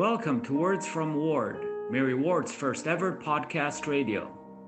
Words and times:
Welcome 0.00 0.40
to 0.44 0.54
Words 0.54 0.86
from 0.86 1.14
Ward, 1.14 1.62
Mary 1.90 2.14
Ward's 2.14 2.52
first 2.52 2.86
ever 2.86 3.20
podcast 3.22 3.86
radio. 3.86 4.22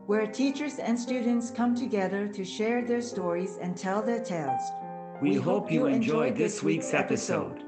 where 0.05 0.27
teachers 0.27 0.79
and 0.79 0.99
students 0.99 1.51
come 1.51 1.75
together 1.75 2.29
to 2.29 2.45
share 2.45 2.85
their 2.85 3.01
stories 3.01 3.57
and 3.57 3.75
tell 3.75 4.03
their 4.03 4.23
tales. 4.23 4.61
We, 5.23 5.37
hope 5.37 5.73
you 5.73 5.87
enjoyed 5.87 6.37
this 6.37 6.63
week's 6.63 6.93
episode. 6.93 7.65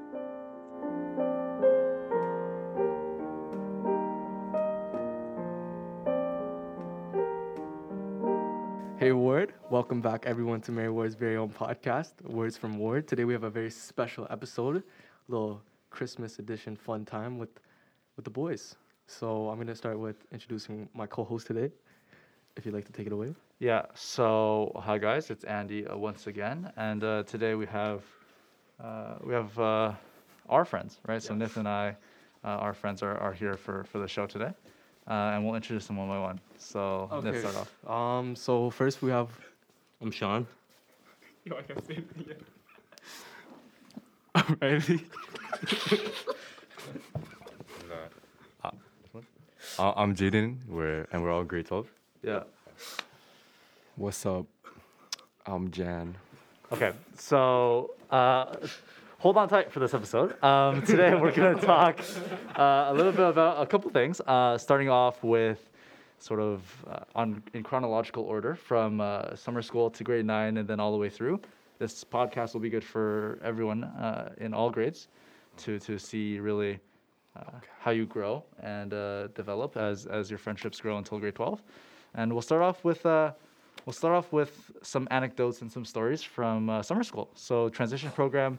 Hey 8.99 9.13
Ward, 9.13 9.55
welcome 9.71 10.03
back 10.03 10.27
everyone 10.27 10.61
to 10.61 10.71
Mary 10.71 10.91
Ward's 10.91 11.15
very 11.15 11.39
own 11.39 11.49
podcast, 11.49 12.13
Words 12.25 12.59
from 12.59 12.77
Ward. 12.77 13.09
Today 13.09 13.25
we 13.25 13.33
have 13.33 13.45
a 13.45 13.49
very 13.49 13.71
special 13.71 14.27
episode, 14.29 14.83
little 15.29 15.63
Christmas 15.95 16.41
edition 16.41 16.75
fun 16.75 17.05
time 17.05 17.39
with 17.39 17.61
with 18.17 18.25
the 18.25 18.31
boys. 18.31 18.75
So 19.07 19.49
I'm 19.49 19.59
gonna 19.59 19.77
start 19.77 19.97
with 19.97 20.17
introducing 20.33 20.89
my 20.93 21.07
co-host 21.07 21.47
today. 21.47 21.71
If 22.57 22.67
you'd 22.67 22.75
like 22.75 22.87
to 22.87 22.93
take 22.93 23.07
it 23.07 23.13
away. 23.13 23.33
Yeah. 23.61 23.83
So 23.95 24.73
hi 24.75 24.99
guys, 24.99 25.31
it's 25.31 25.45
Andy 25.45 25.87
uh, 25.87 25.97
once 25.97 26.27
again, 26.27 26.73
and 26.77 27.05
uh, 27.05 27.23
today 27.23 27.55
we 27.55 27.67
have 27.67 28.03
uh, 28.83 29.15
we 29.23 29.33
have 29.35 29.57
uh, 29.57 29.93
our 30.49 30.65
friends, 30.65 30.99
right? 31.07 31.23
So 31.23 31.33
Nith 31.33 31.57
and 31.57 31.69
I, 31.69 31.97
uh, 32.45 32.65
our 32.67 32.75
friends 32.75 33.01
are, 33.03 33.17
are 33.19 33.33
here 33.33 33.55
for 33.55 33.85
for 33.85 34.01
the 34.01 34.09
show 34.09 34.27
today, 34.27 34.53
uh, 35.07 35.33
and 35.33 35.45
we'll 35.45 35.55
introduce 35.55 35.87
them 35.87 35.97
one 35.97 36.09
by 36.09 36.19
one. 36.19 36.41
So 36.59 37.09
Nith, 37.23 37.39
start 37.39 37.57
off. 37.63 37.71
Um. 37.97 38.35
So 38.35 38.69
first 38.71 39.01
we 39.01 39.11
have 39.13 39.29
I'm 40.03 40.11
Sean. 40.11 40.45
Yo, 41.45 41.57
I 41.57 41.63
can 41.63 41.81
say 41.87 42.03
it. 42.33 42.43
Riley. 44.61 45.07
Uh, 49.77 49.93
I'm 49.97 50.15
Jaden. 50.15 50.59
We're 50.69 51.05
and 51.11 51.21
we're 51.23 51.33
all 51.33 51.43
grade 51.43 51.67
12. 51.67 51.89
Yeah. 52.23 52.45
What's 53.97 54.25
up? 54.25 54.47
I'm 55.47 55.73
Jan. 55.73 56.15
Okay. 56.71 56.93
So 57.17 57.91
uh, 58.09 58.55
hold 59.19 59.37
on 59.37 59.49
tight 59.49 59.73
for 59.73 59.81
this 59.81 59.93
episode. 59.93 60.41
Um, 60.45 60.83
today 60.83 61.17
we're 61.17 61.33
gonna 61.33 61.61
talk 61.61 61.99
uh, 62.57 62.87
a 62.89 62.95
little 62.95 63.11
bit 63.11 63.29
about 63.29 63.63
a 63.63 63.67
couple 63.67 63.91
things. 63.91 64.21
Uh, 64.21 64.57
starting 64.59 64.91
off 64.91 65.25
with 65.25 65.69
sort 66.21 66.39
of 66.39 66.63
uh, 66.89 67.01
on 67.17 67.43
in 67.53 67.65
chronological 67.65 68.23
order 68.23 68.55
from 68.55 69.01
uh, 69.01 69.35
summer 69.35 69.63
school 69.63 69.91
to 69.91 70.05
grade 70.05 70.25
nine 70.25 70.57
and 70.59 70.69
then 70.69 70.79
all 70.79 70.93
the 70.93 70.99
way 70.99 71.09
through. 71.11 71.41
This 71.81 72.05
podcast 72.05 72.55
will 72.55 72.61
be 72.61 72.71
good 72.71 72.85
for 72.85 73.41
everyone 73.43 73.83
uh, 73.83 74.35
in 74.39 74.55
all 74.55 74.71
grades 74.71 75.09
to 75.59 75.79
to 75.79 75.99
see 75.99 76.41
really 76.41 76.79
uh, 77.37 77.59
how 77.81 77.91
you 77.91 78.07
grow 78.07 78.45
and 78.63 78.93
uh, 78.93 79.29
develop 79.29 79.77
as 79.77 80.07
as 80.07 80.31
your 80.31 80.39
friendships 80.39 80.81
grow 80.81 80.99
until 80.99 81.19
grade 81.19 81.35
twelve. 81.35 81.63
And 82.15 82.33
we'll 82.33 82.43
start 82.43 82.63
off 82.63 82.85
with. 82.85 83.05
Uh, 83.07 83.33
We'll 83.87 83.93
start 83.93 84.15
off 84.15 84.33
with 84.33 84.71
some 84.81 85.07
anecdotes 85.11 85.61
and 85.61 85.71
some 85.71 85.85
stories 85.85 86.23
from 86.23 86.71
uh, 86.71 86.81
summer 86.81 87.05
school. 87.05 87.29
So 87.35 87.69
transition 87.69 88.11
program, 88.13 88.59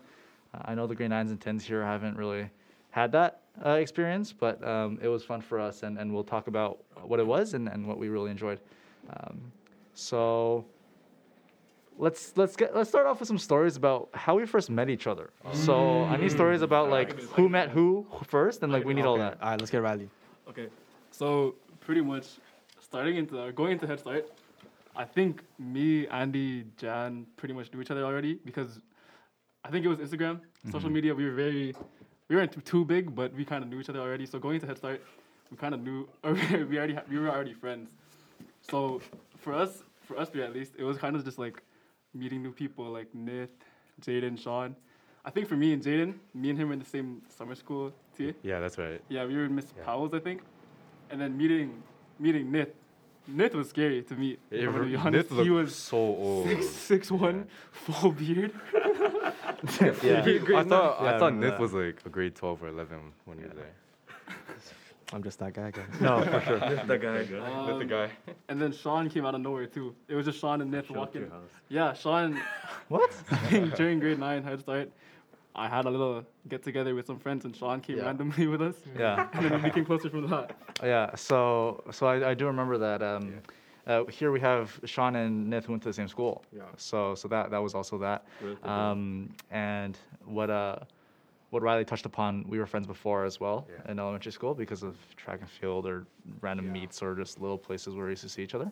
uh, 0.53 0.59
I 0.65 0.75
know 0.75 0.85
the 0.85 0.93
grade 0.93 1.09
nines 1.09 1.31
and 1.31 1.41
tens 1.41 1.65
here 1.65 1.83
haven't 1.83 2.15
really 2.15 2.47
had 2.91 3.11
that 3.13 3.41
uh, 3.65 3.69
experience, 3.71 4.31
but 4.31 4.63
um, 4.63 4.99
it 5.01 5.07
was 5.07 5.23
fun 5.23 5.41
for 5.41 5.59
us, 5.59 5.81
and, 5.81 5.97
and 5.97 6.13
we'll 6.13 6.23
talk 6.23 6.45
about 6.47 6.83
what 7.01 7.19
it 7.19 7.25
was 7.25 7.55
and, 7.55 7.67
and 7.69 7.87
what 7.87 7.97
we 7.97 8.09
really 8.09 8.29
enjoyed. 8.29 8.59
Um, 9.09 9.51
so 9.95 10.63
let's 11.97 12.35
let's 12.35 12.55
get 12.55 12.75
let's 12.75 12.89
start 12.89 13.05
off 13.05 13.19
with 13.19 13.27
some 13.27 13.37
stories 13.37 13.75
about 13.75 14.09
how 14.13 14.35
we 14.35 14.45
first 14.45 14.69
met 14.69 14.89
each 14.89 15.07
other. 15.07 15.29
So 15.53 16.03
I 16.03 16.17
need 16.17 16.31
stories 16.31 16.61
about 16.61 16.89
like 16.89 17.19
who 17.35 17.49
met 17.49 17.69
who 17.69 18.05
first, 18.27 18.63
and 18.63 18.71
like 18.71 18.85
we 18.85 18.93
need 18.93 19.05
all 19.05 19.17
that. 19.17 19.37
All 19.41 19.49
right, 19.51 19.59
let's 19.59 19.71
get 19.71 19.81
Riley. 19.81 20.09
Okay, 20.49 20.67
so 21.11 21.55
pretty 21.81 22.01
much 22.01 22.27
starting 22.81 23.15
into 23.17 23.39
uh, 23.39 23.51
going 23.51 23.71
into 23.73 23.87
Head 23.87 23.99
Start, 23.99 24.29
I 24.95 25.05
think 25.05 25.41
me, 25.59 26.07
Andy, 26.07 26.65
Jan 26.77 27.25
pretty 27.37 27.53
much 27.53 27.73
knew 27.73 27.81
each 27.81 27.91
other 27.91 28.03
already 28.03 28.35
because 28.45 28.79
I 29.63 29.69
think 29.71 29.85
it 29.85 29.89
was 29.89 29.97
Instagram, 29.99 30.39
social 30.71 30.89
media. 30.89 31.13
We 31.15 31.25
were 31.25 31.31
very, 31.35 31.75
we 32.29 32.35
weren't 32.35 32.51
too- 32.51 32.61
too 32.61 32.85
big, 32.85 33.13
but 33.15 33.33
we 33.33 33.43
kind 33.43 33.63
of 33.63 33.69
knew 33.69 33.79
each 33.79 33.89
other 33.89 33.99
already. 33.99 34.25
So 34.25 34.37
going 34.39 34.55
into 34.55 34.67
Head 34.67 34.77
Start, 34.77 35.01
we 35.51 35.57
kind 35.57 35.73
of 35.73 35.81
knew, 35.81 36.07
or 36.23 36.33
we 36.69 36.77
already 36.77 36.93
ha- 36.93 37.03
we 37.09 37.17
were 37.17 37.29
already 37.29 37.53
friends. 37.53 37.89
So 38.61 39.01
for 39.37 39.53
us, 39.53 39.83
for 40.07 40.17
us 40.19 40.29
three 40.29 40.43
at 40.43 40.53
least, 40.53 40.73
it 40.77 40.83
was 40.83 40.97
kind 40.97 41.15
of 41.15 41.25
just 41.25 41.39
like 41.39 41.61
meeting 42.15 42.41
new 42.41 42.51
people 42.51 42.85
like 42.85 43.07
Nith, 43.13 43.49
Jaden, 44.01 44.39
Sean. 44.41 44.75
I 45.23 45.31
think 45.31 45.47
for 45.47 45.55
me 45.55 45.73
and 45.73 45.83
Jaden, 45.83 46.15
me 46.33 46.49
and 46.51 46.57
him 46.59 46.67
were 46.67 46.73
in 46.73 46.79
the 46.79 46.85
same 46.85 47.21
summer 47.37 47.55
school 47.55 47.91
too. 48.17 48.33
Yeah, 48.43 48.59
that's 48.59 48.77
right. 48.77 49.01
Yeah, 49.09 49.25
we 49.25 49.35
were 49.35 49.45
in 49.45 49.55
Miss 49.55 49.67
Yeah. 49.77 49.83
Powell's, 49.83 50.13
I 50.13 50.19
think. 50.19 50.41
And 51.09 51.19
then 51.21 51.35
meeting 51.37 51.83
meeting 52.19 52.51
Nith. 52.51 52.69
Nith 53.29 53.53
was 53.55 53.69
scary 53.69 54.03
to 54.03 54.15
meet. 54.15 54.39
if 54.51 54.71
gonna 54.71 54.85
be 54.85 54.95
honest. 54.95 55.29
Nith 55.29 55.43
he 55.43 55.49
was 55.49 55.75
so 55.75 55.97
old. 55.97 56.47
six 56.47 56.69
six 56.69 57.11
one, 57.11 57.47
full 57.71 58.11
beard. 58.11 58.51
Yeah. 59.81 60.21
I 60.23 60.63
thought 60.63 61.01
Yeah, 61.01 61.11
I 61.11 61.15
I 61.15 61.19
thought 61.19 61.33
Nith 61.33 61.51
that. 61.51 61.59
was 61.59 61.73
like 61.73 62.01
a 62.05 62.09
grade 62.09 62.35
12 62.35 62.63
or 62.63 62.67
11 62.67 62.99
when 63.25 63.37
he 63.39 63.43
was 63.45 63.53
there. 63.53 63.73
I'm 65.13 65.23
just 65.23 65.39
that 65.39 65.53
guy, 65.53 65.71
guys. 65.71 65.85
No, 66.01 66.23
for 66.25 66.41
sure. 66.41 66.59
the 66.59 66.97
guy. 66.97 67.39
Um, 67.39 67.79
the 67.79 67.85
guy. 67.85 68.09
And 68.49 68.61
then 68.61 68.71
Sean 68.71 69.09
came 69.09 69.25
out 69.25 69.35
of 69.35 69.41
nowhere 69.41 69.67
too. 69.67 69.95
It 70.07 70.15
was 70.15 70.25
just 70.25 70.39
Sean 70.39 70.61
and 70.61 70.71
Nith 70.73 70.89
walking. 70.89 71.31
Yeah, 71.69 71.93
Sean. 71.93 72.39
What? 72.87 73.11
I 73.31 73.37
think 73.47 73.75
during 73.75 73.99
grade 73.99 74.19
nine 74.19 74.43
Head 74.43 74.59
Start, 74.59 74.91
I 75.55 75.67
had 75.67 75.85
a 75.85 75.89
little 75.89 76.23
get 76.49 76.61
together 76.63 76.93
with 76.93 77.07
some 77.07 77.17
friends, 77.17 77.45
and 77.45 77.55
Sean 77.55 77.81
came 77.81 77.97
Yeah. 77.97 78.05
randomly 78.05 78.45
with 78.47 78.61
us. 78.61 78.75
Yeah. 78.97 79.27
And 79.33 79.45
then 79.45 79.53
we 79.61 79.69
became 79.69 79.85
closer 79.85 80.09
from 80.09 80.27
that. 80.29 80.55
Yeah, 80.83 81.15
so 81.15 81.83
so 81.91 82.05
I, 82.07 82.31
I 82.31 82.33
do 82.33 82.45
remember 82.47 82.77
that. 82.77 83.01
Um, 83.01 83.35
uh, 83.87 84.03
here 84.05 84.31
we 84.31 84.39
have 84.39 84.79
Sean 84.85 85.15
and 85.15 85.51
Nith 85.51 85.67
went 85.67 85.83
to 85.83 85.89
the 85.89 85.93
same 85.93 86.07
school. 86.07 86.43
Yeah. 86.51 86.63
So 86.77 87.15
so 87.15 87.27
that 87.29 87.49
that 87.51 87.61
was 87.61 87.73
also 87.75 87.97
that. 87.99 88.25
Um, 88.63 89.29
and 89.51 89.97
what 90.25 90.49
uh, 90.49 90.77
what 91.55 91.63
Riley 91.63 91.85
touched 91.85 92.05
upon, 92.05 92.43
we 92.49 92.59
were 92.59 92.65
friends 92.65 92.85
before 92.85 93.23
as 93.23 93.39
well 93.39 93.65
Yeah. 93.69 93.89
in 93.89 93.97
elementary 93.97 94.33
school 94.33 94.53
because 94.53 94.83
of 94.83 94.97
track 95.15 95.39
and 95.39 95.49
field 95.49 95.87
or 95.87 96.05
random 96.41 96.69
meets 96.69 97.01
or 97.01 97.15
just 97.15 97.39
little 97.39 97.57
places 97.57 97.95
where 97.95 98.07
we 98.07 98.11
used 98.11 98.23
to 98.23 98.29
see 98.29 98.43
each 98.43 98.53
other. 98.53 98.69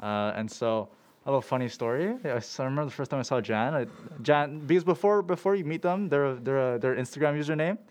Uh, 0.00 0.32
and 0.34 0.50
so 0.50 0.88
a 1.26 1.30
little 1.30 1.40
funny 1.40 1.68
story. 1.68 2.14
I 2.24 2.40
remember 2.58 2.84
the 2.84 2.90
first 2.90 3.10
time 3.10 3.18
I 3.18 3.22
saw 3.22 3.40
Jan. 3.40 3.72
I, 3.74 3.86
Jan, 4.20 4.60
because 4.66 4.84
before 4.84 5.22
before 5.22 5.54
you 5.54 5.64
meet 5.64 5.80
them, 5.80 6.08
their 6.10 6.34
their 6.34 6.78
their 6.78 6.94
Instagram 6.96 7.38
username. 7.42 7.78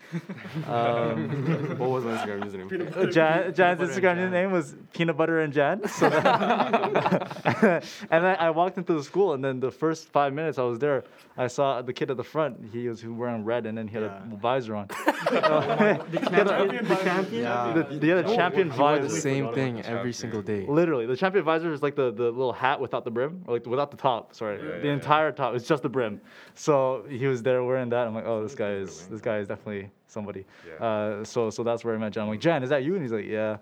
Um, 0.68 1.76
What 1.78 1.90
was 1.90 2.04
my 2.04 2.16
Instagram 2.16 2.42
username? 2.44 3.12
Jan, 3.12 3.52
Jan's 3.54 3.80
Instagram 3.80 4.30
name 4.30 4.52
was 4.52 4.76
peanut 4.92 5.16
butter 5.16 5.40
and 5.40 5.52
Jan. 5.52 5.86
So 5.88 6.08
then- 6.08 6.24
and 8.10 8.24
then 8.24 8.36
I 8.38 8.50
walked 8.50 8.78
into 8.78 8.94
the 8.94 9.02
school, 9.02 9.34
and 9.34 9.44
then 9.44 9.60
the 9.60 9.70
first 9.70 10.08
five 10.08 10.32
minutes 10.32 10.58
I 10.58 10.62
was 10.62 10.78
there, 10.78 11.04
I 11.36 11.48
saw 11.48 11.82
the 11.82 11.92
kid 11.92 12.10
at 12.10 12.16
the 12.16 12.24
front. 12.24 12.52
He 12.72 12.88
was 12.88 13.04
wearing 13.04 13.44
red, 13.44 13.66
and 13.66 13.76
then 13.76 13.88
he 13.88 13.94
had 13.94 14.04
a 14.04 14.22
visor 14.40 14.74
on. 14.76 14.86
the 15.30 16.20
champion, 16.30 16.84
the 16.88 16.96
champion, 17.08 17.42
Yeah. 17.42 17.84
the, 17.88 17.98
the, 17.98 18.12
other 18.12 18.34
champion 18.34 18.70
He 18.70 18.80
wore 18.80 18.98
the 18.98 19.10
same 19.10 19.52
thing 19.52 19.82
every 19.82 20.12
single 20.12 20.42
day. 20.42 20.66
Literally, 20.68 21.06
the 21.06 21.16
champion 21.16 21.44
visor 21.44 21.72
is 21.72 21.82
like 21.82 21.96
the, 21.96 22.12
the 22.12 22.24
little 22.40 22.52
hat 22.52 22.78
without 22.80 23.04
the 23.04 23.10
brim, 23.10 23.23
or 23.46 23.54
like 23.54 23.66
without 23.66 23.90
the 23.90 23.96
top. 23.96 24.34
Sorry, 24.34 24.56
Yeah, 24.62 24.78
the 24.78 24.86
yeah, 24.88 24.92
entire 24.94 25.32
top. 25.32 25.54
It's 25.54 25.66
just 25.68 25.82
the 25.82 25.88
brim. 25.88 26.20
So 26.54 27.04
he 27.08 27.26
was 27.26 27.42
there 27.42 27.62
wearing 27.64 27.88
that. 27.90 28.06
I'm 28.06 28.14
like, 28.14 28.26
oh, 28.26 28.42
this 28.42 28.54
guy 28.54 28.72
is 28.72 29.06
this 29.08 29.20
guy 29.20 29.38
is 29.38 29.48
definitely 29.48 29.90
somebody. 30.08 30.44
Yeah. 30.68 30.84
Uh, 30.86 31.24
so 31.24 31.50
so 31.50 31.62
that's 31.62 31.84
where 31.84 31.94
I 31.94 31.98
met 31.98 32.12
Jan. 32.12 32.24
I'm 32.24 32.28
like, 32.30 32.40
Jan, 32.40 32.62
is 32.62 32.70
that 32.70 32.82
you? 32.84 32.94
And 32.94 33.02
he's 33.02 33.12
like, 33.12 33.26
yeah. 33.26 33.56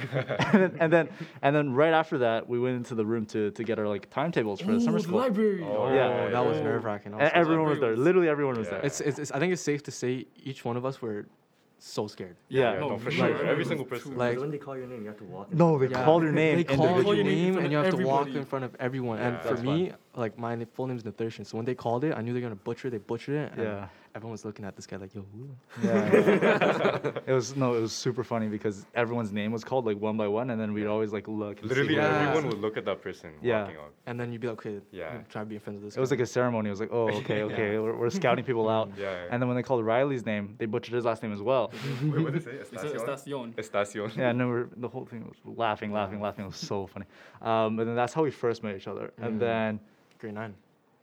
and, 0.00 0.12
then, 0.62 0.76
and 0.80 0.92
then 0.92 1.08
and 1.42 1.56
then 1.56 1.72
right 1.74 1.92
after 1.92 2.18
that, 2.18 2.48
we 2.48 2.60
went 2.60 2.76
into 2.76 2.94
the 2.94 3.04
room 3.04 3.26
to 3.26 3.50
to 3.50 3.64
get 3.64 3.78
our 3.78 3.88
like 3.88 4.08
timetables 4.10 4.60
for 4.60 4.72
the 4.72 4.80
summer 4.80 4.98
school. 5.00 5.18
library. 5.18 5.64
Oh, 5.64 5.92
Yeah. 5.92 6.28
that 6.30 6.44
was 6.44 6.60
nerve 6.60 6.84
wracking. 6.84 7.12
And 7.12 7.22
everyone 7.32 7.68
was 7.68 7.80
there. 7.80 7.96
Literally 7.96 8.28
everyone 8.28 8.56
was 8.56 8.66
Yeah. 8.68 8.74
there. 8.74 8.86
It's, 8.86 9.00
it's, 9.00 9.18
it's, 9.18 9.30
I 9.32 9.38
think 9.40 9.52
it's 9.52 9.62
safe 9.62 9.82
to 9.84 9.90
say 9.90 10.26
each 10.36 10.64
one 10.64 10.76
of 10.76 10.84
us 10.84 11.02
were 11.02 11.26
so 11.82 12.06
scared. 12.06 12.36
yeah. 12.48 12.74
Yeah, 12.74 12.80
No, 12.80 12.88
no, 12.90 12.98
for 12.98 13.10
like- 13.10 13.12
sure. 13.36 13.46
Every 13.46 13.64
single 13.64 13.86
person. 13.86 14.16
Like, 14.16 14.38
when 14.38 14.50
they 14.50 14.58
call 14.58 14.76
your 14.76 14.86
name, 14.86 15.02
you 15.02 15.08
have 15.08 15.18
to 15.18 15.24
walk. 15.24 15.52
No, 15.52 15.78
they 15.78 15.88
Yeah. 15.88 16.04
called 16.04 16.22
your 16.22 16.32
name. 16.32 16.56
They 16.56 16.64
call 16.64 16.86
individually. 16.86 17.16
your 17.16 17.24
name 17.24 17.46
in 17.46 17.52
front 17.54 17.64
and 17.64 17.72
you 17.72 17.78
of 17.78 17.84
have 17.86 17.94
to 17.96 18.06
walk 18.06 18.28
in 18.28 18.44
front 18.44 18.64
of 18.64 18.76
everyone. 18.78 19.18
and 19.18 19.40
for 19.40 19.48
that's 19.48 19.62
me, 19.62 19.92
like 20.14 20.38
my 20.38 20.64
full 20.74 20.86
name 20.86 20.96
is 20.96 21.02
Nathershan. 21.04 21.46
So 21.46 21.56
when 21.56 21.64
they 21.66 21.74
called 21.74 22.04
it, 22.04 22.12
I 22.16 22.20
knew 22.20 22.32
they 22.32 22.40
were 22.40 22.48
gonna 22.48 22.54
butcher. 22.56 22.88
it. 22.88 22.90
They 22.92 22.98
butchered 22.98 23.34
it. 23.36 23.52
And 23.52 23.62
Yeah. 23.62 23.88
Everyone 24.12 24.32
was 24.32 24.44
looking 24.44 24.64
at 24.64 24.74
this 24.74 24.86
guy 24.88 24.96
like, 24.96 25.14
yo, 25.14 25.24
who? 25.32 25.48
Yeah. 25.86 26.02
it 27.26 27.32
was 27.32 27.54
no, 27.54 27.74
it 27.74 27.80
was 27.80 27.92
super 27.92 28.24
funny 28.24 28.48
because 28.48 28.84
everyone's 28.96 29.30
name 29.30 29.52
was 29.52 29.62
called 29.62 29.86
like 29.86 30.00
one 30.00 30.16
by 30.16 30.26
one, 30.26 30.50
and 30.50 30.60
then 30.60 30.72
we'd 30.72 30.88
always 30.88 31.12
like 31.12 31.28
look. 31.28 31.60
And 31.60 31.68
Literally 31.68 31.94
who 31.94 32.00
Yeah. 32.00 32.28
everyone 32.30 32.48
would 32.50 32.58
look 32.60 32.76
at 32.76 32.84
that 32.86 33.02
person 33.02 33.30
Yeah. 33.40 33.62
walking. 33.62 33.76
And 34.06 34.18
then 34.18 34.32
you'd 34.32 34.40
be 34.40 34.48
like, 34.48 34.58
okay, 34.66 34.80
Yeah. 34.90 35.18
try 35.28 35.44
being 35.44 35.60
friends 35.60 35.76
with 35.76 35.84
this. 35.92 35.96
It 35.96 36.00
was 36.00 36.10
like 36.10 36.18
a 36.18 36.26
ceremony. 36.26 36.70
It 36.70 36.72
was 36.72 36.80
like, 36.80 36.92
oh, 36.92 37.08
okay, 37.20 37.42
okay, 37.42 37.78
we're, 37.78 37.96
we're 37.96 38.10
scouting 38.10 38.44
people 38.44 38.68
out. 38.68 38.90
Yeah, 38.98 39.12
yeah. 39.12 39.28
And 39.30 39.40
then 39.40 39.46
when 39.48 39.56
they 39.56 39.62
called 39.62 39.84
Riley's 39.84 40.26
name, 40.26 40.56
they 40.58 40.66
butchered 40.66 40.94
his 40.94 41.04
last 41.04 41.22
name 41.22 41.32
as 41.32 41.40
well. 41.40 41.70
Wait, 42.02 42.20
what 42.20 42.32
did 42.32 42.42
they 42.44 42.50
say? 42.50 42.58
He 42.68 42.76
Estacion. 42.98 43.54
Estacion. 43.54 44.16
yeah, 44.16 44.30
and 44.30 44.40
then 44.40 44.48
we're, 44.48 44.66
the 44.76 44.88
whole 44.88 45.04
thing 45.06 45.24
was 45.24 45.36
laughing, 45.56 45.92
laughing, 45.92 46.20
laughing. 46.20 46.44
It 46.44 46.48
was 46.48 46.56
so 46.56 46.88
funny. 46.88 47.06
Um, 47.42 47.78
and 47.78 47.88
then 47.88 47.94
that's 47.94 48.12
how 48.12 48.24
we 48.24 48.32
first 48.32 48.64
met 48.64 48.74
each 48.74 48.88
other. 48.88 49.12
And 49.18 49.40
then 49.40 49.78
grade 50.18 50.34
nine. 50.34 50.54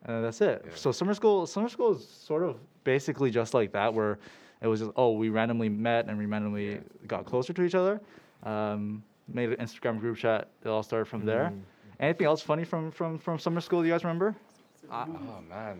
and 0.03 0.15
then 0.17 0.23
that's 0.23 0.41
it. 0.41 0.63
Yeah. 0.65 0.71
So 0.75 0.91
summer 0.91 1.13
school, 1.13 1.47
summer 1.47 1.69
school 1.69 1.95
is 1.95 2.05
sort 2.05 2.43
of 2.43 2.57
basically 2.91 3.29
just 3.39 3.53
like 3.53 3.71
that, 3.73 3.93
where 3.93 4.17
It 4.65 4.67
was 4.73 4.79
just 4.81 4.91
oh 4.95 5.11
we 5.21 5.27
randomly 5.39 5.69
met 5.69 6.03
and 6.07 6.17
we 6.17 6.25
randomly 6.25 6.79
got 7.13 7.21
closer 7.31 7.53
to 7.53 7.61
each 7.67 7.75
other. 7.81 7.95
Um, 8.51 9.03
made 9.39 9.49
an 9.53 9.59
Instagram 9.65 9.99
group 9.99 10.17
chat. 10.17 10.41
It 10.63 10.69
all 10.73 10.81
started 10.91 11.05
from 11.13 11.21
there. 11.31 11.45
Anything 11.99 12.25
else 12.31 12.41
funny 12.51 12.63
from 12.71 12.83
from 12.97 13.11
from 13.25 13.35
summer 13.45 13.61
school? 13.67 13.85
You 13.85 13.91
guys 13.93 14.03
remember? 14.03 14.29
Oh 14.89 15.05
man, 15.55 15.77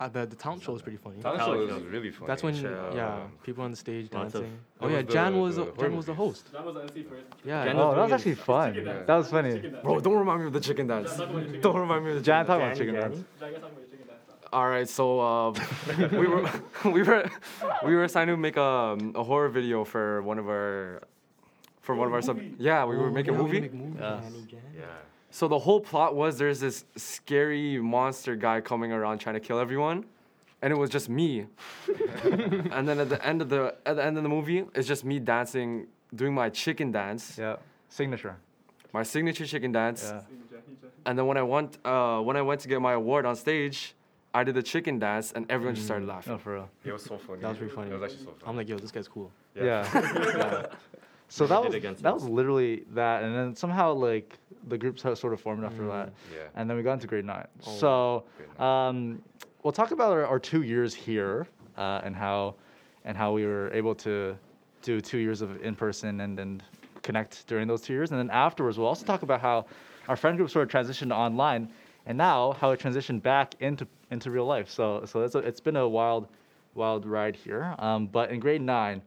Uh, 0.00 0.08
the 0.14 0.22
the 0.32 0.36
talent 0.44 0.62
show 0.64 0.72
was 0.76 0.82
pretty 0.86 1.00
funny. 1.04 1.16
Talent 1.26 1.42
show 1.46 1.56
was 1.76 1.84
really 1.96 2.12
funny. 2.16 2.28
That's 2.30 2.42
when 2.46 2.54
Yeah. 2.54 2.94
yeah, 3.00 3.26
people 3.46 3.62
on 3.66 3.70
the 3.74 3.80
stage 3.86 4.06
Lots 4.12 4.34
of- 4.34 4.42
dancing. 4.42 4.58
That 4.78 4.84
Oh 4.84 4.88
yeah, 4.88 4.96
was 4.96 5.06
the- 5.06 5.12
Jan 5.16 5.32
was 5.44 5.54
the 5.56 5.64
the, 5.64 5.80
Jan 5.82 5.96
was 6.00 6.06
the 6.12 6.16
host. 6.22 6.42
That 6.52 6.64
was 6.66 6.74
the 6.76 6.82
MC 6.88 7.02
for 7.08 7.16
it. 7.20 7.26
Yeah. 7.50 7.64
Jan 7.66 7.76
Oh, 7.80 7.90
that 7.96 8.02
was 8.06 8.12
actually 8.16 8.38
fun. 8.52 8.68
Chicken 8.74 8.86
dance. 8.92 9.06
That 9.10 9.16
was 9.22 9.28
funny. 9.36 9.54
Bro, 9.84 9.92
don't 10.06 10.18
remind 10.24 10.38
me 10.42 10.46
of 10.50 10.54
the 10.58 10.64
chicken 10.68 10.86
dance. 10.92 11.10
Talk 11.16 11.28
chicken 11.34 11.60
Don't 11.66 11.80
remind 11.84 12.00
me 12.04 12.08
of 12.12 12.16
the 12.20 12.26
Jan, 12.30 12.44
chicken 12.46 12.58
dance. 12.60 12.64
about 12.68 12.78
chicken 12.80 12.94
Danny, 12.94 13.14
dance. 13.16 13.26
All 14.52 14.68
right, 14.68 14.88
so 14.88 15.20
uh, 15.28 15.52
we 16.12 16.26
were 16.26 16.50
we 16.84 17.02
were 17.02 17.30
we 17.84 17.94
were 17.94 18.04
assigned 18.04 18.28
to 18.28 18.36
make 18.36 18.56
a, 18.56 18.96
a 19.14 19.22
horror 19.22 19.48
video 19.48 19.84
for 19.84 20.22
one 20.22 20.38
of 20.38 20.48
our 20.48 21.02
for 21.82 21.94
one 21.94 22.08
of 22.08 22.14
our 22.14 22.22
sub. 22.22 22.40
Yeah, 22.58 22.84
we 22.84 22.96
were 22.96 23.10
making 23.10 23.34
a 23.34 23.36
Yeah, 23.38 23.42
we 23.42 23.60
movie. 23.60 23.60
make. 23.60 24.00
Yeah. 24.00 24.20
Yeah. 24.76 24.84
So 25.30 25.46
the 25.46 25.58
whole 25.58 25.80
plot 25.80 26.16
was 26.16 26.36
there's 26.38 26.58
this 26.58 26.84
scary 26.96 27.78
monster 27.80 28.34
guy 28.34 28.60
coming 28.60 28.90
around 28.90 29.18
trying 29.18 29.34
to 29.36 29.40
kill 29.40 29.60
everyone, 29.60 30.04
and 30.62 30.72
it 30.72 30.76
was 30.76 30.90
just 30.90 31.08
me. 31.08 31.46
and 32.72 32.88
then 32.88 32.98
at 32.98 33.08
the 33.08 33.24
end 33.24 33.42
of 33.42 33.48
the 33.48 33.74
at 33.86 33.94
the 33.96 34.04
end 34.04 34.16
of 34.16 34.24
the 34.24 34.28
movie, 34.28 34.64
it's 34.74 34.88
just 34.88 35.04
me 35.04 35.20
dancing, 35.20 35.86
doing 36.14 36.34
my 36.34 36.48
chicken 36.50 36.90
dance, 36.90 37.38
Yeah. 37.38 37.56
Signature. 37.88 38.36
my 38.92 39.04
signature 39.04 39.46
chicken 39.46 39.70
dance. 39.70 40.10
Yeah. 40.12 40.22
And 41.06 41.16
then 41.16 41.26
when 41.26 41.36
I 41.36 41.42
went 41.44 41.78
uh, 41.84 42.18
when 42.20 42.36
I 42.36 42.42
went 42.42 42.60
to 42.62 42.68
get 42.68 42.80
my 42.80 42.94
award 42.94 43.24
on 43.26 43.36
stage, 43.36 43.94
I 44.32 44.44
did 44.44 44.54
the 44.54 44.62
chicken 44.62 44.98
dance, 44.98 45.32
and 45.32 45.44
everyone 45.50 45.74
just 45.74 45.86
started 45.86 46.06
laughing. 46.06 46.32
No, 46.34 46.38
for 46.38 46.54
real. 46.54 46.70
It 46.84 46.92
was 46.92 47.02
so 47.02 47.18
funny. 47.18 47.40
That 47.40 47.48
was 47.48 47.58
pretty 47.58 47.74
funny. 47.74 47.90
It 47.90 47.94
was 47.94 48.02
actually 48.12 48.24
so 48.26 48.30
funny. 48.32 48.42
I'm 48.46 48.56
like, 48.56 48.68
yo, 48.68 48.78
this 48.78 48.92
guy's 48.92 49.08
cool. 49.08 49.30
Yeah. 49.54 49.86
Yeah. 49.94 50.66
So 51.32 51.46
that 51.46 51.62
was 51.64 51.72
that 51.80 52.04
us. 52.06 52.14
was 52.14 52.24
literally 52.24 52.82
that, 52.92 53.22
and 53.22 53.32
then 53.32 53.54
somehow 53.54 53.92
like 53.92 54.36
the 54.66 54.76
groups 54.76 55.02
sort 55.02 55.32
of 55.32 55.40
formed 55.40 55.62
after 55.62 55.86
that, 55.86 56.12
Yeah. 56.34 56.40
and 56.56 56.68
then 56.68 56.76
we 56.76 56.82
got 56.82 56.94
into 56.94 57.06
grade 57.06 57.24
nine. 57.24 57.46
Oh, 57.64 57.76
so 57.76 58.24
grade 58.36 58.48
nine. 58.58 58.88
um, 58.88 59.22
we'll 59.62 59.70
talk 59.72 59.92
about 59.92 60.10
our, 60.10 60.26
our 60.26 60.40
two 60.40 60.62
years 60.62 60.92
here 60.92 61.46
uh, 61.78 62.00
and 62.02 62.16
how 62.16 62.56
and 63.04 63.16
how 63.16 63.30
we 63.32 63.46
were 63.46 63.70
able 63.72 63.94
to 63.94 64.36
do 64.82 65.00
two 65.00 65.18
years 65.18 65.40
of 65.40 65.62
in 65.62 65.76
person 65.76 66.20
and 66.20 66.40
and 66.40 66.64
connect 67.02 67.46
during 67.46 67.68
those 67.68 67.82
two 67.82 67.92
years, 67.92 68.10
and 68.10 68.18
then 68.18 68.30
afterwards 68.30 68.76
we'll 68.76 68.88
also 68.88 69.06
talk 69.06 69.22
about 69.22 69.40
how 69.40 69.66
our 70.08 70.16
friend 70.16 70.36
group 70.36 70.50
sort 70.50 70.64
of 70.64 70.68
transitioned 70.86 71.14
online, 71.14 71.68
and 72.10 72.18
now 72.18 72.52
how 72.60 72.68
it 72.72 72.80
transitioned 72.80 73.22
back 73.22 73.54
into 73.60 73.86
into 74.10 74.30
real 74.36 74.46
life. 74.56 74.68
So 74.68 75.04
so 75.10 75.14
it's 75.24 75.34
a, 75.36 75.38
it's 75.50 75.60
been 75.68 75.76
a 75.76 75.88
wild 75.88 76.24
wild 76.74 77.06
ride 77.06 77.36
here. 77.36 77.64
Um, 77.78 78.06
but 78.16 78.30
in 78.32 78.40
grade 78.40 78.62
nine. 78.62 79.00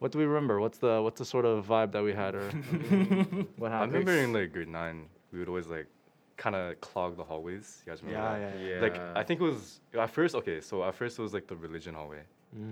What 0.00 0.12
do 0.12 0.18
we 0.18 0.24
remember? 0.26 0.60
What's 0.60 0.78
the 0.78 1.00
what's 1.04 1.18
the 1.18 1.24
sort 1.34 1.46
of 1.46 1.66
vibe 1.66 1.90
that 1.92 2.02
we 2.08 2.12
had, 2.12 2.34
or 2.34 2.46
what 2.50 2.52
happened? 2.52 3.64
I 3.64 3.68
happened? 3.70 3.92
remember 3.92 4.16
in 4.24 4.32
like 4.38 4.52
grade 4.52 4.68
nine, 4.68 4.98
we 5.32 5.38
would 5.38 5.48
always 5.48 5.66
like 5.76 5.86
kind 6.36 6.54
of 6.56 6.80
clog 6.80 7.16
the 7.16 7.24
hallways. 7.24 7.82
You 7.86 7.90
guys 7.92 8.02
remember 8.02 8.20
Yeah, 8.20 8.38
that? 8.38 8.58
yeah, 8.60 8.74
yeah. 8.74 8.80
Like 8.86 8.96
I 9.16 9.22
think 9.22 9.40
it 9.40 9.44
was 9.44 9.80
at 10.04 10.10
first 10.10 10.34
okay. 10.40 10.60
So 10.60 10.84
at 10.84 10.94
first 10.94 11.18
it 11.18 11.22
was 11.22 11.32
like 11.32 11.46
the 11.46 11.56
religion 11.56 11.94
hallway 11.94 12.22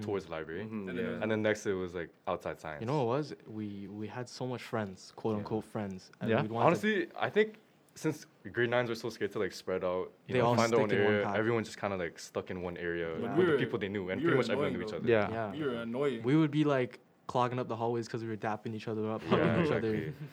towards 0.00 0.26
the 0.26 0.30
library, 0.36 0.64
Mhm, 0.64 0.88
And 0.88 0.88
then 0.88 0.96
yeah. 0.96 1.22
and 1.22 1.28
then 1.30 1.40
next 1.42 1.66
it 1.66 1.72
was 1.84 1.92
like 2.00 2.10
outside 2.32 2.56
science. 2.60 2.80
You 2.82 2.86
know 2.90 2.98
what 3.04 3.14
it 3.14 3.16
was? 3.18 3.26
We 3.58 3.88
we 4.00 4.06
had 4.18 4.26
so 4.28 4.44
much 4.52 4.62
friends, 4.72 5.12
quote 5.20 5.36
unquote 5.38 5.64
friends. 5.74 6.10
And 6.20 6.28
Yeah. 6.30 6.42
we'd 6.42 6.50
want 6.52 6.62
to- 6.62 6.66
Honestly, 6.68 6.96
I 7.26 7.30
think 7.36 7.48
since 7.94 8.26
grade 8.52 8.70
nines 8.70 8.88
were 8.88 8.94
so 8.94 9.10
scared 9.10 9.32
to 9.32 9.38
like 9.38 9.52
spread 9.52 9.84
out, 9.84 10.10
you 10.26 10.34
They 10.34 10.38
know, 10.40 10.46
all 10.46 10.56
find 10.56 10.72
their 10.72 10.80
own 10.80 10.88
stick 10.88 10.98
in 10.98 11.04
one 11.04 11.14
area, 11.14 11.26
pack. 11.26 11.36
everyone 11.38 11.64
just 11.64 11.76
kind 11.76 11.92
of 11.92 12.00
like 12.00 12.18
stuck 12.18 12.50
in 12.50 12.62
one 12.62 12.76
area 12.76 13.08
Yeah. 13.20 13.36
with 13.36 13.46
We 13.46 13.52
the 13.52 13.58
people 13.58 13.78
they 13.78 13.88
knew, 13.88 14.08
and 14.10 14.20
we 14.20 14.24
pretty 14.26 14.36
much 14.38 14.50
everyone 14.50 14.72
knew 14.72 14.78
annoying, 14.80 14.88
each 14.88 14.94
other. 14.94 15.08
Yeah. 15.08 15.30
yeah. 15.30 15.52
You 15.54 15.64
were 15.66 15.74
annoying. 15.82 16.22
We 16.22 16.36
would 16.36 16.50
be 16.50 16.64
like 16.64 17.00
clogging 17.26 17.58
up 17.58 17.68
the 17.68 17.76
hallways 17.76 18.06
because 18.06 18.22
we 18.22 18.28
were 18.28 18.36
dapping 18.36 18.74
each 18.74 18.88
other 18.88 19.10
up, 19.10 19.22
hugging 19.24 19.46
Yeah, 19.46 19.64
each 19.64 19.72
other. 19.72 20.14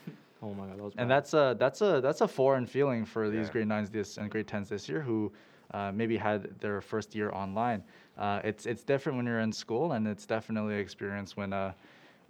Oh 0.41 0.53
my 0.53 0.67
god, 0.67 0.77
that 0.77 0.83
was. 0.85 0.93
and 0.97 1.11
that's 1.11 1.33
a 1.33 1.53
that's 1.59 1.81
a 1.81 1.99
that's 1.99 2.21
a 2.21 2.27
foreign 2.27 2.65
feeling 2.65 3.03
for 3.03 3.29
these 3.29 3.47
Yeah. 3.47 3.51
grade 3.51 3.67
nines 3.67 3.89
this 3.89 4.17
and 4.17 4.31
grade 4.31 4.47
tens 4.47 4.69
this 4.69 4.87
year 4.87 5.01
who 5.01 5.33
uh, 5.73 5.91
maybe 5.93 6.15
had 6.15 6.57
their 6.61 6.79
first 6.79 7.13
year 7.13 7.29
online. 7.31 7.83
Uh, 8.17 8.39
it's 8.45 8.65
it's 8.65 8.85
different 8.85 9.17
when 9.17 9.25
you're 9.25 9.41
in 9.41 9.51
school, 9.51 9.91
and 9.91 10.07
it's 10.07 10.25
definitely 10.25 10.75
an 10.75 10.79
experience 10.79 11.35
when 11.35 11.51
uh, 11.51 11.73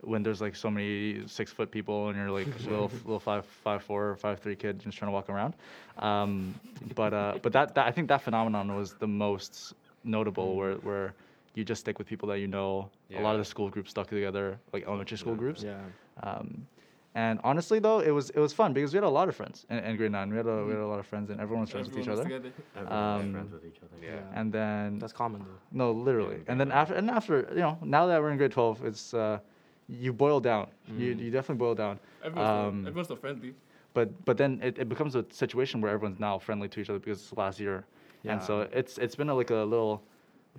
when 0.02 0.24
there's 0.24 0.42
like 0.42 0.56
so 0.56 0.70
many 0.70 1.22
six 1.28 1.52
foot 1.52 1.70
people 1.72 2.08
and 2.10 2.18
you're 2.18 2.32
like 2.32 2.48
little 2.66 2.90
little 3.06 3.20
five 3.20 3.46
five 3.46 3.84
four 3.84 4.10
or 4.10 4.16
five 4.16 4.40
three 4.40 4.56
kid 4.56 4.80
just 4.80 4.98
trying 4.98 5.10
to 5.10 5.14
walk 5.14 5.30
around. 5.30 5.54
Um, 5.98 6.56
but 6.96 7.14
uh, 7.14 7.38
but 7.42 7.52
that, 7.54 7.76
that 7.76 7.86
I 7.88 7.92
think 7.92 8.08
that 8.10 8.22
phenomenon 8.22 8.76
was 8.76 8.94
the 8.94 9.08
most 9.08 9.74
notable 10.04 10.56
where 10.56 10.76
where 10.76 11.14
you 11.56 11.64
just 11.66 11.82
stick 11.82 11.98
with 11.98 12.08
people 12.08 12.28
that 12.30 12.40
you 12.40 12.48
know. 12.48 12.90
A 13.16 13.22
lot 13.22 13.34
of 13.36 13.40
the 13.40 13.46
school 13.46 13.70
groups 13.70 13.90
stuck 13.90 14.08
together, 14.08 14.58
like 14.72 14.86
elementary 14.86 15.18
school 15.18 15.36
groups. 15.36 15.64
yeah. 15.64 15.80
Um, 16.22 16.68
and 17.16 17.40
honestly, 17.44 17.80
though, 17.80 18.00
it 18.02 18.12
was 18.12 18.30
it 18.30 18.40
was 18.40 18.54
fun 18.54 18.72
because 18.72 18.94
we 18.94 18.98
had 18.98 19.04
a 19.04 19.10
lot 19.10 19.28
of 19.28 19.36
friends 19.36 19.66
in, 19.72 19.80
in 19.80 19.98
grade 19.98 20.12
nine. 20.12 20.30
We 20.30 20.38
had 20.38 20.46
a 20.46 20.64
we 20.64 20.72
had 20.74 20.80
a 20.80 20.86
lot 20.86 21.00
of 21.00 21.08
friends, 21.08 21.32
and 21.32 21.42
everyone 21.42 21.62
was 21.62 21.72
friends 21.72 21.90
with 21.90 21.98
each 21.98 22.08
was 22.08 22.20
other. 22.20 22.30
together. 22.30 22.52
Everyone 22.78 23.16
was 23.18 23.26
Um, 23.26 23.32
friends 23.34 23.52
with 23.52 23.66
each 23.66 23.80
other. 23.84 23.98
Yeah. 24.06 24.40
And 24.40 24.54
then 24.54 25.00
That's 25.00 25.12
common 25.12 25.42
though. 25.42 25.60
no, 25.72 25.92
literally. 25.92 26.36
Yeah, 26.38 26.52
and 26.52 26.60
then 26.62 26.72
after 26.72 26.94
and 26.94 27.10
after 27.10 27.48
you 27.52 27.62
know 27.62 27.80
now 27.82 28.06
that 28.06 28.22
we're 28.22 28.30
in 28.30 28.38
grade 28.38 28.52
twelve, 28.52 28.86
it's 28.86 29.14
uh, 29.16 29.40
you 29.90 30.14
boil 30.14 30.40
down. 30.40 30.68
You 30.98 31.14
you 31.14 31.32
definitely 31.32 31.60
boil 31.60 31.76
down. 31.76 32.00
Everyone's, 32.24 32.48
so, 32.48 32.68
Um, 32.68 32.88
everyone's 32.88 33.08
so 33.08 33.16
friendly. 33.16 33.54
But 33.94 34.26
but 34.26 34.38
then 34.38 34.60
it, 34.62 34.78
it 34.78 34.88
becomes 34.90 35.16
a 35.16 35.26
situation 35.32 35.82
where 35.82 35.92
everyone's 35.92 36.20
now 36.20 36.38
friendly 36.38 36.70
to 36.70 36.80
each 36.80 36.90
other 36.90 37.00
because 37.00 37.22
it's 37.22 37.34
last 37.36 37.60
year, 37.60 37.86
yeah. 38.24 38.34
and 38.34 38.44
so 38.44 38.62
it's 38.72 38.98
it's 38.98 39.16
been 39.16 39.30
a, 39.30 39.34
like 39.34 39.50
a 39.50 39.56
little 39.56 40.04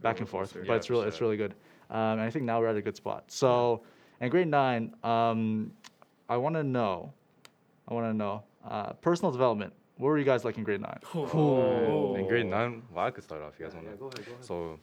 back 0.03 0.21
and 0.21 0.29
forth, 0.29 0.53
coaster. 0.53 0.65
but 0.67 0.75
it's 0.79 0.87
for 0.87 0.94
real 0.94 1.03
it's 1.03 1.21
really 1.21 1.37
good. 1.37 1.55
Um, 1.91 2.19
and 2.19 2.23
I 2.23 2.31
think 2.31 2.44
now 2.44 2.61
we're 2.61 2.69
at 2.69 2.77
a 2.77 2.82
good 2.82 2.97
spot. 2.97 3.25
So 3.29 3.82
in 4.21 4.31
grade 4.31 4.49
nine, 4.49 4.94
um, 5.03 5.73
I 6.29 6.37
want 6.37 6.55
to 6.56 6.62
know, 6.62 7.12
I 7.88 7.94
want 7.94 8.06
to 8.06 8.15
know 8.15 8.43
uh, 8.69 8.93
personal 8.94 9.33
development. 9.33 9.73
What 9.97 10.09
were 10.09 10.19
you 10.19 10.25
guys 10.25 10.44
like 10.44 10.56
in 10.56 10.65
grade 10.65 10.81
nine? 10.81 10.99
Oh. 11.15 12.15
In 12.15 12.26
grade 12.26 12.47
nine, 12.47 12.83
well, 12.93 13.06
I 13.06 13.11
could 13.11 13.25
start 13.25 13.43
off. 13.43 13.55
You 13.59 13.67
guys 13.67 13.75
want 13.75 13.91
to? 13.91 13.97
go 13.97 14.11
So, 14.41 14.79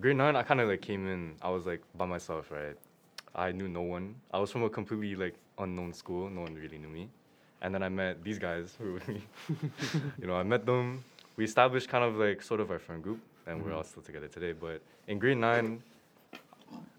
grade 0.00 0.16
nine, 0.16 0.36
I 0.36 0.42
kind 0.42 0.60
of 0.60 0.68
like 0.68 0.82
came 0.82 1.06
in. 1.06 1.34
I 1.42 1.50
was 1.50 1.66
like 1.66 1.82
by 1.96 2.06
myself, 2.06 2.50
right? 2.50 2.76
I 3.34 3.52
knew 3.52 3.68
no 3.68 3.82
one. 3.82 4.14
I 4.32 4.38
was 4.38 4.50
from 4.50 4.62
a 4.64 4.70
completely 4.70 5.14
like 5.14 5.34
unknown 5.58 5.92
school. 5.92 6.28
No 6.30 6.42
one 6.42 6.54
really 6.54 6.78
knew 6.78 6.88
me. 6.88 7.08
And 7.60 7.74
then 7.74 7.82
I 7.82 7.88
met 7.88 8.22
these 8.22 8.38
guys 8.38 8.76
who 8.78 8.84
were 8.84 8.92
with 8.94 9.08
me. 9.08 9.22
you 10.20 10.26
know, 10.26 10.34
I 10.36 10.42
met 10.42 10.64
them. 10.64 11.04
We 11.36 11.44
established 11.44 11.88
kind 11.88 12.04
of 12.04 12.16
like 12.16 12.42
sort 12.42 12.60
of 12.60 12.70
our 12.70 12.78
friend 12.78 13.02
group, 13.02 13.20
and 13.46 13.64
we're 13.64 13.72
all 13.72 13.80
mm-hmm. 13.80 13.88
still 13.88 14.02
together 14.02 14.28
today. 14.28 14.52
But 14.52 14.80
in 15.06 15.18
grade 15.18 15.38
nine, 15.38 15.82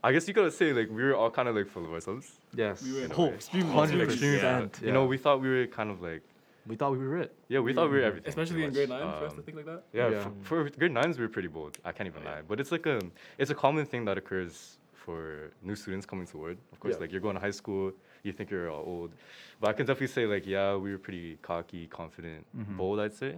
I 0.03 0.12
guess 0.12 0.27
you 0.27 0.33
gotta 0.33 0.51
say 0.51 0.73
like 0.73 0.89
we 0.89 1.03
were 1.03 1.15
all 1.15 1.31
kind 1.31 1.47
of 1.47 1.55
like 1.55 1.67
full 1.67 1.85
of 1.85 1.93
ourselves. 1.93 2.31
Yes. 2.55 2.83
We 2.83 2.93
were 2.93 3.05
in 3.05 3.12
a 3.12 3.15
oh, 3.15 3.25
way. 3.27 3.62
Hundred 3.62 4.01
extremely. 4.01 4.38
percent. 4.38 4.79
You 4.83 4.91
know, 4.91 5.05
we 5.05 5.17
thought 5.17 5.41
we 5.41 5.50
were 5.50 5.67
kind 5.67 5.91
of 5.91 6.01
like 6.01 6.21
We 6.69 6.75
thought 6.75 6.91
we 6.91 6.99
were 6.99 7.17
it. 7.17 7.31
yeah, 7.47 7.59
we 7.67 7.73
thought 7.73 7.89
we 7.89 7.97
were 7.97 8.03
everything. 8.03 8.29
Especially 8.29 8.63
in 8.63 8.71
grade 8.71 8.89
much. 8.89 8.99
nine, 9.01 9.19
for 9.19 9.25
us 9.25 9.33
to 9.33 9.39
Um, 9.39 9.43
think 9.43 9.57
like 9.57 9.65
that. 9.65 9.81
Yeah, 9.91 10.09
Yeah. 10.09 10.23
For, 10.43 10.63
for 10.69 10.77
grade 10.81 10.91
nines, 10.91 11.17
we 11.17 11.23
were 11.25 11.33
pretty 11.38 11.47
bold. 11.57 11.73
I 11.83 11.91
can't 11.91 12.05
even 12.07 12.23
lie. 12.23 12.41
But 12.47 12.59
it's 12.61 12.71
like 12.71 12.85
a, 12.85 12.99
it's 13.39 13.49
a 13.49 13.55
common 13.55 13.85
thing 13.91 14.05
that 14.05 14.17
occurs 14.19 14.77
for 14.93 15.49
new 15.63 15.75
students 15.75 16.05
coming 16.05 16.27
to 16.27 16.38
Ward. 16.38 16.57
Of 16.71 16.79
course, 16.79 16.93
Yeah. 16.93 17.01
like 17.01 17.11
you're 17.11 17.21
going 17.27 17.33
to 17.39 17.41
high 17.41 17.57
school, 17.61 17.91
you 18.21 18.31
think 18.33 18.51
you're 18.51 18.69
all 18.69 18.83
old. 18.85 19.11
But 19.59 19.71
I 19.71 19.73
can 19.73 19.88
definitely 19.88 20.13
say 20.17 20.27
like, 20.27 20.45
yeah, 20.45 20.75
we 20.75 20.91
were 20.91 20.99
pretty 21.07 21.38
cocky, 21.41 21.88
confident, 21.88 22.45
Mhm. 22.55 22.77
bold. 22.77 22.99
I'd 22.99 23.15
say. 23.15 23.33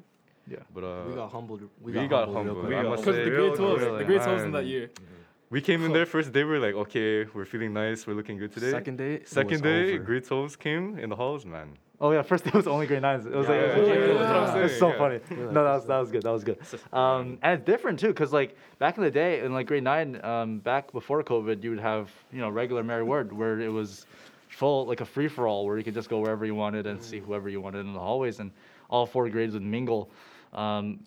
Yeah. 0.46 0.58
But 0.76 0.84
uh, 0.84 1.04
we 1.08 1.14
got 1.16 1.32
humbled. 1.32 1.62
We, 1.62 1.94
we 1.94 1.94
got, 1.94 2.10
got 2.10 2.26
humbled. 2.34 2.48
humbled. 2.48 2.70
Real 2.70 2.80
I 2.80 2.84
must 2.84 3.04
Because 3.04 3.16
say, 3.16 3.24
the 3.30 3.30
grade 3.38 3.54
12s, 3.54 3.98
the 4.00 4.04
grade 4.10 4.22
12s 4.22 4.46
in 4.46 4.52
that 4.52 4.64
man. 4.64 4.68
year. 4.68 4.90
We 5.52 5.62
came 5.62 5.84
in 5.86 5.92
there 5.94 6.06
first 6.06 6.32
day. 6.32 6.44
We 6.44 6.52
were 6.52 6.60
like, 6.60 6.76
okay, 6.76 7.26
we're 7.34 7.46
feeling 7.46 7.74
nice. 7.74 8.08
We're 8.08 8.14
looking 8.14 8.38
good 8.38 8.52
today. 8.54 8.72
Second 8.72 8.98
day. 8.98 9.24
Second 9.26 9.62
day, 9.62 9.96
over. 9.96 10.04
grade 10.04 10.24
12s 10.24 10.58
came 10.58 10.98
in 10.98 11.10
the 11.10 11.16
halls, 11.16 11.46
man. 11.46 11.78
Oh 12.00 12.12
yeah, 12.12 12.24
first 12.24 12.44
day 12.46 12.52
was 12.54 12.68
only 12.68 12.88
grade 12.88 13.02
nines. 13.04 13.26
It 13.26 13.34
was 13.34 13.48
like, 13.48 13.58
Yeah, 13.62 13.64
it 13.68 13.80
was, 13.80 13.88
yeah, 13.90 13.94
yeah, 13.94 14.00
it 14.00 14.08
was- 14.10 14.18
that's 14.18 14.30
what 14.32 14.38
I'm 14.38 14.58
it 14.58 14.64
was 14.64 14.72
saying, 14.72 14.80
so 14.80 14.88
yeah. 14.90 14.98
funny. 14.98 15.20
No, 15.54 15.64
that 15.64 15.74
was 15.76 15.86
that 15.86 15.98
was 15.98 16.12
good. 16.12 16.24
That 16.24 16.32
was 16.32 16.44
good. 16.44 16.58
Um, 16.94 17.38
and 17.44 17.60
it's 17.60 17.66
different 17.66 18.00
too, 18.00 18.14
cause 18.14 18.34
like 18.34 18.58
back 18.80 18.98
in 18.98 19.04
the 19.04 19.12
day, 19.12 19.42
in 19.42 19.54
like 19.54 19.68
grade 19.68 19.84
nine, 19.84 20.24
um, 20.26 20.60
back 20.60 20.92
before 20.94 21.22
COVID, 21.24 21.64
you 21.64 21.70
would 21.72 21.80
have 21.80 22.10
you 22.32 22.40
know 22.40 22.50
regular 22.50 22.84
Mary 22.84 23.04
Ward 23.04 23.32
where 23.32 23.60
it 23.60 23.70
was 23.70 24.06
full 24.48 24.86
like 24.86 25.02
a 25.02 25.06
free 25.06 25.28
for 25.28 25.48
all 25.48 25.66
where 25.66 25.78
you 25.78 25.84
could 25.84 25.94
just 25.94 26.10
go 26.10 26.20
wherever 26.20 26.46
you 26.46 26.56
wanted 26.56 26.88
and 26.88 27.02
see 27.04 27.20
whoever 27.20 27.50
you 27.50 27.62
wanted 27.62 27.80
in 27.86 27.94
the 27.94 28.00
hallways, 28.00 28.40
and 28.40 28.52
all 28.90 29.06
four 29.06 29.30
grades 29.30 29.54
would 29.54 29.62
mingle, 29.64 30.10
um, 30.54 31.00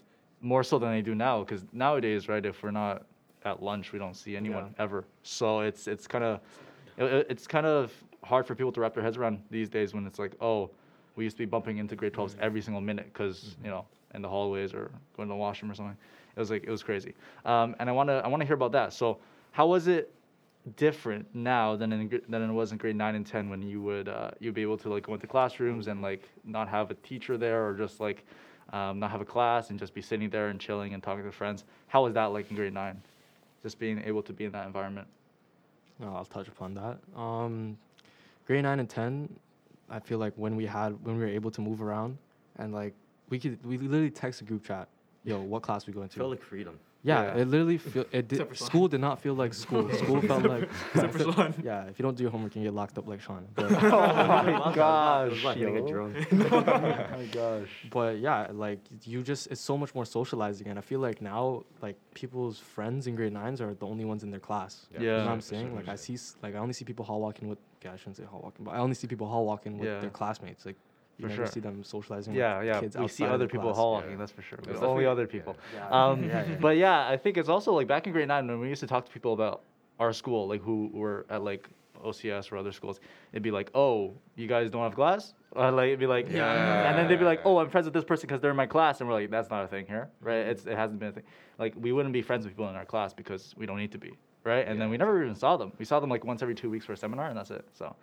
more 0.43 0.63
so 0.63 0.79
than 0.79 0.91
they 0.93 1.03
do 1.03 1.15
now. 1.15 1.43
Cause 1.45 1.65
nowadays, 1.73 2.29
right, 2.29 2.45
if 2.45 2.63
we're 2.63 2.71
not 2.71 3.05
at 3.45 3.63
lunch, 3.63 3.93
we 3.93 3.99
don't 3.99 4.15
see 4.15 4.37
anyone 4.37 4.75
ever. 4.79 5.05
So 5.23 5.61
it's 5.61 5.87
it's 5.87 6.07
kind 6.07 6.25
of 6.25 6.41
it's 6.97 7.47
kind 7.47 7.67
of 7.67 7.93
hard 8.23 8.47
for 8.47 8.55
people 8.55 8.73
to 8.73 8.81
wrap 8.81 8.95
their 8.95 9.03
heads 9.03 9.17
around 9.17 9.43
these 9.51 9.69
days 9.69 9.93
when 9.93 10.07
it's 10.07 10.19
like, 10.19 10.33
oh, 10.41 10.71
we 11.17 11.25
used 11.25 11.37
to 11.37 11.43
be 11.43 11.47
bumping 11.47 11.79
into 11.79 11.95
grade 11.95 12.13
12s 12.13 12.37
every 12.41 12.61
single 12.61 12.81
minute 12.81 13.07
because 13.13 13.57
you 13.63 13.71
know 13.71 13.85
in 14.15 14.23
the 14.23 14.29
hallways 14.29 14.73
or 14.73 14.91
going 15.17 15.29
to 15.29 15.33
the 15.33 15.37
washroom 15.37 15.71
or 15.71 15.75
something. 15.75 15.97
It 16.37 16.41
was 16.41 16.51
like 16.51 16.65
it 16.65 16.71
was 16.71 16.83
crazy. 16.83 17.15
Um, 17.45 17.77
and 17.79 17.89
I 17.89 17.93
want 17.93 18.09
to 18.09 18.23
I 18.25 18.29
want 18.29 18.41
to 18.41 18.47
hear 18.47 18.57
about 18.57 18.73
that. 18.73 18.93
So 18.93 19.19
how 19.53 19.67
was 19.67 19.87
it 19.89 20.13
different 20.77 21.27
now 21.35 21.77
than 21.77 21.93
in 21.93 22.21
than 22.29 22.43
it 22.43 22.53
was 22.53 22.73
in 22.73 22.79
grade 22.79 22.97
nine 22.97 23.15
and 23.15 23.27
ten 23.27 23.51
when 23.51 23.63
you 23.63 23.83
would 23.83 24.09
uh, 24.09 24.31
you'd 24.41 24.55
be 24.55 24.63
able 24.63 24.79
to 24.79 24.89
like 24.89 25.05
go 25.05 25.15
into 25.15 25.27
classrooms 25.27 25.89
and 25.89 26.01
like 26.01 26.29
not 26.45 26.69
have 26.69 26.91
a 26.91 26.95
teacher 26.95 27.37
there 27.37 27.67
or 27.67 27.75
just 27.75 28.01
like 28.01 28.25
um, 28.73 28.99
not 28.99 29.11
have 29.11 29.21
a 29.21 29.25
class 29.25 29.71
and 29.71 29.79
just 29.79 29.95
be 29.95 30.01
sitting 30.01 30.31
there 30.31 30.49
and 30.49 30.59
chilling 30.59 30.95
and 30.95 31.03
talking 31.03 31.25
to 31.25 31.31
friends. 31.31 31.65
How 31.89 32.05
was 32.05 32.15
that 32.15 32.27
like 32.27 32.51
in 32.51 32.57
grade 32.57 32.73
nine? 32.73 33.01
Just 33.65 33.79
being 33.79 34.01
able 34.05 34.23
to 34.23 34.33
be 34.33 34.45
in 34.45 34.53
that 34.53 34.67
environment. 34.67 35.09
No, 35.99 36.15
I'll 36.15 36.27
touch 36.27 36.49
upon 36.49 36.75
that. 36.75 36.99
Um, 37.19 37.79
grade 38.47 38.63
nine 38.63 38.79
and 38.79 38.89
ten, 38.89 39.29
I 39.89 39.99
feel 39.99 40.19
like 40.19 40.35
when 40.37 40.55
we 40.55 40.67
had 40.67 40.91
when 41.03 41.17
we 41.17 41.23
were 41.23 41.31
able 41.31 41.51
to 41.51 41.61
move 41.61 41.83
around 41.83 42.19
and 42.59 42.73
like 42.73 42.95
we 43.31 43.39
could 43.39 43.65
we 43.65 43.79
literally 43.79 44.11
text 44.11 44.43
a 44.43 44.45
group 44.45 44.65
chat, 44.65 44.87
yo, 45.25 45.41
what 45.41 45.63
class 45.63 45.87
we 45.87 45.93
going 45.95 46.11
to? 46.11 46.17
felt 46.17 46.31
like 46.31 46.43
freedom. 46.43 46.79
Yeah, 47.05 47.23
Yeah. 47.37 47.41
it 47.43 47.49
literally 47.49 47.79
feel 47.79 48.05
it 48.11 48.27
did, 48.29 48.33
Except 48.33 48.49
for 48.51 48.57
Sean. 48.57 48.67
school 48.69 48.89
did 48.89 49.01
not 49.01 49.17
feel 49.25 49.35
like 49.43 49.53
school. 49.55 49.85
school 50.03 50.21
felt 50.23 50.45
like 50.55 50.65
Except 50.95 51.13
for 51.13 51.19
Sean. 51.33 51.55
yeah, 51.63 51.85
if 51.91 51.99
you 51.99 52.03
don't 52.07 52.17
do 52.17 52.23
your 52.25 52.33
homework, 52.33 52.57
you 52.57 52.63
get 52.63 52.75
locked 52.75 52.97
up 52.99 53.07
like 53.13 53.21
Sean. 53.21 53.47
But, 53.55 53.71
oh 53.73 53.91
my 54.63 54.73
gosh, 54.75 55.31
was 55.31 55.45
like 55.45 55.59
hitting 55.59 55.77
a 55.77 55.81
yo. 55.81 55.87
drone. 55.93 56.15
oh 56.33 56.61
my 57.19 57.27
gosh. 57.41 57.69
but 57.91 58.19
yeah, 58.19 58.49
like 58.53 58.81
you 59.05 59.23
just 59.23 59.45
it's 59.53 59.61
so 59.61 59.77
much 59.83 59.95
more 59.95 60.07
socializing, 60.19 60.67
and 60.69 60.79
I 60.79 60.83
feel 60.91 61.01
like 61.09 61.21
now 61.21 61.65
like 61.87 61.97
people's 62.15 62.59
friends 62.59 63.07
in 63.09 63.15
grade 63.19 63.33
nines 63.33 63.61
are 63.61 63.75
the 63.75 63.87
only 63.87 64.05
ones 64.13 64.23
in 64.25 64.31
their 64.31 64.41
class. 64.49 64.87
Yeah. 64.93 65.01
You 65.01 65.07
know 65.09 65.19
what 65.19 65.29
I'm 65.29 65.41
saying? 65.53 65.67
sure, 65.69 65.77
like 65.77 65.85
for 65.87 65.91
I 65.93 65.97
see 65.97 66.17
like 66.43 66.55
I 66.55 66.59
only 66.59 66.75
see 66.79 66.85
people 66.85 67.05
hall 67.05 67.21
walking 67.21 67.49
with 67.51 67.59
okay, 67.81 67.93
I 67.93 67.97
shouldn't 67.97 68.17
say 68.17 68.25
hall 68.25 68.41
walking, 68.43 68.65
but 68.65 68.73
I 68.73 68.79
only 68.79 68.95
see 68.95 69.07
people 69.07 69.27
hall 69.29 69.45
walking 69.53 69.79
with 69.79 69.89
Yeah. 69.89 70.01
their 70.01 70.11
classmates. 70.11 70.65
Like 70.65 70.77
you 71.19 71.23
For 71.25 71.29
never 71.29 71.37
sure. 71.47 71.53
see 71.53 71.61
them 71.61 71.85
socializing 71.85 72.35
Yeah, 72.35 72.59
with 72.59 72.67
yeah. 72.67 72.81
kids 72.81 72.97
We 72.97 73.09
see 73.09 73.25
other 73.25 73.47
people 73.47 73.67
class. 73.69 73.77
hall 73.77 74.03
Yeah. 74.09 74.17
that's 74.17 74.33
for 74.33 74.43
sure. 74.43 74.59
It's 74.69 74.81
Only 74.83 75.07
other 75.07 75.27
people. 75.27 75.57
Yeah. 75.75 75.89
Um, 75.89 76.25
Yeah, 76.29 76.45
yeah. 76.49 76.57
But 76.61 76.77
yeah, 76.77 77.09
I 77.09 77.17
think 77.17 77.37
it's 77.37 77.49
also 77.49 77.73
like 77.73 77.87
back 77.87 78.07
in 78.07 78.13
grade 78.13 78.29
nine 78.29 78.47
when 78.49 78.59
we 78.61 78.69
used 78.69 78.81
to 78.81 78.87
talk 78.87 79.07
to 79.07 79.13
people 79.13 79.33
about 79.33 79.63
our 80.01 80.13
school, 80.13 80.49
like 80.49 80.63
who 80.63 80.91
were 80.93 81.25
at 81.31 81.43
like 81.45 81.69
OCS 82.05 82.51
or 82.53 82.57
other 82.57 82.73
schools, 82.73 83.01
it'd 83.33 83.43
be 83.43 83.51
like, 83.53 83.71
oh, 83.75 84.13
you 84.37 84.47
guys 84.49 84.71
don't 84.71 84.83
have 84.83 84.95
class? 84.95 85.35
Or 85.53 85.71
like 85.71 85.87
it'd 85.89 86.01
be 86.01 86.07
like, 86.07 86.29
Yeah. 86.31 86.89
And 86.91 86.99
then 86.99 87.07
they'd 87.09 87.17
be 87.19 87.25
like, 87.25 87.43
oh, 87.45 87.59
I'm 87.59 87.71
friends 87.71 87.85
with 87.87 87.95
this 87.95 88.05
person 88.05 88.27
because 88.27 88.41
they're 88.41 88.51
in 88.51 88.57
my 88.57 88.67
class, 88.67 89.01
and 89.01 89.09
we're 89.09 89.15
like, 89.15 89.31
that's 89.31 89.51
not 89.51 89.65
a 89.65 89.69
thing 89.69 89.87
here, 89.87 90.11
right? 90.21 90.45
It's 90.53 90.67
it 90.67 90.77
hasn't 90.77 90.99
been 90.99 91.11
a 91.11 91.13
thing. 91.13 91.23
Like 91.59 91.75
we 91.77 91.93
wouldn't 91.93 92.13
be 92.13 92.23
friends 92.23 92.45
with 92.45 92.55
people 92.55 92.69
in 92.69 92.75
our 92.75 92.85
class 92.85 93.15
because 93.15 93.55
we 93.57 93.65
don't 93.67 93.79
need 93.79 93.93
to 93.93 93.99
be, 93.99 94.13
right? 94.43 94.67
And 94.67 94.81
then 94.81 94.91
we 94.91 94.97
never 94.97 95.23
even 95.23 95.37
saw 95.37 95.57
them. 95.57 95.71
We 95.79 95.85
saw 95.85 96.01
them 96.01 96.11
like 96.11 96.25
once 96.25 96.43
every 96.43 96.57
two 96.57 96.69
weeks 96.71 96.85
for 96.85 96.93
a 96.93 96.97
seminar, 96.97 97.29
and 97.29 97.37
that's 97.39 97.53
it. 97.53 97.65
So, 97.73 97.95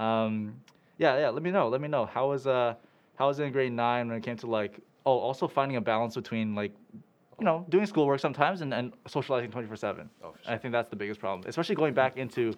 um, 0.00 0.54
yeah, 1.02 1.18
yeah. 1.22 1.28
Let 1.36 1.42
me 1.42 1.50
know. 1.50 1.68
Let 1.68 1.80
me 1.80 1.88
know 1.88 2.04
how 2.06 2.24
was 2.32 2.46
uh 2.46 2.74
how 3.18 3.26
was 3.28 3.38
it 3.40 3.44
in 3.44 3.52
grade 3.52 3.72
nine 3.72 4.08
when 4.08 4.16
it 4.16 4.22
came 4.22 4.36
to 4.38 4.46
like 4.46 4.80
oh 5.04 5.18
also 5.18 5.46
finding 5.48 5.76
a 5.76 5.80
balance 5.80 6.14
between 6.14 6.54
like 6.54 6.72
you 7.38 7.44
know 7.44 7.58
doing 7.68 7.86
schoolwork 7.86 8.20
sometimes 8.20 8.60
and, 8.62 8.72
and 8.72 8.92
socializing 9.06 9.50
24 9.50 9.76
7 9.76 10.08
Oh, 10.24 10.34
i 10.46 10.56
think 10.56 10.70
that's 10.72 10.88
the 10.88 10.96
biggest 10.96 11.18
problem 11.20 11.42
especially 11.48 11.74
going 11.82 11.94
back 12.02 12.16
into 12.16 12.54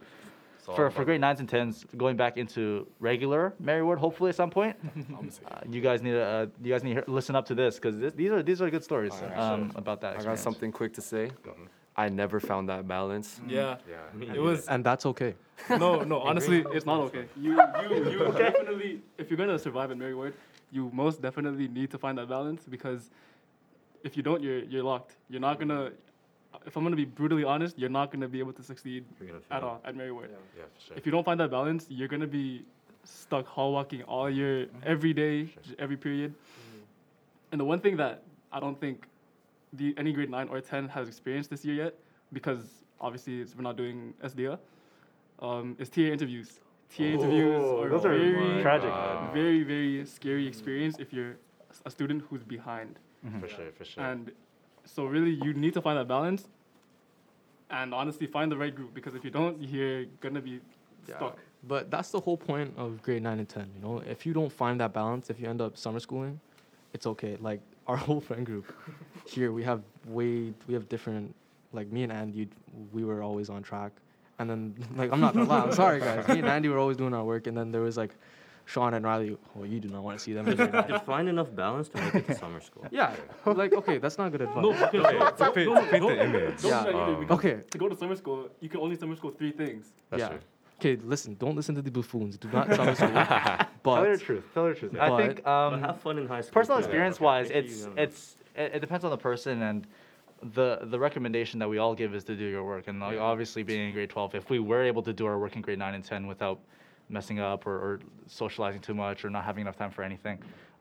for, 0.76 0.90
for 0.90 1.04
grade 1.04 1.20
nines 1.20 1.40
and 1.40 1.48
tens 1.48 1.84
going 1.96 2.16
back 2.16 2.36
into 2.36 2.86
regular 3.00 3.54
mary 3.58 3.82
ward 3.82 3.98
hopefully 3.98 4.28
at 4.30 4.34
some 4.42 4.50
point 4.50 4.76
uh, 5.50 5.60
you 5.70 5.80
guys 5.80 6.02
need 6.02 6.12
to 6.12 6.22
uh, 6.22 6.46
you 6.62 6.70
guys 6.72 6.82
need 6.84 6.96
to 6.96 7.04
listen 7.18 7.34
up 7.36 7.46
to 7.46 7.54
this 7.54 7.76
because 7.76 7.94
these 8.14 8.30
are 8.30 8.42
these 8.42 8.60
are 8.62 8.68
good 8.70 8.84
stories 8.84 9.12
Alright. 9.14 9.38
um, 9.38 9.72
about 9.76 10.00
that 10.02 10.18
I 10.18 10.22
got 10.22 10.38
something 10.38 10.70
quick 10.72 10.92
to 10.94 11.00
say. 11.00 11.30
Mhm. 11.46 11.68
I 11.96 12.08
never 12.08 12.40
found 12.40 12.68
that 12.68 12.86
balance. 12.88 13.40
Mm. 13.44 13.50
Yeah. 13.50 13.76
Yeah. 13.88 14.34
It 14.34 14.40
was 14.40 14.66
and 14.66 14.84
that's 14.84 15.06
okay. 15.06 15.34
no, 15.70 16.02
no. 16.02 16.20
Honestly, 16.30 16.64
it's 16.72 16.86
not 16.86 17.00
okay. 17.00 17.26
You, 17.36 17.52
you, 17.82 18.10
you 18.10 18.18
definitely, 18.38 19.00
if 19.18 19.30
you're 19.30 19.36
gonna 19.36 19.58
survive 19.58 19.90
in 19.90 19.98
Mary 19.98 20.14
Ward, 20.14 20.34
you 20.72 20.90
most 20.92 21.22
definitely 21.22 21.68
need 21.68 21.90
to 21.92 21.98
find 21.98 22.18
that 22.18 22.28
balance 22.28 22.64
because 22.68 23.10
if 24.02 24.16
you 24.16 24.22
don't, 24.22 24.42
you're 24.42 24.64
you're 24.64 24.82
locked. 24.82 25.16
You're 25.28 25.40
not 25.40 25.58
gonna. 25.58 25.92
If 26.66 26.76
I'm 26.76 26.82
gonna 26.82 26.96
be 26.96 27.04
brutally 27.04 27.44
honest, 27.44 27.78
you're 27.78 27.90
not 27.90 28.10
gonna 28.10 28.28
be 28.28 28.38
able 28.40 28.52
to 28.54 28.62
succeed 28.62 29.04
at 29.50 29.62
all 29.62 29.80
at 29.84 29.94
Mary 29.94 30.12
Ward. 30.12 30.30
Yeah, 30.30 30.64
for 30.74 30.80
sure. 30.86 30.96
If 30.96 31.06
you 31.06 31.12
don't 31.12 31.24
find 31.24 31.38
that 31.40 31.50
balance, 31.50 31.86
you're 31.88 32.08
gonna 32.08 32.26
be 32.26 32.64
stuck 33.04 33.46
hall 33.46 33.72
walking 33.72 34.02
all 34.04 34.30
year, 34.30 34.66
mm. 34.66 34.70
every 34.84 35.12
day, 35.12 35.44
j- 35.44 35.74
every 35.78 35.96
period. 35.96 36.32
Mm. 36.32 36.80
And 37.52 37.60
the 37.60 37.64
one 37.64 37.80
thing 37.80 37.96
that 37.98 38.22
I 38.50 38.60
don't 38.60 38.80
think 38.80 39.06
the 39.76 39.94
any 39.96 40.12
grade 40.12 40.30
nine 40.30 40.48
or 40.48 40.60
ten 40.60 40.88
has 40.88 41.08
experienced 41.08 41.50
this 41.50 41.64
year 41.64 41.74
yet, 41.84 41.94
because 42.32 42.84
obviously 43.00 43.40
it's, 43.40 43.54
we're 43.56 43.62
not 43.62 43.76
doing 43.76 44.14
SDA, 44.22 44.58
um, 45.40 45.76
is 45.78 45.88
TA 45.88 46.02
interviews. 46.02 46.60
TA 46.94 47.02
interviews 47.04 47.62
Oh, 47.64 47.82
are 47.82 47.88
those 47.88 48.04
are 48.04 48.16
very, 48.16 48.62
tragic. 48.62 48.90
Wow. 48.90 49.30
very, 49.34 49.62
very 49.62 50.04
scary 50.06 50.46
experience 50.46 50.96
if 50.98 51.12
you're 51.12 51.36
a 51.84 51.90
student 51.90 52.22
who's 52.28 52.44
behind. 52.44 52.98
For 53.40 53.48
sure, 53.48 53.72
for 53.76 53.84
sure. 53.84 54.04
And 54.04 54.30
so 54.84 55.06
really, 55.06 55.30
you 55.30 55.54
need 55.54 55.74
to 55.74 55.80
find 55.82 55.98
that 55.98 56.06
balance. 56.08 56.46
And 57.70 57.94
honestly, 57.94 58.26
find 58.26 58.52
the 58.52 58.56
right 58.56 58.74
group 58.74 58.94
because 58.94 59.14
if 59.14 59.24
you 59.24 59.30
don't, 59.30 59.60
you're 59.60 60.04
gonna 60.20 60.40
be 60.40 60.60
Yeah. 61.08 61.16
stuck. 61.16 61.38
But 61.66 61.90
that's 61.90 62.10
the 62.10 62.20
whole 62.20 62.36
point 62.36 62.74
of 62.76 63.02
grade 63.02 63.22
nine 63.22 63.38
and 63.38 63.48
ten. 63.48 63.70
You 63.74 63.80
know, 63.82 63.98
if 64.06 64.26
you 64.26 64.32
don't 64.34 64.52
find 64.52 64.78
that 64.80 64.92
balance, 64.92 65.30
if 65.30 65.40
you 65.40 65.48
end 65.48 65.60
up 65.62 65.76
summer 65.76 65.98
schooling, 65.98 66.38
it's 66.92 67.06
okay. 67.06 67.36
Like 67.40 67.60
our 67.86 67.96
whole 68.06 68.20
friend 68.20 68.44
group 68.46 68.72
here, 69.26 69.52
we 69.52 69.62
have 69.64 69.82
way 70.06 70.52
we 70.66 70.74
have 70.74 70.88
different. 70.88 71.34
Like 71.72 71.90
me 71.90 72.04
and 72.04 72.12
Andy, 72.12 72.48
we 72.92 73.02
were 73.04 73.20
always 73.22 73.50
on 73.50 73.62
track, 73.62 73.90
and 74.38 74.48
then 74.48 74.74
like 74.96 75.10
I'm 75.12 75.20
not 75.20 75.34
gonna 75.34 75.48
lie, 75.48 75.60
I'm 75.62 75.72
sorry 75.72 75.98
guys. 76.00 76.26
Me 76.28 76.38
and 76.38 76.48
Andy 76.48 76.68
were 76.68 76.78
always 76.78 76.96
doing 76.96 77.12
our 77.14 77.24
work, 77.24 77.46
and 77.48 77.56
then 77.56 77.72
there 77.72 77.80
was 77.80 77.96
like 77.96 78.14
Sean 78.64 78.94
and 78.94 79.04
Riley. 79.04 79.36
Oh, 79.58 79.64
you 79.64 79.80
do 79.80 79.88
not 79.88 80.04
want 80.04 80.16
to 80.18 80.22
see 80.24 80.32
them. 80.32 80.46
in 80.46 80.56
grade 80.56 80.72
nine." 80.72 80.88
Just 80.88 81.04
find 81.04 81.28
enough 81.28 81.52
balance 81.54 81.88
to 81.88 81.96
make 82.00 82.14
it 82.14 82.26
to 82.28 82.34
summer 82.36 82.60
school. 82.60 82.86
yeah, 82.92 83.12
like 83.44 83.72
okay, 83.74 83.98
that's 83.98 84.18
not 84.18 84.30
good 84.30 84.42
advice. 84.42 84.62
No, 84.62 84.70
because 84.72 84.94
Okay, 84.94 85.18
to 85.44 85.50
paint, 85.52 85.74
no, 85.74 85.80
to 85.84 85.98
don't- 85.98 86.16
the 86.16 86.24
image. 86.24 86.62
don't 86.62 86.70
Yeah. 86.70 86.84
do 86.84 86.92
that 86.92 86.94
either 86.94 87.16
Um, 87.24 87.26
Okay. 87.32 87.60
To 87.72 87.78
go 87.78 87.88
to 87.88 87.96
summer 87.96 88.14
school, 88.14 88.48
you 88.60 88.68
can 88.68 88.80
only 88.80 88.94
summer 88.96 89.16
school 89.16 89.32
three 89.32 89.50
things. 89.50 89.92
That's 90.10 90.20
yeah. 90.20 90.28
true. 90.28 90.38
Okay, 90.80 90.96
listen. 91.04 91.34
Don't 91.36 91.56
listen 91.56 91.74
to 91.76 91.82
the 91.82 91.90
buffoons. 91.90 92.36
Do 92.36 92.48
not 92.52 92.66
tell 92.68 92.76
summer 92.76 92.94
school. 92.94 93.08
tell 93.84 94.04
her 94.04 94.16
the 94.16 94.22
truth 94.24 94.44
tell 94.54 94.64
her 94.64 94.72
the 94.74 94.78
truth 94.80 94.92
But- 94.92 95.00
i 95.12 95.26
think 95.26 95.46
um, 95.46 95.80
have 95.80 96.00
fun 96.00 96.18
in 96.18 96.26
high 96.26 96.40
school. 96.40 96.52
personal 96.54 96.78
too. 96.78 96.84
experience 96.84 97.16
Okay. 97.16 97.24
wise 97.24 97.48
Make 97.50 97.64
it's 97.64 97.88
it's 97.96 98.36
it, 98.56 98.72
it 98.76 98.80
depends 98.80 99.04
on 99.04 99.10
the 99.10 99.16
person 99.18 99.62
and 99.62 99.86
the 100.54 100.78
the 100.84 100.98
recommendation 100.98 101.58
that 101.60 101.68
we 101.68 101.78
all 101.78 101.94
give 101.94 102.14
is 102.14 102.24
to 102.24 102.34
do 102.36 102.44
your 102.44 102.64
work 102.64 102.88
and 102.88 102.98
like, 103.00 103.18
obviously 103.18 103.62
being 103.62 103.88
in 103.88 103.92
grade 103.92 104.10
12 104.10 104.34
if 104.34 104.50
we 104.50 104.58
were 104.58 104.82
able 104.82 105.02
to 105.02 105.12
do 105.12 105.26
our 105.26 105.38
work 105.38 105.54
in 105.56 105.62
grade 105.62 105.78
9 105.78 105.94
and 105.94 106.04
10 106.04 106.26
without 106.26 106.58
messing 107.10 107.38
up 107.40 107.66
or, 107.66 107.74
or 107.76 108.00
socializing 108.26 108.80
too 108.80 108.94
much 108.94 109.24
or 109.24 109.30
not 109.30 109.44
having 109.44 109.60
enough 109.62 109.76
time 109.76 109.90
for 109.90 110.02
anything 110.02 110.38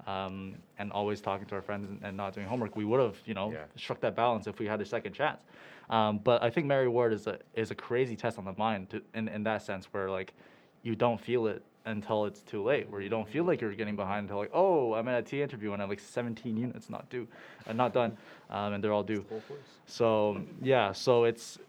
um, 0.07 0.55
and 0.79 0.91
always 0.91 1.21
talking 1.21 1.45
to 1.47 1.55
our 1.55 1.61
friends 1.61 1.87
and, 1.89 1.99
and 2.03 2.15
not 2.17 2.33
doing 2.33 2.47
homework 2.47 2.75
we 2.75 2.85
would 2.85 2.99
have 2.99 3.17
you 3.25 3.33
know 3.33 3.51
Yeah. 3.51 3.63
struck 3.75 3.99
that 4.01 4.15
balance 4.15 4.47
if 4.47 4.59
we 4.59 4.65
had 4.65 4.81
a 4.81 4.85
second 4.85 5.13
chance 5.13 5.41
um, 5.89 6.19
but 6.23 6.41
i 6.43 6.49
think 6.49 6.67
mary 6.67 6.87
ward 6.87 7.13
is 7.13 7.27
a 7.27 7.39
is 7.53 7.71
a 7.71 7.75
crazy 7.75 8.15
test 8.15 8.37
on 8.37 8.45
the 8.45 8.53
mind 8.57 8.89
to, 8.91 9.01
in, 9.13 9.27
in 9.27 9.43
that 9.43 9.61
sense 9.61 9.85
where 9.91 10.09
like 10.09 10.33
you 10.83 10.95
don't 10.95 11.19
feel 11.19 11.47
it 11.47 11.63
until 11.85 12.25
it's 12.25 12.41
too 12.41 12.63
late, 12.63 12.89
where 12.89 13.01
you 13.01 13.09
don't 13.09 13.27
feel 13.27 13.43
like 13.43 13.59
you're 13.59 13.73
getting 13.73 13.95
behind 13.95 14.21
until 14.23 14.37
like, 14.37 14.51
oh, 14.53 14.93
I'm 14.93 15.07
at 15.07 15.19
a 15.19 15.21
T 15.21 15.41
interview 15.41 15.73
and 15.73 15.81
I 15.81 15.83
have 15.83 15.89
like 15.89 15.99
17 15.99 16.55
units 16.55 16.89
not 16.89 17.09
due, 17.09 17.27
uh, 17.67 17.73
not 17.73 17.93
done, 17.93 18.17
um, 18.49 18.73
and 18.73 18.83
they're 18.83 18.93
all 18.93 19.03
due. 19.03 19.25
So 19.85 20.41
yeah, 20.61 20.91
so 20.93 21.25
it's 21.25 21.59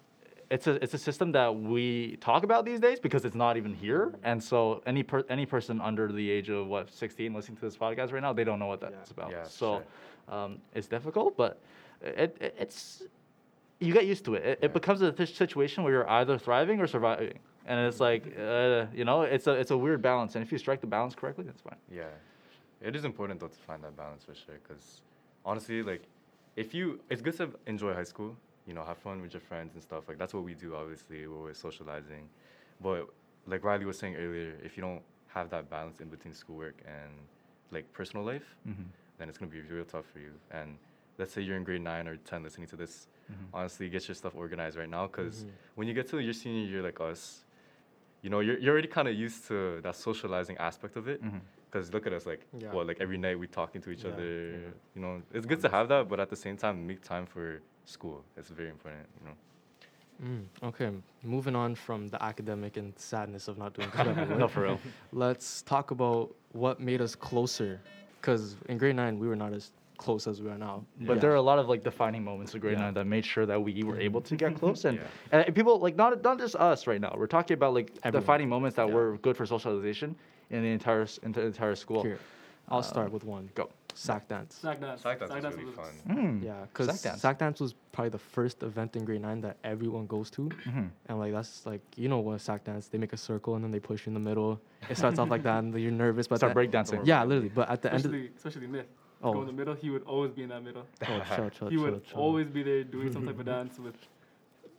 it's 0.51 0.67
a 0.67 0.83
it's 0.83 0.95
a 0.95 0.99
system 0.99 1.33
that 1.33 1.55
we 1.55 2.17
talk 2.21 2.45
about 2.45 2.65
these 2.65 2.81
days 2.81 3.01
because 3.01 3.25
it's 3.25 3.35
not 3.35 3.57
even 3.57 3.75
here, 3.75 4.15
and 4.23 4.43
so 4.43 4.83
any 4.87 5.03
per, 5.03 5.25
any 5.29 5.47
person 5.47 5.81
under 5.81 6.11
the 6.11 6.31
age 6.31 6.51
of 6.51 6.67
what 6.67 6.93
16 6.93 7.33
listening 7.33 7.57
to 7.57 7.65
this 7.65 7.77
podcast 7.77 8.13
right 8.13 8.23
now, 8.23 8.33
they 8.33 8.45
don't 8.45 8.59
know 8.59 8.67
what 8.67 8.81
that's 8.81 9.11
about. 9.11 9.31
Yeah, 9.31 9.45
for 9.45 9.51
so 9.51 9.83
um, 10.29 10.59
it's 10.75 10.87
difficult, 10.87 11.37
but 11.37 11.61
it, 12.03 12.37
it 12.41 12.55
it's 12.59 13.03
you 13.81 13.93
get 13.93 14.07
used 14.07 14.25
to 14.27 14.35
it. 14.35 14.45
It, 14.45 14.59
it 14.63 14.73
becomes 14.73 15.03
a 15.03 15.27
situation 15.27 15.85
where 15.85 15.93
you're 15.93 16.11
either 16.11 16.39
thriving 16.39 16.81
or 16.81 16.87
surviving, 16.87 17.39
and 17.67 17.87
it's 17.87 18.01
like 18.01 18.25
uh, 18.39 18.87
you 18.95 19.05
know, 19.05 19.23
it's 19.23 19.47
a 19.47 19.53
it's 19.53 19.71
a 19.71 19.77
weird 19.77 20.03
balance. 20.03 20.35
And 20.35 20.45
if 20.45 20.53
you 20.53 20.59
strike 20.59 20.81
the 20.81 20.87
balance 20.87 21.15
correctly, 21.15 21.45
that's 21.45 21.61
fine. 21.61 21.77
Yeah, 21.91 22.05
it 22.81 22.95
is 22.95 23.05
important 23.05 23.41
though 23.41 23.49
to 23.49 23.59
find 23.67 23.83
that 23.85 23.97
balance 23.97 24.25
for 24.25 24.35
sure. 24.35 24.57
Because 24.63 25.01
honestly, 25.45 25.83
like, 25.83 26.03
if 26.57 26.75
you, 26.75 27.01
it's 27.11 27.23
good 27.23 27.37
to 27.39 27.51
enjoy 27.67 27.95
high 27.95 28.05
school. 28.05 28.37
You 28.67 28.75
know, 28.75 28.85
have 28.85 28.99
fun 28.99 29.21
with 29.21 29.35
your 29.35 29.41
friends 29.41 29.75
and 29.75 29.83
stuff. 29.83 30.05
Like 30.09 30.19
that's 30.19 30.35
what 30.35 30.45
we 30.45 30.55
do. 30.55 30.75
Obviously, 30.75 31.27
when 31.27 31.43
we're 31.43 31.55
socializing. 31.55 32.29
But 32.81 33.09
like 33.47 33.63
Riley 33.63 33.85
was 33.85 33.99
saying 33.99 34.17
earlier, 34.17 34.55
if 34.63 34.77
you 34.77 34.83
don't 34.83 35.03
have 35.29 35.51
that 35.51 35.69
balance 35.69 36.01
in 36.01 36.09
between 36.09 36.33
schoolwork 36.35 36.77
and 36.87 37.11
like 37.71 37.93
personal 37.93 38.25
life, 38.25 38.57
mm-hmm. 38.67 38.83
then 39.19 39.29
it's 39.29 39.39
gonna 39.39 39.51
be 39.51 39.61
real 39.61 39.85
tough 39.85 40.07
for 40.13 40.19
you. 40.19 40.33
And 40.51 40.77
let's 41.19 41.33
say 41.33 41.43
you're 41.43 41.57
in 41.57 41.65
grade 41.65 41.83
nine 41.83 42.09
or 42.09 42.17
ten 42.17 42.43
listening 42.43 42.69
to 42.69 42.77
this. 42.77 43.07
Mm-hmm. 43.31 43.57
Honestly, 43.57 43.89
get 43.89 44.07
your 44.09 44.15
stuff 44.15 44.35
organized 44.35 44.77
right 44.77 44.89
now. 44.89 45.07
Because 45.07 45.41
mm-hmm. 45.41 45.51
when 45.75 45.89
you 45.89 45.95
get 45.95 46.09
to 46.11 46.19
your 46.19 46.33
senior 46.33 46.67
year, 46.67 46.83
like 46.83 47.01
us, 47.01 47.45
you 48.23 48.31
know, 48.31 48.41
you're, 48.41 48.59
you're 48.59 48.73
already 48.73 48.89
kind 48.89 49.09
of 49.09 49.15
used 49.15 49.47
to 49.49 49.81
that 49.83 49.97
socializing 49.97 50.57
aspect 50.59 50.97
of 50.97 51.09
it. 51.09 51.23
Because 51.71 51.93
look 51.93 52.07
at 52.07 52.13
us, 52.13 52.25
like, 52.25 52.41
Yeah. 52.57 52.73
what, 52.73 52.87
like 52.87 52.99
every 53.01 53.19
night 53.19 53.39
we 53.39 53.47
talking 53.47 53.81
to 53.83 53.91
each 53.91 54.05
Yeah, 54.05 54.13
other. 54.13 54.51
yeah. 54.51 54.59
You 54.95 55.03
know, 55.03 55.23
it's 55.33 55.45
good 55.45 55.61
to 55.61 55.69
have 55.69 55.89
that, 55.89 56.09
but 56.09 56.21
at 56.21 56.31
the 56.31 56.37
same 56.37 56.57
time, 56.57 56.87
make 56.87 57.03
time 57.03 57.27
for 57.27 57.61
school. 57.85 58.25
It's 58.37 58.49
very 58.49 58.69
important, 58.71 59.07
you 59.21 59.27
know. 59.29 59.35
Mm, 60.23 60.69
okay, 60.69 60.91
moving 61.23 61.57
on 61.57 61.75
from 61.75 62.09
the 62.09 62.23
academic 62.23 62.77
and 62.77 62.93
sadness 62.99 63.49
of 63.49 63.59
not 63.59 63.75
doing 63.75 63.89
good 63.91 64.17
no, 64.39 64.47
for 64.49 64.63
real. 64.63 64.81
Let's 65.13 65.63
talk 65.63 65.91
about 65.91 66.35
what 66.53 66.81
made 66.81 67.01
us 67.01 67.15
closer. 67.17 67.81
Because 68.21 68.57
in 68.69 68.79
grade 68.79 68.97
nine, 68.97 69.19
we 69.19 69.27
were 69.29 69.37
not 69.37 69.53
as 69.53 69.73
close 69.99 70.27
as 70.27 70.41
we 70.41 70.49
are 70.51 70.57
now. 70.59 70.85
But 71.01 71.15
Yeah. 71.15 71.21
there 71.21 71.33
are 71.33 71.37
a 71.37 71.43
lot 71.43 71.59
of 71.59 71.69
like 71.69 71.83
defining 71.83 72.23
moments 72.25 72.55
of 72.55 72.61
grade 72.61 72.79
Yeah. 72.79 72.85
nine 72.85 72.95
that 72.95 73.07
made 73.07 73.25
sure 73.27 73.45
that 73.47 73.61
we 73.61 73.83
were 73.83 73.99
able 73.99 74.21
to 74.23 74.37
get 74.37 74.55
close, 74.61 74.85
and, 74.85 74.99
Yeah. 75.33 75.45
and 75.47 75.55
people 75.55 75.79
like 75.79 75.97
not 75.97 76.23
not 76.23 76.39
just 76.39 76.55
us 76.57 76.87
right 76.87 77.01
now. 77.01 77.13
We're 77.17 77.27
talking 77.27 77.55
about 77.55 77.75
like 77.75 77.91
Everyone. 78.03 78.23
defining 78.23 78.49
moments 78.49 78.77
that 78.77 78.89
Yeah. 78.89 78.95
were 78.95 79.19
good 79.19 79.37
for 79.37 79.47
socialization 79.47 80.15
in 80.51 80.63
the 80.63 80.69
entire 80.71 81.07
in 81.25 81.33
the 81.33 81.43
entire 81.43 81.75
school. 81.75 82.03
Here, 82.03 82.19
I'll 82.69 82.79
Uh, 82.79 82.83
start 82.83 83.11
with 83.13 83.25
one. 83.25 83.51
Go. 83.55 83.69
Sack 83.95 84.29
dance. 84.29 84.55
Sack 84.57 84.81
dance. 84.81 85.01
Sack 85.03 85.19
dance 85.21 85.33
was 85.33 85.55
really 85.55 85.65
was- 85.67 85.75
fun. 85.75 85.93
Mm. 86.09 86.43
Yeah, 86.45 86.61
because 86.73 86.87
Sack 86.87 87.13
dance. 87.13 87.23
sack 87.23 87.39
dance 87.39 87.61
was 87.61 87.75
probably 87.93 88.11
the 88.11 88.19
first 88.19 88.63
event 88.63 88.97
in 88.97 89.05
grade 89.05 89.23
nine 89.23 89.41
that 89.43 89.57
everyone 89.65 90.07
goes 90.07 90.31
to, 90.33 90.49
Mhm. 90.67 90.91
and 91.07 91.19
like 91.19 91.33
that's 91.33 91.65
like 91.67 91.81
you 91.97 92.09
know 92.09 92.19
what 92.21 92.41
sack 92.41 92.65
dance? 92.65 92.89
They 92.89 92.99
make 92.99 93.13
a 93.13 93.17
circle 93.17 93.55
and 93.55 93.65
then 93.65 93.71
they 93.71 93.81
push 93.81 94.07
you 94.07 94.11
in 94.11 94.15
the 94.15 94.21
middle. 94.29 94.61
It 94.91 94.97
starts 94.97 95.19
off 95.19 95.31
like 95.31 95.43
that, 95.45 95.59
and 95.65 95.75
you're 95.79 95.91
nervous, 95.93 96.27
but 96.27 96.37
Start 96.37 96.55
the- 96.55 96.61
breakdancing. 96.61 97.07
Yeah, 97.07 97.25
literally. 97.25 97.49
But 97.51 97.71
at 97.71 97.83
the 97.83 97.93
end, 97.93 98.05
of, 98.05 98.13
Especially, 98.13 98.31
especially 98.37 98.67
Myth. 98.67 98.87
Oh. 99.23 99.33
Go 99.33 99.41
in 99.41 99.47
the 99.47 99.53
middle. 99.55 99.75
He 99.75 99.89
would 99.89 100.03
always 100.03 100.33
be 100.33 100.43
in 100.43 100.51
that 100.51 100.63
middle. 100.63 100.85
oh, 101.03 101.23
chill, 101.35 101.49
chill, 101.49 101.69
he 101.69 101.77
chill, 101.77 101.85
would 101.85 102.05
chill. 102.05 102.19
always 102.19 102.47
be 102.49 102.63
there 102.63 102.85
doing 102.85 103.11
some 103.11 103.25
type 103.25 103.39
of 103.39 103.47
dance 103.57 103.79
with 103.79 103.95
someone. 103.95 104.14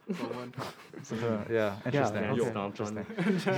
So, 1.04 1.16
yeah, 1.52 1.76
interesting. 1.86 2.24
Yeah, 2.24 2.32
okay. 2.32 2.50
stomped 2.50 2.82
on 2.82 2.98
it. 2.98 3.06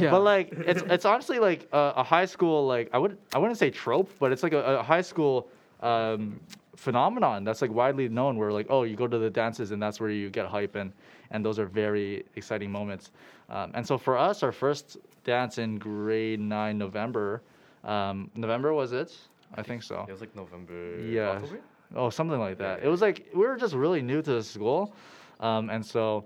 yeah. 0.02 0.12
But 0.12 0.22
like 0.22 0.52
it's 0.52 0.82
it's 0.84 1.06
honestly 1.06 1.40
like 1.40 1.68
a, 1.72 1.94
a 1.98 2.04
high 2.04 2.26
school 2.26 2.66
like 2.68 2.90
I 2.94 2.98
would 2.98 3.18
I 3.34 3.38
wouldn't 3.38 3.58
say 3.58 3.70
trope, 3.70 4.10
but 4.20 4.32
it's 4.32 4.44
like 4.44 4.54
a, 4.54 4.80
a 4.80 4.84
high 4.84 5.02
school 5.02 5.50
um, 5.82 6.40
phenomenon 6.76 7.44
that's 7.44 7.62
like 7.62 7.72
widely 7.72 8.10
known. 8.10 8.38
Where 8.38 8.52
like 8.52 8.68
oh 8.70 8.84
you 8.84 8.96
go 8.96 9.08
to 9.08 9.18
the 9.18 9.30
dances 9.30 9.72
and 9.72 9.82
that's 9.82 10.00
where 10.00 10.10
you 10.10 10.30
get 10.30 10.46
hype 10.48 10.76
and 10.76 10.92
and 11.32 11.44
those 11.46 11.60
are 11.60 11.66
very 11.66 12.26
exciting 12.36 12.72
moments. 12.72 13.12
Um, 13.50 13.72
and 13.76 13.86
so 13.88 13.98
for 13.98 14.18
us, 14.18 14.44
our 14.44 14.52
first 14.52 14.98
dance 15.24 15.58
in 15.58 15.78
grade 15.78 16.40
nine 16.40 16.78
November, 16.78 17.42
um, 17.84 18.30
November 18.36 18.74
was 18.74 18.92
it? 18.92 19.16
I 19.56 19.64
think 19.64 19.84
so. 19.84 20.06
It 20.08 20.12
was 20.12 20.22
like 20.22 20.36
November. 20.36 21.00
Yeah. 21.00 21.30
October? 21.30 21.60
Oh, 21.96 22.10
something 22.10 22.40
like 22.40 22.58
that. 22.58 22.80
yeah, 22.80 22.88
It 22.88 22.90
was 22.90 23.02
like 23.02 23.28
we 23.34 23.42
were 23.48 23.56
just 23.56 23.74
really 23.74 24.02
new 24.02 24.22
to 24.22 24.34
the 24.34 24.44
school, 24.44 24.94
um, 25.40 25.70
and 25.70 25.86
so, 25.86 26.04
a- 26.18 26.24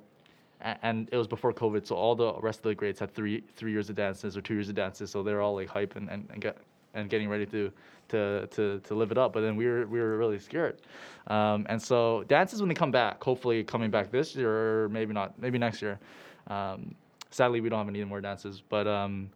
and 0.61 1.09
it 1.11 1.17
was 1.17 1.27
before 1.27 1.53
COVID, 1.53 1.85
so 1.85 1.95
all 1.95 2.15
the 2.15 2.33
rest 2.41 2.59
of 2.59 2.63
the 2.63 2.75
grades 2.75 2.99
had 2.99 3.13
three 3.13 3.43
three 3.55 3.71
years 3.71 3.89
of 3.89 3.95
dances 3.95 4.37
or 4.37 4.41
two 4.41 4.53
years 4.53 4.69
of 4.69 4.75
dances, 4.75 5.11
so 5.11 5.23
they're 5.23 5.41
all 5.41 5.55
like 5.55 5.69
hype 5.69 5.95
and, 5.95 6.09
and, 6.09 6.27
and 6.31 6.41
get 6.41 6.57
and 6.93 7.09
getting 7.09 7.29
ready 7.29 7.45
to 7.45 7.71
to 8.09 8.47
to 8.47 8.79
to 8.79 8.95
live 8.95 9.11
it 9.11 9.17
up. 9.17 9.33
But 9.33 9.41
then 9.41 9.55
we 9.55 9.65
were 9.65 9.85
we 9.87 9.99
were 9.99 10.17
really 10.17 10.39
scared, 10.39 10.81
um, 11.27 11.65
and 11.69 11.81
so 11.81 12.23
dances 12.27 12.61
when 12.61 12.69
they 12.69 12.75
come 12.75 12.91
back, 12.91 13.23
hopefully 13.23 13.63
coming 13.63 13.91
back 13.91 14.11
this 14.11 14.35
year 14.35 14.85
or 14.85 14.89
maybe 14.89 15.13
not, 15.13 15.39
maybe 15.39 15.57
next 15.57 15.81
year. 15.81 15.99
Um, 16.47 16.95
sadly, 17.29 17.61
we 17.61 17.69
don't 17.69 17.79
have 17.79 17.89
any 17.89 18.03
more 18.03 18.21
dances, 18.21 18.61
but. 18.67 18.87
Um, 18.87 19.29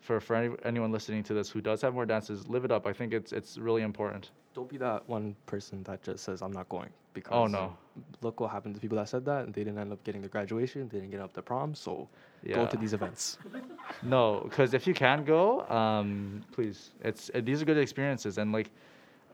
for, 0.00 0.20
for 0.20 0.36
any, 0.36 0.54
anyone 0.64 0.90
listening 0.92 1.22
to 1.24 1.34
this 1.34 1.50
who 1.50 1.60
does 1.60 1.80
have 1.82 1.94
more 1.94 2.06
dances, 2.06 2.48
live 2.48 2.64
it 2.64 2.70
up. 2.72 2.86
I 2.86 2.92
think 2.92 3.12
it's 3.12 3.32
it's 3.32 3.58
really 3.58 3.82
important. 3.82 4.30
Don't 4.54 4.68
be 4.68 4.78
that 4.78 5.08
one 5.08 5.36
person 5.46 5.82
that 5.84 6.02
just 6.02 6.24
says 6.24 6.42
I'm 6.42 6.52
not 6.52 6.68
going 6.68 6.90
because 7.14 7.32
Oh, 7.32 7.46
no. 7.46 7.76
look 8.22 8.40
what 8.40 8.50
happened 8.50 8.74
to 8.74 8.80
people 8.80 8.96
that 8.98 9.08
said 9.08 9.24
that 9.26 9.44
and 9.44 9.54
they 9.54 9.62
didn't 9.64 9.78
end 9.78 9.92
up 9.92 10.02
getting 10.04 10.20
their 10.20 10.30
graduation, 10.30 10.88
they 10.88 10.98
didn't 10.98 11.10
get 11.10 11.20
up 11.20 11.32
the 11.32 11.42
prom, 11.42 11.74
so 11.74 12.08
Yeah. 12.42 12.56
go 12.56 12.66
to 12.66 12.76
these 12.76 12.92
events. 12.94 13.38
No, 14.02 14.40
because 14.44 14.72
if 14.72 14.86
you 14.86 14.94
can 14.94 15.24
go, 15.24 15.68
um, 15.68 16.42
please. 16.52 16.90
It's 17.02 17.30
uh, 17.34 17.40
these 17.44 17.60
are 17.60 17.64
good 17.66 17.76
experiences, 17.78 18.38
and 18.38 18.50
like 18.52 18.70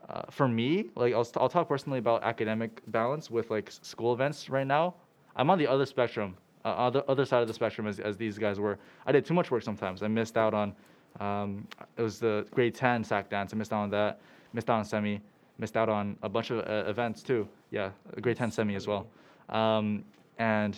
uh, 0.09 0.23
for 0.31 0.49
me, 0.49 0.91
like 0.97 1.15
I'll 1.15 1.29
I'll 1.37 1.49
talk 1.49 1.69
personally 1.69 1.99
about 2.01 2.25
academic 2.25 2.83
balance 2.89 3.31
with 3.31 3.51
like 3.51 3.71
school 3.71 4.13
events 4.13 4.49
right 4.51 4.67
now. 4.67 4.95
I'm 5.37 5.51
on 5.51 5.59
the 5.59 5.67
other 5.67 5.87
spectrum, 5.87 6.37
uh, 6.67 6.71
other 6.71 7.03
other 7.07 7.25
side 7.25 7.43
of 7.43 7.49
the 7.49 7.55
spectrum 7.55 7.87
as 7.87 8.01
as 8.01 8.17
these 8.17 8.37
guys 8.39 8.59
were. 8.59 8.79
I 9.07 9.13
did 9.13 9.25
too 9.25 9.35
much 9.35 9.51
work 9.51 9.63
sometimes. 9.63 10.03
I 10.03 10.09
missed 10.09 10.37
out 10.37 10.53
on. 10.53 10.75
Um, 11.21 11.67
it 11.97 12.03
was 12.03 12.19
the 12.19 12.47
grade 12.51 12.75
ten 12.75 13.05
sack 13.05 13.31
dance. 13.31 13.55
I 13.55 13.57
missed 13.57 13.73
out 13.73 13.83
on 13.83 13.91
that. 13.91 14.21
Missed 14.53 14.69
out 14.69 14.79
on 14.79 14.85
semi. 14.85 15.21
Missed 15.59 15.77
out 15.77 15.89
on 15.89 16.19
a 16.23 16.29
bunch 16.29 16.51
of 16.51 16.59
uh, 16.59 16.91
events 16.91 17.23
too. 17.23 17.49
Yeah, 17.71 17.91
grade 18.21 18.37
ten 18.37 18.51
semi 18.51 18.75
as 18.75 18.87
well. 18.87 19.07
Um, 19.49 20.05
and 20.39 20.77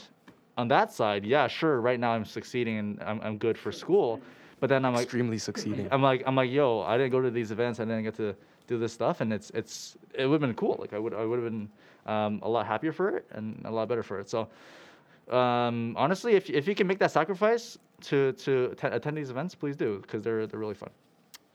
on 0.58 0.68
that 0.68 0.92
side, 0.92 1.24
yeah, 1.24 1.48
sure. 1.48 1.80
Right 1.80 1.98
now 1.98 2.12
I'm 2.12 2.24
succeeding 2.24 2.78
and 2.78 3.02
I'm, 3.02 3.20
I'm 3.22 3.38
good 3.38 3.56
for 3.56 3.72
school, 3.72 4.20
but 4.60 4.68
then 4.68 4.84
I'm 4.84 4.92
like, 4.92 5.04
Extremely 5.04 5.38
succeeding. 5.38 5.88
I'm 5.90 6.02
like, 6.02 6.22
I'm 6.26 6.36
like, 6.36 6.50
yo, 6.50 6.82
I 6.82 6.98
didn't 6.98 7.12
go 7.12 7.20
to 7.20 7.30
these 7.30 7.50
events. 7.50 7.80
I 7.80 7.84
didn't 7.84 8.04
get 8.04 8.14
to 8.16 8.36
do 8.66 8.78
this 8.78 8.92
stuff, 8.92 9.22
and 9.22 9.32
it's 9.32 9.50
it's 9.54 9.96
it 10.14 10.26
would 10.26 10.34
have 10.34 10.40
been 10.42 10.54
cool. 10.54 10.76
Like 10.78 10.92
I 10.92 10.98
would 10.98 11.14
I 11.14 11.24
would 11.24 11.38
have 11.42 11.50
been 11.50 11.68
um, 12.06 12.40
a 12.42 12.48
lot 12.48 12.66
happier 12.66 12.92
for 12.92 13.16
it 13.16 13.26
and 13.32 13.60
a 13.64 13.70
lot 13.70 13.88
better 13.88 14.02
for 14.02 14.20
it. 14.20 14.28
So 14.28 14.48
um, 15.30 15.94
honestly, 15.96 16.34
if 16.34 16.48
if 16.50 16.66
you 16.68 16.74
can 16.74 16.86
make 16.86 16.98
that 16.98 17.10
sacrifice 17.10 17.78
to 18.02 18.32
to 18.32 18.70
atten- 18.72 18.92
attend 18.92 19.16
these 19.16 19.30
events, 19.30 19.54
please 19.54 19.76
do 19.76 19.98
because 20.02 20.22
they're 20.22 20.46
they're 20.46 20.60
really 20.60 20.74
fun. 20.74 20.90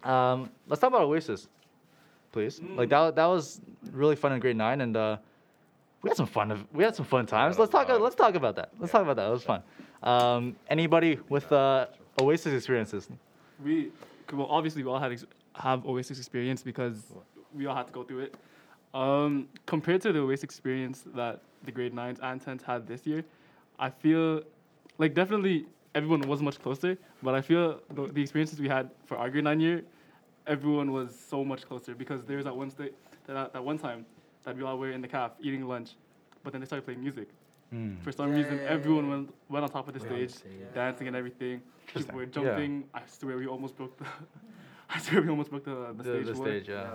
Um, 0.03 0.49
let's 0.67 0.81
talk 0.81 0.89
about 0.89 1.03
Oasis, 1.03 1.47
please. 2.31 2.59
Like 2.75 2.89
that 2.89 3.15
that 3.15 3.25
was 3.25 3.61
really 3.91 4.15
fun 4.15 4.33
in 4.33 4.39
grade 4.39 4.57
nine, 4.57 4.81
and 4.81 4.95
uh, 4.97 5.17
we 6.01 6.09
had 6.09 6.17
some 6.17 6.25
fun. 6.27 6.51
of- 6.51 6.65
We 6.73 6.83
had 6.83 6.95
some 6.95 7.05
fun 7.05 7.25
times. 7.25 7.57
Let's 7.57 7.71
talk. 7.71 7.87
Let's 7.89 8.15
talk 8.15 8.35
about 8.35 8.55
that. 8.57 8.71
Let's 8.79 8.91
talk 8.91 9.01
about 9.03 9.15
that. 9.15 9.27
It 9.27 9.31
was 9.31 9.43
fun. 9.43 9.63
Um, 10.03 10.55
anybody 10.69 11.19
with 11.29 11.49
uh, 11.51 11.87
Oasis 12.21 12.53
experiences? 12.53 13.07
we 13.63 13.91
well 14.33 14.47
obviously 14.49 14.83
we 14.83 14.89
all 14.89 14.99
had 14.99 15.11
ex- 15.11 15.25
have 15.55 15.85
Oasis 15.85 16.17
experience 16.17 16.63
because 16.63 17.03
we 17.53 17.65
all 17.67 17.75
had 17.75 17.87
to 17.87 17.93
go 17.93 18.03
through 18.03 18.19
it. 18.19 18.35
Um, 18.93 19.47
compared 19.65 20.01
to 20.01 20.11
the 20.11 20.19
Oasis 20.19 20.43
experience 20.43 21.03
that 21.15 21.41
the 21.63 21.71
grade 21.71 21.93
nines 21.93 22.19
and 22.21 22.41
tens 22.41 22.61
had 22.61 22.85
this 22.87 23.07
year, 23.07 23.23
I 23.79 23.89
feel 23.89 24.41
like 24.97 25.13
definitely 25.13 25.65
everyone 25.95 26.21
was 26.21 26.41
much 26.41 26.59
closer. 26.61 26.97
But 27.21 27.35
I 27.35 27.41
feel 27.41 27.79
the, 27.93 28.07
the 28.07 28.21
experiences 28.21 28.59
we 28.59 28.67
had 28.67 28.89
for 29.05 29.17
our 29.17 29.29
grade 29.29 29.43
nine 29.43 29.59
year, 29.59 29.83
everyone 30.47 30.91
was 30.91 31.17
so 31.17 31.43
much 31.43 31.65
closer 31.65 31.95
because 31.95 32.23
there 32.23 32.37
was 32.37 32.45
that 32.45 32.55
one 32.55 32.69
sta- 32.69 32.89
that, 33.27 33.53
that 33.53 33.63
one 33.63 33.77
time 33.77 34.05
that 34.43 34.55
we 34.57 34.63
all 34.63 34.77
were 34.77 34.91
in 34.91 35.01
the 35.01 35.07
caf 35.07 35.31
eating 35.41 35.67
lunch, 35.67 35.91
but 36.43 36.51
then 36.51 36.59
they 36.61 36.65
started 36.67 36.85
playing 36.85 37.01
music. 37.01 37.29
For 38.03 38.11
some 38.11 38.29
Yeah, 38.29 38.35
reason, 38.37 38.57
yeah, 38.57 38.63
yeah, 38.65 38.69
everyone 38.69 39.05
yeah. 39.05 39.09
went, 39.15 39.33
went 39.49 39.63
on 39.63 39.69
top 39.71 39.87
of 39.87 39.95
the 39.95 39.99
stage, 39.99 40.35
dancing 40.75 41.07
and 41.07 41.15
everything. 41.15 41.59
People 41.87 42.13
were 42.17 42.21
Interesting. 42.21 42.43
Yeah. 42.43 42.49
jumping. 42.55 42.83
I 42.93 43.01
swear 43.07 43.35
we 43.35 43.47
almost 43.47 43.75
broke 43.75 43.97
the. 43.97 44.05
I 44.91 44.99
swear 44.99 45.23
we 45.23 45.29
almost 45.29 45.49
broke 45.49 45.63
the, 45.65 45.87
the, 45.97 46.03
The, 46.03 46.03
stage. 46.03 46.25
the 46.27 46.33
floor. 46.35 46.45
stage, 46.49 46.69
yeah. 46.69 46.89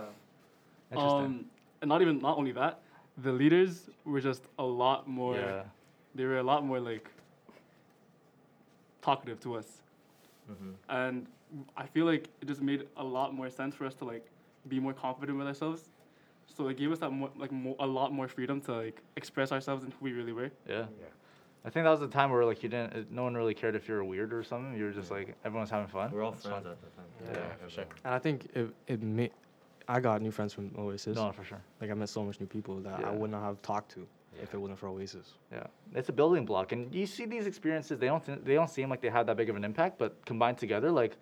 Interesting. 0.93 1.25
Um, 1.25 1.45
and 1.83 1.89
not 1.89 2.01
even 2.01 2.21
not 2.21 2.39
only 2.39 2.53
that, 2.53 2.81
the 3.17 3.33
leaders 3.33 3.91
were 4.05 4.21
just 4.21 4.45
a 4.57 4.63
lot 4.63 5.09
more. 5.09 5.35
Yeah. 6.15 6.19
They 6.23 6.25
were 6.27 6.39
a 6.39 6.43
lot 6.43 6.65
more 6.65 6.81
like 6.81 7.11
talkative 9.03 9.41
to 9.41 9.57
us, 9.57 9.67
Mm-hmm. 10.51 10.71
and 10.89 11.27
I 11.77 11.85
feel 11.87 12.07
like 12.07 12.29
it 12.41 12.49
just 12.49 12.63
made 12.63 12.87
a 12.97 13.05
lot 13.05 13.35
more 13.35 13.51
sense 13.51 13.75
for 13.75 13.85
us 13.85 13.93
to 13.97 14.07
like 14.07 14.27
be 14.67 14.81
more 14.81 14.95
confident 14.95 15.37
with 15.37 15.47
ourselves. 15.47 15.91
So 16.47 16.69
it 16.69 16.79
gave 16.79 16.91
us 16.91 16.99
that 17.01 17.11
more, 17.11 17.29
like 17.37 17.53
mo- 17.53 17.77
a 17.79 17.87
lot 17.87 18.13
more 18.15 18.29
freedom 18.29 18.61
to 18.63 18.73
like 18.73 19.03
express 19.17 19.53
ourselves 19.53 19.85
and 19.85 19.93
who 19.93 20.05
we 20.07 20.13
really 20.13 20.33
were. 20.33 20.51
Yeah. 20.67 20.87
yeah. 20.99 21.07
I 21.67 21.71
think 21.71 21.85
that 21.85 21.91
was 21.91 22.01
the 22.01 22.09
time 22.09 22.31
where 22.31 22.47
like 22.47 22.63
you 22.63 22.71
didn't, 22.71 22.95
uh, 22.95 23.03
no 23.11 23.25
one 23.25 23.35
really 23.35 23.53
cared 23.53 23.77
if 23.77 23.89
you 23.89 23.95
were 23.95 24.05
weird 24.05 24.33
or 24.33 24.43
something. 24.43 24.75
You 24.79 24.85
were 24.87 24.91
just 24.91 25.11
like 25.11 25.37
everyone's 25.45 25.69
having 25.71 25.89
fun. 25.89 26.11
We're 26.13 26.23
all 26.25 26.33
It's 26.33 26.47
friends 26.47 26.65
fun. 26.65 26.73
at 26.73 26.79
the 26.81 27.35
time. 27.35 27.35
Yeah, 27.45 27.55
for 27.67 27.71
sure. 27.71 27.85
And 28.05 28.15
I 28.15 28.19
think 28.19 28.47
it 28.55 28.75
it 28.87 29.03
made 29.03 29.33
I 29.87 30.01
got 30.01 30.23
new 30.23 30.31
friends 30.31 30.55
from 30.55 30.71
Oasis. 30.79 31.15
No, 31.17 31.31
for 31.33 31.45
sure. 31.45 31.61
Like 31.81 31.91
I 31.91 31.95
met 31.95 32.09
so 32.09 32.25
much 32.25 32.41
new 32.41 32.47
people 32.47 32.77
that 32.81 33.01
Yeah. 33.01 33.09
I 33.11 33.13
would 33.13 33.31
not 33.31 33.43
have 33.43 33.61
talked 33.61 33.91
to 33.93 34.07
if 34.43 34.55
it 34.55 34.59
wasn't 34.59 34.79
for 34.79 34.89
Oasis. 34.89 35.35
Yeah, 35.53 35.67
it's 35.95 36.09
a 36.09 36.13
building 36.13 36.45
block, 36.45 36.73
and 36.73 36.95
you 36.95 37.07
see 37.07 37.27
these 37.27 37.47
experiences. 37.47 37.99
They 37.99 38.07
don't 38.07 38.25
th- 38.25 38.41
they 38.45 38.55
don't 38.55 38.71
seem 38.71 38.89
like 38.91 39.01
they 39.01 39.11
have 39.11 39.27
that 39.27 39.37
big 39.37 39.51
of 39.51 39.57
an 39.57 39.65
impact, 39.65 39.99
but 39.99 40.25
combined 40.25 40.59
together, 40.59 40.91
like 40.91 41.17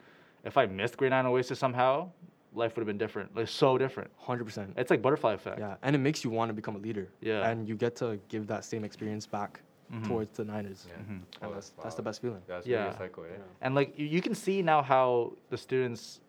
if 0.45 0.57
I 0.57 0.67
missed 0.67 0.97
grade 0.97 1.11
nine 1.11 1.27
Oasis 1.27 1.59
somehow, 1.59 2.11
life 2.55 2.75
would 2.77 2.81
have 2.83 2.87
been 2.87 2.99
different. 2.99 3.35
Like 3.37 3.49
so 3.49 3.77
different. 3.79 4.11
Hundred 4.19 4.45
percent. 4.45 4.73
It's 4.77 4.91
like 4.91 5.03
butterfly 5.03 5.35
effect. 5.35 5.59
Yeah, 5.59 5.77
and 5.83 5.95
it 5.97 5.99
makes 6.01 6.25
you 6.25 6.31
want 6.31 6.49
to 6.51 6.55
become 6.55 6.77
a 6.77 6.79
leader. 6.79 7.09
Yeah. 7.21 7.49
And 7.49 7.69
you 7.69 7.75
get 7.77 7.97
to 7.97 8.19
give 8.29 8.47
that 8.47 8.65
same 8.65 8.85
experience 8.85 9.27
back 9.27 9.61
Mhm. 9.93 10.07
towards 10.09 10.37
the 10.37 10.45
Niners. 10.45 10.87
Yeah. 10.89 10.97
Mhm. 10.97 11.09
And 11.11 11.23
Oh, 11.43 11.53
that's, 11.55 11.71
that's 11.71 11.95
wow. 11.95 11.97
the 11.97 12.03
best 12.03 12.21
feeling. 12.23 12.43
That's 12.49 12.67
Yeah. 12.67 12.79
really 12.79 12.95
a 12.95 12.99
cycle, 12.99 13.25
yeah. 13.25 13.37
And 13.61 13.75
like 13.77 13.97
you, 13.99 14.07
you 14.07 14.21
can 14.21 14.35
see 14.35 14.61
now 14.63 14.83
how 14.83 15.33
the 15.51 15.57
students 15.57 16.21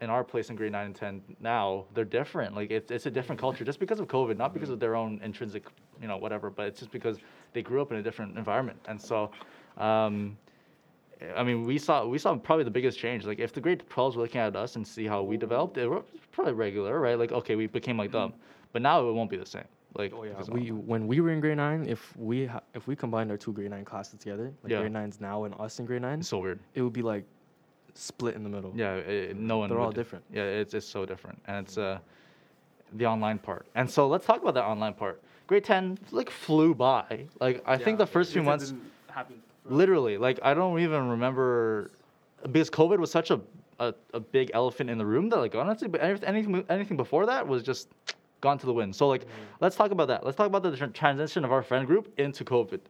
in 0.00 0.08
our 0.10 0.24
place 0.24 0.48
in 0.50 0.56
grade 0.56 0.72
nine 0.72 0.86
and 0.86 0.96
ten 0.96 1.22
now 1.40 1.84
they're 1.94 2.04
different. 2.20 2.54
Like 2.54 2.70
it's 2.70 2.90
it's 2.90 3.06
a 3.06 3.10
different 3.10 3.38
culture 3.40 3.64
just 3.64 3.78
because 3.78 4.00
of 4.00 4.06
COVID, 4.08 4.36
not 4.38 4.52
because 4.54 4.70
of 4.70 4.80
their 4.80 4.96
own 4.96 5.20
intrinsic, 5.22 5.64
you 6.00 6.08
know, 6.08 6.16
whatever. 6.16 6.50
But 6.50 6.66
it's 6.68 6.80
just 6.80 6.90
because 6.92 7.18
they 7.52 7.62
grew 7.62 7.80
up 7.82 7.90
in 7.92 7.98
a 7.98 8.02
different 8.02 8.36
environment, 8.38 8.78
and 8.88 9.00
so. 9.00 9.30
Um, 9.76 10.36
I 11.36 11.42
mean, 11.42 11.64
we 11.64 11.78
saw 11.78 12.04
we 12.06 12.18
saw 12.18 12.34
probably 12.36 12.64
the 12.64 12.70
biggest 12.70 12.98
change. 12.98 13.24
Like, 13.24 13.38
if 13.38 13.52
the 13.52 13.60
grade 13.60 13.82
12s 13.88 14.16
were 14.16 14.22
looking 14.22 14.40
at 14.40 14.54
us 14.56 14.76
and 14.76 14.86
see 14.86 15.06
how 15.06 15.22
we 15.22 15.36
developed, 15.36 15.78
it 15.78 15.88
was 15.88 16.02
probably 16.32 16.52
regular, 16.52 17.00
right? 17.00 17.18
Like, 17.18 17.32
okay, 17.32 17.56
we 17.56 17.66
became 17.66 17.96
like 17.96 18.10
them, 18.10 18.34
but 18.72 18.82
now 18.82 19.08
it 19.08 19.12
won't 19.12 19.30
be 19.30 19.36
the 19.36 19.46
same. 19.46 19.64
Like, 19.96 20.12
Oh 20.14 20.24
yeah, 20.24 20.42
we 20.48 20.70
when 20.72 21.06
we 21.06 21.20
were 21.20 21.30
in 21.30 21.40
grade 21.40 21.56
nine, 21.56 21.86
if 21.88 22.14
we 22.16 22.46
ha- 22.46 22.60
if 22.74 22.86
we 22.88 22.96
combined 22.96 23.30
our 23.30 23.36
two 23.38 23.52
grade 23.52 23.70
nine 23.70 23.84
classes 23.84 24.18
together, 24.18 24.52
like 24.62 24.72
Yeah. 24.72 24.80
grade 24.80 24.92
nines 24.92 25.20
now 25.20 25.44
and 25.44 25.54
us 25.58 25.78
in 25.78 25.86
grade 25.86 26.02
nine, 26.02 26.18
it's 26.18 26.28
so 26.28 26.40
weird. 26.40 26.58
it 26.74 26.82
would 26.82 26.92
be 26.92 27.02
like 27.02 27.24
split 27.94 28.34
in 28.34 28.42
the 28.42 28.50
middle. 28.50 28.72
Yeah, 28.74 28.96
it, 28.96 29.36
no 29.36 29.58
one. 29.58 29.70
They're 29.70 29.78
all 29.80 29.92
different. 29.92 30.24
Yeah, 30.32 30.42
it's 30.42 30.74
it's 30.74 30.86
so 30.86 31.06
different, 31.06 31.40
and 31.46 31.64
it's 31.64 31.78
uh, 31.78 32.00
the 32.94 33.06
online 33.06 33.38
part. 33.38 33.66
And 33.76 33.88
so 33.88 34.08
let's 34.08 34.26
talk 34.26 34.42
about 34.42 34.54
that 34.54 34.64
online 34.64 34.94
part. 34.94 35.22
Grade 35.46 35.64
ten 35.64 35.98
like 36.10 36.30
flew 36.30 36.74
by. 36.74 37.26
Like 37.40 37.62
I 37.66 37.76
think 37.76 37.98
the 37.98 38.06
first 38.06 38.32
few 38.32 38.42
months, 38.42 38.70
didn't 38.70 38.90
literally, 39.64 40.18
like 40.18 40.38
I 40.42 40.54
don't 40.54 40.78
even 40.80 41.08
remember 41.10 41.90
because 42.50 42.70
COVID 42.70 42.98
was 42.98 43.10
such 43.10 43.30
a, 43.30 43.40
a 43.78 43.94
a 44.12 44.20
big 44.20 44.50
elephant 44.54 44.90
in 44.90 44.98
the 44.98 45.06
room 45.06 45.28
that 45.30 45.38
like 45.38 45.54
honestly, 45.54 45.88
but 45.88 46.02
anything 46.02 46.64
anything 46.68 46.96
before 46.96 47.26
that 47.26 47.46
was 47.46 47.62
just 47.62 47.88
gone 48.40 48.58
to 48.58 48.66
the 48.66 48.72
wind. 48.72 48.94
So 48.94 49.08
like, 49.08 49.26
let's 49.60 49.76
talk 49.76 49.90
about 49.90 50.08
that. 50.08 50.24
Let's 50.24 50.36
talk 50.36 50.46
about 50.46 50.62
the 50.62 50.70
tran- 50.72 50.92
transition 50.92 51.44
of 51.44 51.52
our 51.52 51.62
friend 51.62 51.86
group 51.86 52.12
into 52.18 52.44
COVID, 52.44 52.80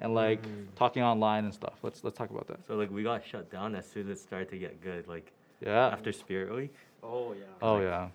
and 0.00 0.14
like 0.14 0.40
talking 0.76 1.02
online 1.02 1.44
and 1.44 1.52
stuff. 1.52 1.74
Let's 1.82 2.04
let's 2.04 2.16
talk 2.16 2.30
about 2.30 2.46
that. 2.48 2.66
So 2.66 2.74
like 2.74 2.90
we 2.90 3.02
got 3.02 3.24
shut 3.24 3.50
down 3.50 3.74
as 3.74 3.86
soon 3.86 4.10
as 4.10 4.18
it 4.18 4.22
started 4.22 4.48
to 4.50 4.58
get 4.58 4.80
good. 4.82 5.08
Like 5.08 5.30
Yeah. 5.60 5.88
after 5.88 6.12
Spirit 6.12 6.54
Week, 6.54 6.74
Oh 7.02 7.32
yeah. 7.32 7.44
Oh 7.60 7.80
yeah. 7.80 8.08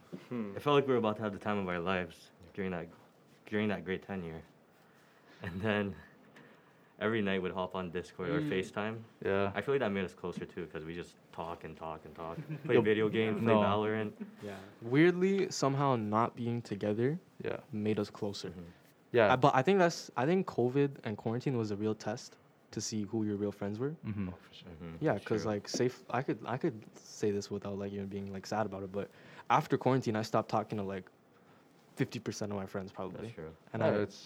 It 0.55 0.61
felt 0.61 0.75
like 0.75 0.87
we 0.87 0.93
were 0.93 0.99
about 0.99 1.17
to 1.17 1.23
have 1.23 1.33
the 1.33 1.39
time 1.39 1.57
of 1.57 1.67
our 1.67 1.79
lives 1.79 2.31
during 2.53 2.71
that 2.71 2.87
during 3.49 3.67
that 3.69 3.83
grade 3.85 4.01
ten 4.05 4.23
year. 4.23 4.41
And 5.43 5.61
then 5.61 5.95
every 6.99 7.21
night 7.21 7.41
we'd 7.41 7.51
hop 7.53 7.75
on 7.75 7.91
Discord 7.91 8.29
or 8.29 8.41
FaceTime. 8.41 8.97
Yeah. 9.23 9.51
I 9.55 9.61
feel 9.61 9.73
like 9.75 9.81
that 9.81 9.91
made 9.91 10.05
us 10.05 10.13
closer 10.13 10.45
too 10.45 10.65
because 10.65 10.83
we 10.85 10.93
just 10.95 11.13
talk 11.31 11.63
and 11.63 11.75
talk 11.77 12.01
and 12.05 12.15
talk. 12.15 12.37
Play 12.65 12.75
Yo, 12.75 12.81
video 12.81 13.09
games, 13.09 13.41
play 13.41 13.53
no. 13.53 13.59
Valorant. 13.61 14.11
Yeah. 14.43 14.51
Weirdly, 14.81 15.47
somehow 15.49 15.95
not 15.95 16.35
being 16.35 16.61
together 16.61 17.19
Yeah. 17.43 17.57
made 17.71 17.99
us 17.99 18.09
closer. 18.09 18.51
Yeah. 19.11 19.33
Uh, 19.33 19.37
but 19.37 19.53
I 19.55 19.61
think 19.61 19.79
that's 19.79 20.11
I 20.17 20.25
think 20.25 20.47
COVID 20.47 20.89
and 21.03 21.15
quarantine 21.17 21.57
was 21.57 21.71
a 21.71 21.75
real 21.75 21.95
test 21.95 22.35
to 22.71 22.81
see 22.81 23.03
who 23.03 23.23
your 23.23 23.37
real 23.37 23.51
friends 23.51 23.79
were. 23.79 23.95
mm-hmm. 24.05 24.27
Mhm, 24.29 24.97
Yeah, 24.99 25.13
because 25.13 25.43
true. 25.43 25.51
like 25.51 25.69
safe, 25.69 26.03
I 26.09 26.21
could 26.21 26.39
I 26.45 26.57
could 26.57 26.81
say 26.95 27.31
this 27.31 27.49
without 27.49 27.77
like 27.77 27.93
even 27.93 28.07
being 28.07 28.33
like 28.33 28.45
sad 28.45 28.65
about 28.65 28.83
it. 28.83 28.91
But 28.91 29.09
after 29.49 29.77
quarantine, 29.77 30.15
I 30.17 30.23
stopped 30.23 30.49
talking 30.49 30.77
to 30.79 30.83
like 30.83 31.05
fifty 31.97 32.19
percent 32.19 32.51
of 32.51 32.57
my 32.57 32.65
friends 32.73 32.91
probably. 32.91 33.21
that's 33.21 33.33
true. 33.35 33.51
And 33.73 33.81
Yeah, 33.81 33.89
I, 33.89 34.03
it's 34.05 34.19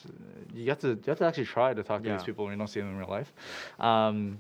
you 0.54 0.70
have 0.70 0.80
to 0.80 0.90
you 0.90 1.08
have 1.08 1.18
to 1.20 1.26
actually 1.26 1.46
try 1.58 1.74
to 1.74 1.84
talk 1.84 2.02
to 2.04 2.08
Yeah. 2.10 2.18
these 2.18 2.26
people 2.30 2.42
when 2.46 2.54
you 2.54 2.58
don't 2.58 2.68
see 2.76 2.82
them 2.82 2.90
in 2.90 2.98
real 2.98 3.10
life. 3.20 3.32
Um, 3.80 4.40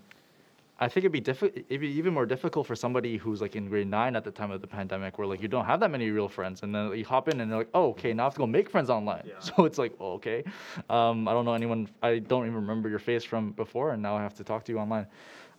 I 0.83 0.87
think 0.87 1.03
it'd 1.05 1.11
be 1.11 1.21
diffi- 1.21 1.55
it'd 1.69 1.79
be 1.89 1.89
even 2.01 2.11
more 2.11 2.25
difficult 2.25 2.65
for 2.65 2.75
somebody 2.75 3.15
who's 3.17 3.39
like 3.39 3.55
in 3.55 3.69
grade 3.69 3.87
nine 3.87 4.15
at 4.15 4.23
the 4.23 4.31
time 4.31 4.49
of 4.55 4.61
the 4.61 4.67
pandemic, 4.79 5.19
where 5.19 5.27
like 5.27 5.39
you 5.43 5.47
don't 5.47 5.65
have 5.65 5.79
that 5.81 5.91
many 5.91 6.09
real 6.09 6.27
friends, 6.27 6.63
and 6.63 6.73
then 6.73 6.91
you 6.97 7.05
hop 7.05 7.27
in 7.29 7.39
and 7.39 7.51
they're 7.51 7.59
like, 7.59 7.69
oh, 7.75 7.89
okay, 7.89 8.13
now 8.13 8.23
I 8.23 8.25
have 8.25 8.33
to 8.33 8.39
go 8.39 8.47
make 8.47 8.67
friends 8.69 8.89
online. 8.89 9.23
Yeah. 9.27 9.33
So 9.47 9.65
it's 9.65 9.77
like, 9.77 9.93
oh, 9.99 10.13
okay, 10.19 10.43
um, 10.89 11.27
I 11.27 11.33
don't 11.33 11.45
know 11.45 11.53
anyone, 11.53 11.87
I 12.01 12.17
don't 12.31 12.45
even 12.49 12.55
remember 12.55 12.89
your 12.89 13.03
face 13.11 13.23
from 13.23 13.51
before, 13.51 13.91
and 13.93 14.01
now 14.01 14.15
I 14.19 14.23
have 14.23 14.33
to 14.41 14.43
talk 14.43 14.63
to 14.65 14.71
you 14.71 14.79
online, 14.79 15.05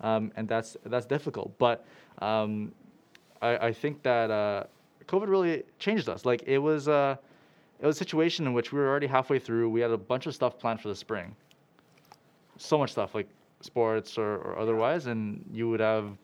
um, 0.01 0.33
and 0.37 0.49
that's 0.49 0.77
that's 0.93 1.07
difficult. 1.07 1.57
But 1.57 1.77
um, 2.19 2.73
I, 3.41 3.69
I 3.69 3.73
think 3.73 4.03
that 4.03 4.29
uh, 4.31 4.65
COVID 5.07 5.29
really 5.29 5.63
changed 5.79 6.09
us. 6.09 6.25
Like 6.25 6.43
it 6.49 6.59
was. 6.59 6.89
Uh, 6.89 7.15
it 7.83 7.87
was 7.87 7.97
a 7.97 7.99
situation 7.99 8.47
in 8.47 8.53
which 8.53 8.73
we 8.73 8.79
were 8.79 8.89
already 8.89 9.09
halfway 9.09 9.41
through. 9.41 9.69
We 9.69 9.81
had 9.81 9.91
a 9.91 9.99
bunch 9.99 10.27
of 10.27 10.35
stuff 10.35 10.57
planned 10.59 10.81
for 10.81 10.89
the 10.89 10.95
spring. 10.95 11.35
So 12.57 12.79
much 12.79 12.93
stuff, 12.93 13.13
like 13.15 13.29
sports 13.61 14.17
or, 14.17 14.37
or 14.37 14.59
otherwise, 14.59 15.07
and 15.07 15.45
you 15.53 15.69
would 15.69 15.81
have, 15.81 16.17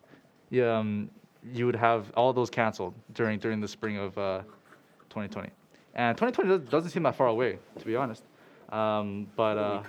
yeah, 0.51 0.79
um, 0.79 1.11
you 1.53 1.67
would 1.67 1.75
have 1.75 2.13
all 2.17 2.33
those 2.33 2.49
canceled 2.49 2.95
during 3.15 3.39
during 3.41 3.61
the 3.61 3.67
spring 3.69 3.97
of 3.99 4.17
uh, 4.17 4.43
2020. 5.11 5.51
And 5.95 6.17
2020 6.17 6.49
does- 6.49 6.71
doesn't 6.71 6.91
seem 6.91 7.03
that 7.03 7.17
far 7.17 7.27
away, 7.27 7.59
to 7.79 7.85
be 7.85 7.97
honest. 7.97 8.23
Um, 8.71 9.27
but 9.35 9.59
uh, 9.59 9.83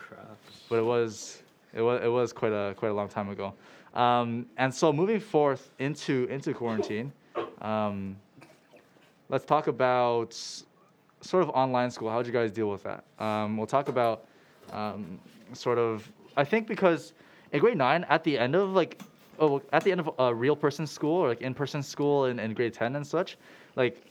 but 0.69 0.79
it 0.79 0.85
was 0.85 1.43
it 1.73 1.81
was 1.81 2.01
it 2.03 2.07
was 2.07 2.33
quite 2.33 2.51
a 2.53 2.73
quite 2.77 2.89
a 2.89 2.93
long 2.93 3.09
time 3.09 3.29
ago. 3.29 3.53
Um, 3.93 4.47
and 4.57 4.73
so 4.73 4.91
moving 4.91 5.19
forth 5.19 5.69
into 5.77 6.25
into 6.31 6.53
quarantine, 6.53 7.11
um, 7.61 8.15
let's 9.29 9.45
talk 9.45 9.67
about 9.67 10.39
sort 11.21 11.43
of 11.43 11.49
online 11.49 11.91
school. 11.91 12.09
How'd 12.09 12.25
you 12.25 12.33
guys 12.33 12.51
deal 12.51 12.69
with 12.69 12.83
that? 12.83 13.03
Um, 13.19 13.57
we'll 13.57 13.67
talk 13.67 13.89
about 13.89 14.25
um, 14.71 15.19
sort 15.53 15.77
of. 15.77 16.09
I 16.37 16.43
think 16.43 16.67
because 16.67 17.13
in 17.51 17.59
grade 17.59 17.77
nine, 17.77 18.05
at 18.09 18.23
the 18.23 18.37
end 18.37 18.55
of 18.55 18.69
like, 18.71 19.01
oh, 19.39 19.61
at 19.73 19.83
the 19.83 19.91
end 19.91 19.99
of 19.99 20.11
a 20.19 20.33
real 20.33 20.55
person 20.55 20.87
school 20.87 21.17
or 21.17 21.29
like 21.29 21.41
in 21.41 21.53
person 21.53 21.83
school 21.83 22.25
in, 22.25 22.39
in 22.39 22.53
grade 22.53 22.73
ten 22.73 22.95
and 22.95 23.05
such, 23.05 23.37
like 23.75 24.01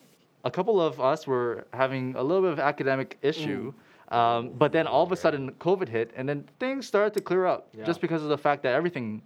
a 0.44 0.50
couple 0.50 0.80
of 0.80 1.00
us 1.00 1.26
were 1.26 1.66
having 1.72 2.14
a 2.16 2.22
little 2.22 2.42
bit 2.42 2.52
of 2.52 2.60
academic 2.60 3.18
issue. 3.22 3.72
Um, 4.10 4.50
but 4.50 4.72
then 4.72 4.86
all 4.86 5.02
of 5.02 5.12
a 5.12 5.16
sudden 5.16 5.50
COVID 5.60 5.86
hit, 5.86 6.12
and 6.16 6.26
then 6.26 6.44
things 6.58 6.86
started 6.86 7.12
to 7.14 7.20
clear 7.20 7.44
up 7.44 7.68
just 7.84 8.00
because 8.00 8.22
of 8.22 8.30
the 8.30 8.38
fact 8.38 8.62
that 8.62 8.74
everything 8.74 9.20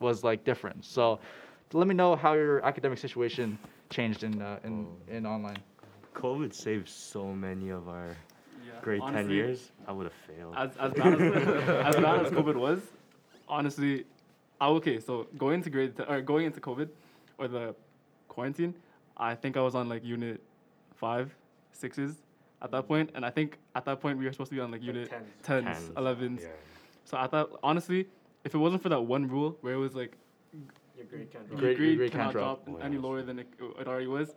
was 0.00 0.24
like 0.24 0.42
different. 0.44 0.84
So, 0.84 1.20
let 1.72 1.86
me 1.86 1.94
know 1.94 2.16
how 2.16 2.32
your 2.32 2.64
academic 2.64 2.98
situation 2.98 3.56
changed 3.88 4.24
in 4.24 4.42
uh, 4.42 4.58
in 4.64 4.88
in 5.08 5.26
online. 5.26 5.58
COVID 6.14 6.52
saved 6.54 6.88
so 6.88 7.32
many 7.32 7.70
of 7.70 7.88
our 7.88 8.16
Yeah, 8.66 8.72
grade 8.82 9.02
10 9.02 9.30
years. 9.30 9.70
I 9.86 9.92
would 9.92 10.06
have 10.06 10.12
failed. 10.28 10.54
As 10.56 10.70
as 10.78 10.92
bad 10.92 11.20
as, 11.20 11.46
as 11.88 11.96
bad 11.96 12.26
as 12.26 12.32
COVID 12.32 12.56
was, 12.56 12.80
honestly, 13.48 14.04
I, 14.60 14.68
okay. 14.68 15.00
So 15.00 15.26
going 15.38 15.56
into 15.56 15.70
grade 15.70 15.96
t- 15.96 16.04
or 16.08 16.20
going 16.20 16.46
into 16.46 16.60
COVID 16.60 16.88
or 17.38 17.48
the 17.48 17.74
quarantine, 18.28 18.74
I 19.16 19.34
think 19.34 19.56
I 19.56 19.60
was 19.62 19.74
on 19.74 19.88
like 19.88 20.04
unit 20.04 20.40
five, 20.94 21.34
sixes 21.72 22.16
at 22.62 22.70
that 22.72 22.86
point, 22.86 23.10
and 23.14 23.24
I 23.24 23.30
think 23.30 23.58
at 23.74 23.84
that 23.86 24.00
point 24.00 24.18
we 24.18 24.24
were 24.26 24.32
supposed 24.32 24.50
to 24.50 24.54
be 24.56 24.60
on 24.60 24.70
like 24.70 24.82
unit 24.82 25.08
tens, 25.42 25.64
Tens, 25.66 25.90
elevens. 25.96 26.42
Yeah. 26.42 26.48
So 27.04 27.16
I 27.16 27.26
thought 27.26 27.58
honestly, 27.62 28.06
if 28.44 28.54
it 28.54 28.58
wasn't 28.58 28.82
for 28.82 28.88
that 28.90 29.00
one 29.00 29.28
rule 29.28 29.56
where 29.62 29.74
it 29.74 29.78
was 29.78 29.94
like 29.94 30.12
Your 30.96 31.06
grade 31.06 31.30
can't 31.32 31.48
your 31.48 31.58
Grade- 31.58 31.76
grade, 31.78 31.96
grade 31.98 32.12
cannot 32.12 32.24
can't 32.24 32.32
drop. 32.34 32.64
drop 32.66 32.84
any 32.84 32.98
lower 32.98 33.22
than 33.22 33.38
it, 33.38 33.48
it 33.80 33.86
already 33.88 34.06
was. 34.06 34.34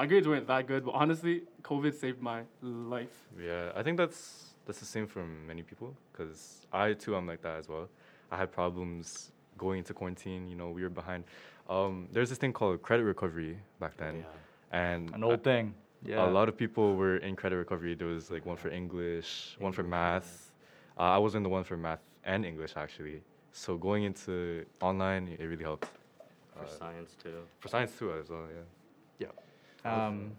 My 0.00 0.06
grades 0.06 0.26
weren't 0.26 0.46
that 0.46 0.66
good, 0.66 0.86
but 0.86 0.92
honestly, 0.92 1.42
COVID 1.62 1.92
saved 1.92 2.22
my 2.22 2.40
life. 2.62 3.28
Yeah, 3.38 3.70
I 3.76 3.82
think 3.82 3.98
that's 3.98 4.54
that's 4.64 4.78
the 4.78 4.86
same 4.86 5.06
for 5.06 5.22
many 5.26 5.62
people 5.62 5.94
because 6.10 6.64
I 6.72 6.94
too 6.94 7.14
am 7.16 7.26
like 7.26 7.42
that 7.42 7.58
as 7.58 7.68
well. 7.68 7.86
I 8.30 8.38
had 8.38 8.50
problems 8.50 9.30
going 9.58 9.80
into 9.80 9.92
quarantine. 9.92 10.48
You 10.48 10.56
know, 10.56 10.70
we 10.70 10.82
were 10.82 10.88
behind. 10.88 11.24
Um, 11.68 12.08
there's 12.14 12.30
this 12.30 12.38
thing 12.38 12.54
called 12.54 12.80
credit 12.80 13.04
recovery 13.04 13.58
back 13.78 13.98
then, 13.98 14.24
and 14.72 15.14
An 15.14 15.22
old 15.22 15.44
thing. 15.44 15.74
Yeah. 16.02 16.26
a 16.26 16.30
lot 16.30 16.48
of 16.48 16.56
people 16.56 16.96
were 16.96 17.18
in 17.18 17.36
credit 17.36 17.56
recovery. 17.56 17.94
There 17.94 18.08
was 18.08 18.30
like 18.30 18.46
one 18.46 18.56
for 18.56 18.70
English, 18.70 19.56
one 19.58 19.72
for 19.72 19.82
math. 19.82 20.50
Uh, 20.98 21.16
I 21.16 21.18
was 21.18 21.34
in 21.34 21.42
the 21.42 21.50
one 21.50 21.62
for 21.62 21.76
math 21.76 22.00
and 22.24 22.46
English 22.46 22.72
actually. 22.74 23.20
So 23.52 23.76
going 23.76 24.04
into 24.04 24.64
online, 24.80 25.36
it 25.38 25.44
really 25.44 25.64
helped. 25.70 25.88
For 26.56 26.64
Uh, 26.64 26.78
science 26.78 27.10
too. 27.22 27.36
For 27.58 27.68
science 27.68 27.92
too 27.98 28.14
as 28.14 28.30
well, 28.30 28.46
yeah. 28.48 29.26
yeah. 29.26 29.49
Um, 29.84 30.32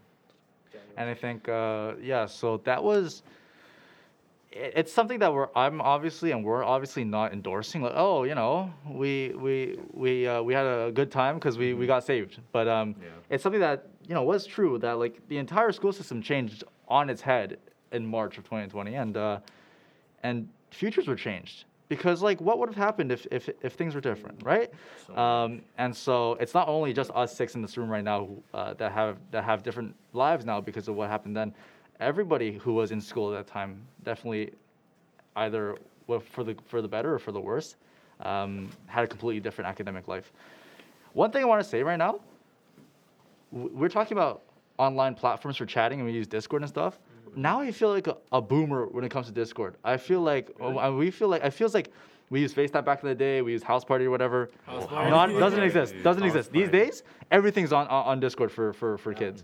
and 0.97 1.09
I 1.09 1.13
think, 1.13 1.47
uh, 1.49 1.93
yeah, 2.01 2.25
so 2.25 2.57
that 2.65 2.83
was. 2.83 3.23
It, 4.51 4.73
it's 4.75 4.91
something 4.93 5.19
that 5.19 5.33
we're 5.33 5.47
I'm 5.55 5.81
obviously 5.81 6.31
and 6.31 6.43
we're 6.43 6.63
obviously 6.63 7.03
not 7.03 7.33
endorsing. 7.33 7.81
Like, 7.81 7.93
oh, 7.95 8.23
you 8.23 8.35
know, 8.35 8.73
we 8.87 9.29
we 9.35 9.79
we 9.93 10.27
uh, 10.27 10.41
we 10.41 10.53
had 10.53 10.65
a 10.65 10.91
good 10.93 11.11
time 11.11 11.35
because 11.35 11.57
we, 11.57 11.73
we 11.73 11.87
got 11.87 12.03
saved. 12.03 12.39
But 12.51 12.67
um, 12.67 12.95
Yeah. 13.01 13.07
it's 13.29 13.43
something 13.43 13.61
that 13.61 13.87
you 14.07 14.13
know 14.13 14.23
was 14.23 14.45
true 14.45 14.77
that 14.79 14.99
like 14.99 15.25
the 15.29 15.37
entire 15.37 15.71
school 15.71 15.93
system 15.93 16.21
changed 16.21 16.63
on 16.87 17.09
its 17.09 17.21
head 17.21 17.57
in 17.91 18.05
March 18.05 18.37
of 18.37 18.43
2020, 18.43 18.95
and 18.95 19.17
uh, 19.17 19.39
and 20.23 20.47
futures 20.71 21.07
were 21.07 21.15
changed 21.15 21.65
because 21.91 22.21
like 22.21 22.39
what 22.39 22.57
would 22.57 22.69
have 22.69 22.77
happened 22.77 23.11
if 23.11 23.27
if 23.31 23.49
if 23.61 23.73
things 23.73 23.93
were 23.93 23.99
different, 23.99 24.41
right? 24.45 24.71
So 25.05 25.17
Um, 25.17 25.61
and 25.77 25.93
so 25.93 26.35
it's 26.35 26.53
not 26.53 26.69
only 26.69 26.93
just 26.93 27.11
us 27.11 27.35
six 27.35 27.53
in 27.55 27.61
this 27.61 27.75
room 27.77 27.89
right 27.89 28.03
now 28.11 28.19
who, 28.27 28.43
uh, 28.53 28.73
that 28.75 28.93
have 28.93 29.17
that 29.31 29.43
have 29.43 29.61
different 29.61 29.93
lives 30.13 30.45
now 30.45 30.61
because 30.61 30.87
of 30.87 30.95
what 30.95 31.09
happened 31.09 31.35
then. 31.35 31.53
Everybody 31.99 32.53
who 32.53 32.73
was 32.73 32.91
in 32.93 33.01
school 33.01 33.35
at 33.35 33.45
that 33.45 33.51
time 33.51 33.85
definitely 34.05 34.53
either 35.35 35.75
for 36.33 36.45
the 36.45 36.55
for 36.65 36.81
the 36.81 36.87
better 36.87 37.13
or 37.13 37.19
for 37.19 37.33
the 37.33 37.41
worse 37.41 37.75
um, 38.21 38.69
had 38.85 39.03
a 39.03 39.07
completely 39.07 39.41
different 39.41 39.67
academic 39.67 40.07
life. 40.07 40.31
One 41.11 41.29
thing 41.29 41.43
I 41.43 41.45
want 41.45 41.61
to 41.61 41.69
say 41.69 41.83
right 41.83 41.99
now, 41.99 42.21
we're 43.51 43.89
talking 43.89 44.17
about 44.17 44.43
online 44.77 45.13
platforms 45.13 45.57
for 45.57 45.65
chatting 45.65 45.99
and 45.99 46.07
we 46.07 46.15
use 46.15 46.25
Discord 46.25 46.61
and 46.61 46.69
stuff. 46.69 46.99
Now 47.35 47.59
I 47.59 47.71
feel 47.71 47.89
like 47.89 48.07
a, 48.07 48.17
a 48.31 48.41
boomer 48.41 48.85
when 48.87 49.03
it 49.03 49.09
comes 49.09 49.27
to 49.27 49.31
Discord. 49.31 49.75
I 49.83 49.97
feel 49.97 50.21
like 50.21 50.51
uh, 50.61 50.91
we 50.93 51.11
feel 51.11 51.27
like 51.29 51.43
it 51.43 51.51
feels 51.51 51.73
like 51.73 51.91
we 52.29 52.39
used 52.39 52.55
FaceTime 52.55 52.85
back 52.85 53.03
in 53.03 53.09
the 53.09 53.15
day. 53.15 53.41
We 53.41 53.51
used 53.51 53.63
House 53.63 53.83
Party 53.83 54.05
or 54.05 54.09
whatever. 54.09 54.49
House 54.65 54.89
Not, 54.89 55.11
Party. 55.11 55.39
doesn't 55.39 55.63
exist. 55.63 55.95
Doesn't 56.03 56.23
House 56.23 56.31
exist. 56.31 56.51
These 56.51 56.69
days, 56.69 57.03
everything's 57.29 57.73
on, 57.73 57.87
on 57.87 58.05
on 58.05 58.19
Discord 58.19 58.51
for 58.51 58.73
for 58.73 58.97
for 58.97 59.13
kids. 59.13 59.43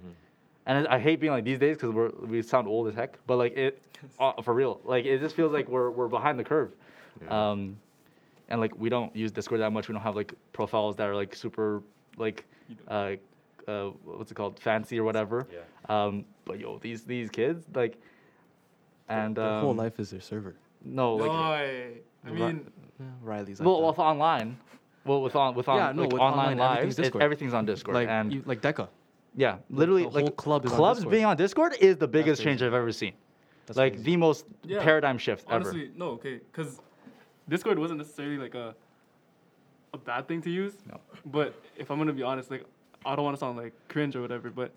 And 0.66 0.86
I 0.88 1.00
hate 1.00 1.22
being 1.22 1.32
like 1.32 1.46
these 1.46 1.60
days 1.60 1.78
because 1.78 1.92
we're 1.92 2.10
we 2.26 2.42
sound 2.42 2.68
old 2.68 2.88
as 2.88 2.96
heck. 2.96 3.18
But 3.26 3.38
like 3.38 3.56
it, 3.56 3.82
uh, 4.20 4.42
for 4.42 4.54
real, 4.54 4.82
like 4.84 5.06
it 5.06 5.20
just 5.20 5.36
feels 5.36 5.54
like 5.54 5.68
we're 5.70 5.90
we're 5.90 6.08
behind 6.08 6.38
the 6.40 6.44
curve. 6.44 6.72
Um, 7.30 7.78
and 8.50 8.62
like 8.62 8.78
we 8.78 8.90
don't 8.90 9.16
use 9.16 9.32
Discord 9.32 9.62
that 9.62 9.72
much. 9.72 9.88
We 9.88 9.94
don't 9.94 10.02
have 10.02 10.16
like 10.16 10.34
profiles 10.54 10.96
that 10.98 11.08
are 11.08 11.16
like 11.16 11.36
super 11.36 11.84
like 12.18 12.46
uh, 12.88 13.14
uh 13.68 13.90
what's 14.04 14.32
it 14.32 14.36
called 14.36 14.60
fancy 14.60 15.00
or 15.00 15.04
whatever. 15.04 15.48
Yeah. 15.52 15.60
Um, 15.90 16.26
but 16.48 16.60
yo, 16.60 16.78
these 16.80 17.04
these 17.04 17.30
kids 17.30 17.66
like, 17.74 17.98
and 19.10 19.36
Their 19.36 19.60
whole 19.60 19.72
um, 19.72 19.78
life 19.78 20.00
is 20.00 20.10
their 20.10 20.22
server. 20.22 20.56
no 20.84 21.18
No, 21.18 21.24
like 21.24 21.32
I, 21.32 21.92
I 22.26 22.32
mean, 22.32 22.66
Yeah, 23.00 23.06
Riley's 23.22 23.60
like 23.60 23.66
well, 23.68 23.92
that. 23.94 24.02
online, 24.02 24.58
well 25.06 25.22
with 25.22 25.36
on 25.36 25.54
with 25.56 25.68
on 25.68 25.78
Yeah, 25.78 25.92
no, 25.92 26.04
like 26.04 26.14
with 26.14 26.22
online, 26.22 26.54
online, 26.60 26.78
everything's 26.78 27.08
it- 27.08 27.16
everything's 27.22 27.54
on 27.54 27.66
Discord. 27.66 27.96
like 27.96 28.10
and 28.10 28.34
you, 28.34 28.42
like 28.46 28.62
Deca. 28.62 28.88
yeah, 29.36 29.58
literally 29.70 30.04
the 30.04 30.10
like 30.10 30.24
whole 30.24 30.32
club 30.32 30.66
is 30.66 30.72
on 30.72 30.78
clubs 30.78 31.00
Discord. 31.00 31.12
being 31.12 31.26
on 31.26 31.38
Discord 31.38 31.74
is 31.80 31.98
the 31.98 32.08
biggest 32.08 32.42
change 32.42 32.62
I've 32.62 32.74
ever 32.74 32.92
seen. 32.92 33.14
That's 33.66 33.78
like 33.78 33.94
crazy. 33.94 34.12
the 34.12 34.18
most 34.18 34.46
Yeah, 34.64 34.82
paradigm 34.82 35.18
shift 35.18 35.44
ever. 35.48 35.56
honestly, 35.56 35.92
no, 35.96 36.08
okay, 36.18 36.36
because 36.52 36.80
Discord 37.50 37.78
wasn't 37.80 38.00
necessarily 38.00 38.38
like 38.38 38.56
a 38.56 38.76
a 39.94 39.98
bad 39.98 40.28
thing 40.28 40.42
to 40.42 40.50
use. 40.50 40.74
No. 40.92 41.00
But 41.26 41.54
if 41.78 41.90
I'm 41.92 41.98
gonna 41.98 42.14
be 42.14 42.24
honest, 42.24 42.52
like 42.52 42.66
I 43.06 43.16
don't 43.16 43.26
want 43.26 43.36
to 43.38 43.40
sound 43.40 43.58
like 43.58 43.74
cringe 43.90 44.16
or 44.16 44.22
whatever, 44.22 44.50
but 44.50 44.72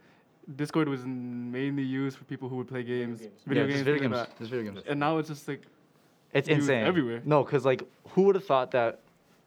Discord 0.57 0.89
was 0.89 1.05
mainly 1.05 1.83
used 1.83 2.17
for 2.19 2.25
people 2.25 2.49
who 2.49 2.57
would 2.57 2.69
play 2.69 2.83
games, 2.83 3.21
video 3.47 3.63
yeah, 3.65 3.69
games, 3.69 3.73
just 3.75 3.85
video 3.85 4.01
games, 4.01 4.17
that. 4.17 4.39
just 4.39 4.51
video 4.51 4.73
games. 4.73 4.85
And 4.89 4.99
now 4.99 5.19
it's 5.19 5.29
just 5.29 5.47
like 5.47 5.63
It's 6.33 6.49
used 6.49 6.63
insane. 6.63 6.85
everywhere. 6.85 7.23
No, 7.25 7.45
because 7.45 7.65
like 7.65 7.83
who 8.11 8.23
would 8.23 8.35
have 8.35 8.45
thought 8.45 8.71
that 8.73 9.01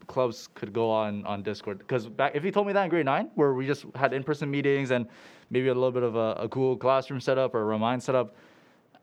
clubs 0.07 0.49
could 0.55 0.73
go 0.73 0.89
on 0.91 1.25
on 1.25 1.43
Discord. 1.43 1.79
Because 1.79 2.07
back, 2.07 2.35
if 2.35 2.43
you 2.43 2.51
told 2.51 2.67
me 2.67 2.73
that 2.73 2.83
in 2.83 2.89
grade 2.89 3.05
nine, 3.05 3.29
where 3.35 3.53
we 3.53 3.65
just 3.65 3.85
had 3.95 4.13
in-person 4.13 4.49
meetings 4.49 4.91
and 4.91 5.07
maybe 5.49 5.67
a 5.67 5.73
little 5.73 5.91
bit 5.91 6.03
of 6.03 6.15
a, 6.15 6.33
a 6.39 6.47
Google 6.47 6.77
Classroom 6.77 7.19
setup 7.21 7.53
or 7.55 7.61
a 7.61 7.65
Remind 7.65 8.01
setup, 8.03 8.35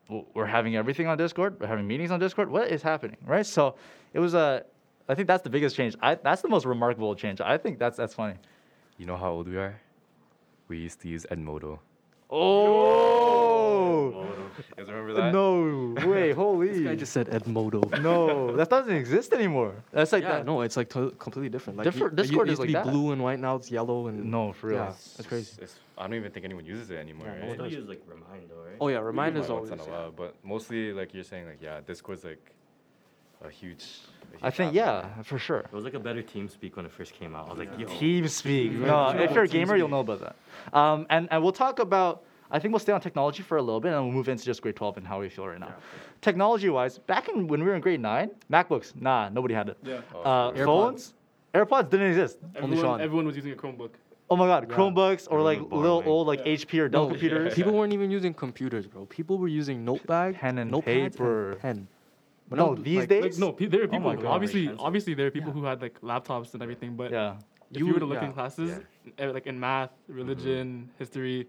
w- 0.09 0.27
we're 0.35 0.47
having 0.47 0.77
everything 0.77 1.07
on 1.07 1.17
Discord. 1.19 1.59
We're 1.61 1.67
having 1.67 1.87
meetings 1.87 2.11
on 2.11 2.21
Discord. 2.21 2.51
What 2.51 2.69
is 2.69 2.83
happening, 2.83 3.17
right? 3.27 3.47
So 3.47 3.77
it 4.13 4.21
was 4.21 4.35
a. 4.35 4.65
I 5.09 5.15
think 5.15 5.27
that's 5.27 5.43
the 5.43 5.51
biggest 5.51 5.75
change. 5.75 5.97
I, 6.01 6.15
that's 6.15 6.41
the 6.43 6.49
most 6.49 6.65
remarkable 6.67 7.15
change. 7.17 7.41
I 7.41 7.59
think 7.59 7.79
that's 7.79 7.97
that's 7.97 8.15
funny. 8.15 8.35
You 8.97 9.07
know 9.07 9.17
how 9.17 9.31
old 9.33 9.49
we 9.49 9.57
are? 9.57 9.81
We 10.69 10.79
used 10.79 11.01
to 11.01 11.09
use 11.09 11.27
Edmodo. 11.31 11.81
Oh 12.33 14.25
You 14.57 14.65
guys 14.77 14.89
remember 14.89 15.15
that? 15.15 15.33
no 15.33 15.95
way! 16.09 16.33
Holy! 16.43 16.89
I 16.89 16.95
just 16.95 17.13
said 17.13 17.29
Edmodo. 17.29 17.81
no, 18.09 18.57
that 18.57 18.69
doesn't 18.71 18.95
exist 18.95 19.33
anymore. 19.33 19.75
That's 19.93 20.13
like 20.13 20.23
yeah, 20.23 20.37
that. 20.39 20.47
no, 20.47 20.61
it's 20.63 20.77
like 20.77 20.89
to- 20.91 21.11
completely 21.19 21.49
different. 21.49 21.79
Like 21.79 21.85
Different- 21.85 22.13
you- 22.13 22.23
it 22.23 22.23
Discord 22.23 22.49
used 22.49 22.53
is 22.55 22.59
to 22.59 22.63
like 22.63 22.69
be 22.69 22.73
that. 22.75 22.85
blue 22.87 23.13
and 23.13 23.23
white. 23.23 23.41
Now 23.41 23.57
it's 23.57 23.71
yellow 23.71 24.07
and 24.09 24.31
No, 24.31 24.53
for 24.53 24.69
real. 24.69 24.79
Yeah, 24.79 24.93
that's 25.17 25.27
crazy. 25.29 25.53
It's, 25.63 25.75
I 25.99 26.03
don't 26.07 26.15
even 26.15 26.31
think 26.31 26.45
anyone 26.45 26.65
uses 26.65 26.91
it 26.91 26.97
anymore. 26.97 27.27
Yeah, 27.27 27.49
right? 27.49 27.59
one 27.59 27.71
use 27.71 27.89
like 27.89 28.03
Remind 28.07 28.51
right? 28.51 28.77
Oh 28.81 28.89
yeah, 28.89 29.01
We 29.01 29.07
remind 29.07 29.37
is 29.37 29.51
always. 29.51 29.71
once 29.71 29.83
in 29.87 29.93
a 29.93 29.93
yeah. 29.93 30.11
but 30.15 30.35
mostly 30.45 30.93
like 30.93 31.13
you're 31.15 31.25
saying, 31.25 31.47
like 31.47 31.61
yeah, 31.61 31.81
Discord's 31.87 32.25
like 32.25 32.55
a 33.45 33.51
huge. 33.51 33.83
a 33.83 34.31
huge 34.33 34.43
I 34.43 34.51
think 34.51 34.75
yeah, 34.75 35.23
for 35.23 35.39
sure. 35.39 35.61
It 35.61 35.73
was 35.73 35.85
like 35.85 35.95
a 35.95 36.01
better 36.01 36.23
team 36.23 36.49
speak 36.49 36.77
when 36.77 36.87
it 36.87 36.93
first 36.93 37.15
came 37.15 37.35
out. 37.35 37.47
I 37.47 37.51
was 37.51 37.59
like, 37.59 37.79
yo. 37.79 37.87
Team 37.87 38.29
speak. 38.29 38.73
No, 38.73 39.09
if 39.11 39.33
you're 39.33 39.45
a 39.45 39.49
gamer, 39.49 39.77
you'll 39.77 39.89
know 39.89 40.01
about 40.01 40.21
that. 40.21 40.37
Um, 40.79 41.07
and 41.11 41.29
and 41.31 41.43
we'll 41.43 41.53
talk 41.53 41.79
about. 41.79 42.25
I 42.53 42.59
think 42.59 42.73
we'll 42.73 42.81
stay 42.81 42.93
on 42.93 43.01
technology 43.01 43.45
for 43.45 43.59
a 43.59 43.63
little 43.63 43.81
bit, 43.81 43.93
and 43.93 44.03
we'll 44.05 44.13
move 44.13 44.29
into 44.29 44.45
just 44.45 44.61
grade 44.61 44.75
12 44.75 44.97
and 44.97 45.07
how 45.07 45.21
we 45.21 45.29
feel 45.29 45.47
right 45.47 45.61
now. 45.61 45.73
Technology-wise, 46.21 46.99
back 46.99 47.29
in 47.29 47.47
when 47.47 47.61
we 47.61 47.67
were 47.67 47.77
in 47.77 47.81
grade 47.81 48.01
nine, 48.01 48.31
MacBooks, 48.53 49.01
nah, 49.01 49.29
nobody 49.29 49.55
had 49.55 49.69
it. 49.69 49.77
Yeah. 49.85 50.01
Uh, 50.15 50.51
AirPods. 50.51 50.65
phones, 50.65 51.15
AirPods 51.55 51.91
didn't 51.91 52.09
exist. 52.09 52.39
Only 52.43 52.77
Everyone, 52.77 52.81
Sean. 52.83 53.01
everyone 53.01 53.27
was 53.27 53.37
using 53.37 53.53
a 53.53 53.55
Chromebook. 53.55 53.91
Oh 54.29 54.37
my 54.37 54.47
God, 54.47 54.69
Chromebooks 54.69 55.29
or 55.31 55.41
like 55.43 55.61
was 55.61 55.71
little 55.71 56.01
borrowing. 56.03 56.09
old 56.09 56.27
like 56.27 56.41
Yeah. 56.41 56.53
HP 56.57 56.79
or 56.81 56.89
Dell 56.89 57.05
No, 57.07 57.11
computers. 57.11 57.55
People 57.55 57.73
weren't 57.73 57.93
even 57.93 58.11
using 58.11 58.35
computers, 58.35 58.87
bro. 58.87 59.07
People 59.07 59.39
were 59.39 59.49
using 59.49 59.85
notepad, 59.85 60.35
Pen 60.35 60.59
and 60.59 60.71
notepads 60.73 61.13
paper. 61.13 61.53
and 61.53 61.61
pen. 61.61 61.89
But 62.51 62.57
No, 62.57 62.75
now, 62.75 62.83
these 62.83 62.99
like, 62.99 63.09
days. 63.09 63.23
Like, 63.23 63.39
no, 63.39 63.53
pe- 63.53 63.67
there 63.67 63.81
are 63.83 63.85
Oh 63.85 63.89
people. 63.89 64.01
my 64.01 64.17
God. 64.17 64.27
obviously, 64.27 64.63
Expensive. 64.65 64.85
obviously, 64.87 65.15
there 65.15 65.27
are 65.29 65.31
people 65.31 65.53
who 65.53 65.65
had 65.65 65.81
like 65.81 66.01
laptops 66.03 66.53
and 66.55 66.63
everything. 66.63 66.97
But 66.97 67.13
Yeah. 67.13 67.37
if 67.71 67.79
You 67.79 67.87
you, 67.87 67.87
were 67.87 67.93
would- 67.95 68.01
to 68.01 68.07
look 68.07 68.21
yeah. 68.21 68.27
in 68.27 68.33
classes, 68.33 68.81
eh, 69.19 69.27
like 69.31 69.47
in 69.47 69.59
math, 69.61 69.91
religion, 70.09 70.91
history, 70.99 71.47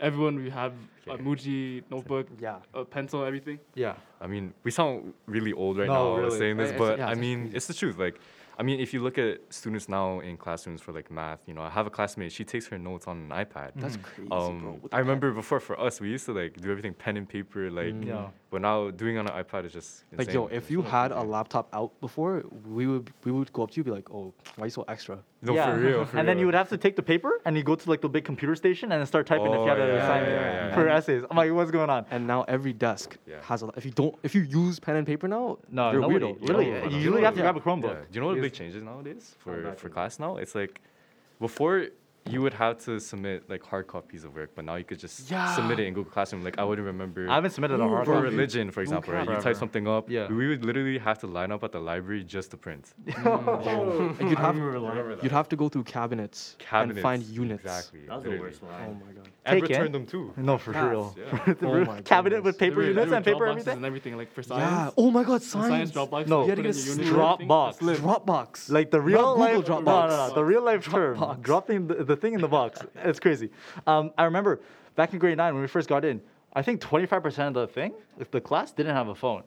everyone 0.00 0.34
we 0.42 0.50
have 0.50 0.72
a 1.06 1.16
Muji 1.16 1.84
notebook, 1.90 2.26
Yeah. 2.40 2.56
a 2.74 2.84
pencil, 2.84 3.24
everything. 3.24 3.60
Yeah. 3.74 3.94
I 4.20 4.26
mean, 4.26 4.52
we 4.64 4.72
sound 4.72 5.14
really 5.26 5.52
old 5.52 5.78
right 5.78 5.86
No, 5.86 6.16
now 6.16 6.22
really. 6.22 6.38
saying 6.38 6.56
this, 6.56 6.70
It's- 6.70 6.78
but 6.78 6.98
yeah, 6.98 7.08
I 7.08 7.14
mean, 7.14 7.42
crazy. 7.42 7.56
it's 7.56 7.66
the 7.68 7.74
truth. 7.74 7.98
Like, 7.98 8.18
I 8.58 8.62
mean, 8.62 8.80
if 8.80 8.92
you 8.92 9.00
look 9.02 9.16
at 9.18 9.40
students 9.50 9.88
now 9.88 10.20
in 10.20 10.36
classrooms 10.36 10.80
for 10.82 10.92
like 10.92 11.10
math, 11.10 11.40
you 11.46 11.54
know, 11.54 11.62
I 11.62 11.70
have 11.70 11.86
a 11.86 11.90
classmate. 11.90 12.32
She 12.32 12.44
takes 12.44 12.66
her 12.66 12.78
notes 12.78 13.06
on 13.06 13.16
an 13.16 13.28
iPad. 13.44 13.72
That's 13.76 13.96
Mm. 13.96 14.02
crazy, 14.02 14.28
bro. 14.28 14.38
Um, 14.46 14.72
With 14.82 14.90
the 14.90 14.96
I 14.96 14.98
pen. 14.98 15.06
remember 15.06 15.32
before 15.32 15.58
for 15.60 15.78
us, 15.80 16.00
we 16.00 16.08
used 16.10 16.26
to 16.26 16.32
like 16.32 16.60
do 16.60 16.70
everything 16.70 16.94
pen 16.94 17.16
and 17.16 17.28
paper, 17.28 17.70
like. 17.70 17.94
Mm. 17.94 18.06
Yeah. 18.06 18.28
But 18.50 18.60
now 18.62 18.90
doing 18.90 19.16
on 19.18 19.26
an 19.26 19.44
iPad 19.44 19.64
is 19.64 19.72
just 19.72 20.04
Like 20.16 20.32
yo, 20.32 20.46
if 20.48 20.70
you 20.70 20.82
had 20.82 21.10
a 21.12 21.22
laptop 21.22 21.68
out 21.72 21.98
before, 22.00 22.44
we 22.66 22.86
would 22.86 23.10
we 23.24 23.32
would 23.32 23.50
go 23.52 23.62
up 23.62 23.70
to 23.70 23.76
you 23.76 23.80
and 23.82 23.86
be 23.86 23.90
like, 23.92 24.10
oh, 24.10 24.34
why 24.56 24.66
you 24.66 24.70
so 24.70 24.84
extra? 24.88 25.18
No, 25.42 25.54
yeah. 25.54 25.74
for 25.74 25.80
real. 25.80 26.04
For 26.06 26.18
and 26.18 26.26
then 26.28 26.38
you 26.38 26.46
would 26.46 26.54
have 26.54 26.68
to 26.68 26.76
take 26.78 26.94
the 26.96 27.02
paper 27.02 27.40
and 27.44 27.56
you 27.56 27.62
go 27.64 27.74
to 27.74 27.90
like 27.90 28.00
the 28.00 28.08
big 28.08 28.24
computer 28.24 28.54
station 28.54 28.92
and 28.92 29.00
then 29.00 29.06
start 29.06 29.26
typing 29.26 29.46
if 29.52 29.60
you 29.60 29.66
had 29.66 29.78
Oh, 29.78 29.82
an 29.82 29.90
assignment 29.96 30.32
yeah, 30.32 30.68
yeah, 30.68 30.74
for 30.74 30.86
yeah. 30.86 30.96
essays. 30.96 31.24
I'm 31.28 31.36
like, 31.36 31.52
what's 31.52 31.70
going 31.72 31.90
on? 31.90 32.06
And 32.10 32.26
now 32.26 32.44
every 32.48 32.72
desk 32.72 33.16
Yeah. 33.26 33.36
has 33.42 33.62
a. 33.62 33.66
If 33.76 33.84
you 33.84 33.90
don't, 33.90 34.14
if 34.22 34.34
you 34.36 34.42
use 34.42 34.78
pen 34.78 34.96
and 34.96 35.06
paper 35.06 35.26
now, 35.28 35.58
No, 35.70 35.90
you're 35.90 36.00
nobody. 36.00 36.26
weirdo. 36.26 36.40
Literally, 36.40 36.66
Yo, 36.70 36.74
you 36.76 36.80
know 36.82 36.96
usually 36.96 37.10
what- 37.14 37.24
have 37.24 37.34
to 37.34 37.40
grab 37.42 37.56
a 37.56 37.58
Yeah. 37.58 37.64
Chromebook. 37.64 37.98
Do 38.10 38.14
you 38.14 38.20
know 38.20 38.26
what 38.28 38.34
the 38.36 38.40
Because- 38.40 38.58
big 38.58 38.66
changes 38.66 38.82
nowadays 38.82 39.34
Oh, 39.34 39.42
for 39.42 39.74
for 39.76 39.88
class 39.88 40.18
now? 40.18 40.36
It's 40.36 40.54
like 40.54 40.80
before 41.40 41.86
you 42.30 42.40
would 42.40 42.54
have 42.54 42.78
to 42.84 43.00
submit 43.00 43.50
like 43.50 43.62
hard 43.64 43.86
copies 43.88 44.22
of 44.24 44.34
work, 44.34 44.50
but 44.54 44.64
now 44.64 44.76
you 44.76 44.84
could 44.84 44.98
just 44.98 45.28
Yeah. 45.30 45.54
submit 45.56 45.80
it 45.80 45.86
in 45.88 45.94
Google 45.94 46.12
Classroom. 46.12 46.44
Like 46.44 46.56
I 46.58 46.64
wouldn't 46.64 46.86
remember. 46.86 47.28
I 47.28 47.34
haven't 47.34 47.50
submitted 47.50 47.80
a 47.80 47.84
Ooh, 47.84 47.88
hard 47.88 48.04
for 48.06 48.12
bro, 48.12 48.22
copy. 48.22 48.30
religion, 48.36 48.70
for 48.70 48.80
example, 48.80 49.12
right? 49.12 49.28
You 49.28 49.36
type 49.36 49.56
something 49.56 49.88
up. 49.88 50.08
Yeah. 50.08 50.28
We 50.28 50.46
would 50.48 50.64
literally 50.64 50.98
have 50.98 51.18
to 51.20 51.26
line 51.26 51.50
up 51.50 51.64
at 51.64 51.72
the 51.72 51.80
library 51.80 52.22
just 52.24 52.50
to 52.52 52.56
print. 52.56 52.92
And 53.16 53.16
you'd 54.30 54.38
oh. 54.38 54.42
have 54.42 54.56
remember 54.56 55.18
you'd 55.22 55.32
have 55.32 55.48
to 55.48 55.56
go 55.56 55.68
through 55.68 55.84
cabinets, 55.84 56.56
Cabinets. 56.58 56.96
and 56.98 57.02
find 57.02 57.22
units. 57.24 57.62
Exactly. 57.64 58.00
That 58.06 58.14
was 58.16 58.24
the 58.24 58.30
literally. 58.30 58.50
worst 58.50 58.62
Oh 58.62 58.94
my 59.06 59.12
god. 59.12 59.28
And 59.44 59.60
Take 59.60 59.68
return 59.70 59.86
it. 59.86 59.92
them 59.92 60.06
too. 60.06 60.32
No, 60.36 60.58
for 60.58 60.72
Facts, 60.72 60.90
real. 60.90 61.16
yeah. 61.18 61.54
The 61.60 61.66
Oh 61.66 61.72
real 61.74 61.84
my 61.86 62.00
cabinet 62.02 62.36
goodness. 62.36 62.44
with 62.44 62.58
paper 62.58 62.76
were- 62.76 62.82
units 62.84 63.12
and 63.12 63.24
paper 63.24 63.46
everything. 63.48 63.76
and 63.78 63.84
everything 63.84 64.16
like 64.16 64.32
for 64.32 64.42
Yeah. 64.42 64.90
Oh 64.96 65.10
my 65.10 65.24
god, 65.24 65.42
For 65.42 65.48
science. 65.48 65.68
science 65.68 65.90
Dropbox. 65.92 66.26
No. 66.28 66.42
you 66.44 66.50
You 66.50 66.54
put 66.56 66.56
had 66.56 66.56
to 66.56 66.62
get 66.62 66.76
your 66.76 66.94
a 66.94 66.96
unit 66.98 67.06
Drop 67.14 67.38
thing, 67.38 67.46
a 67.46 67.48
box. 67.48 67.76
slip. 67.78 67.98
Dropbox. 67.98 68.70
Like 68.70 68.90
the 68.90 69.00
real 69.00 69.18
Google 69.34 69.36
life, 69.38 69.64
Dropbox. 69.64 69.84
no, 69.84 70.06
no, 70.06 70.28
no, 70.28 70.34
the 70.34 70.44
real 70.44 70.62
life 70.62 70.84
term, 70.88 71.38
dropping 71.40 71.88
the, 71.88 72.04
the 72.14 72.20
thing 72.20 72.34
in 72.34 72.40
the 72.40 72.48
box. 72.58 72.80
It's 73.10 73.20
crazy. 73.26 73.48
Um, 73.86 74.04
I 74.18 74.24
remember 74.30 74.60
back 74.96 75.12
in 75.12 75.18
grade 75.18 75.36
nine 75.42 75.52
when 75.54 75.62
we 75.62 75.68
first 75.68 75.88
got 75.88 76.04
in, 76.04 76.20
I 76.54 76.62
think 76.62 76.80
25% 76.80 77.48
of 77.48 77.54
the 77.54 77.66
thing, 77.66 77.92
the 78.30 78.40
class 78.40 78.72
didn't 78.72 78.94
have 78.94 79.08
a 79.08 79.14
phone, 79.14 79.44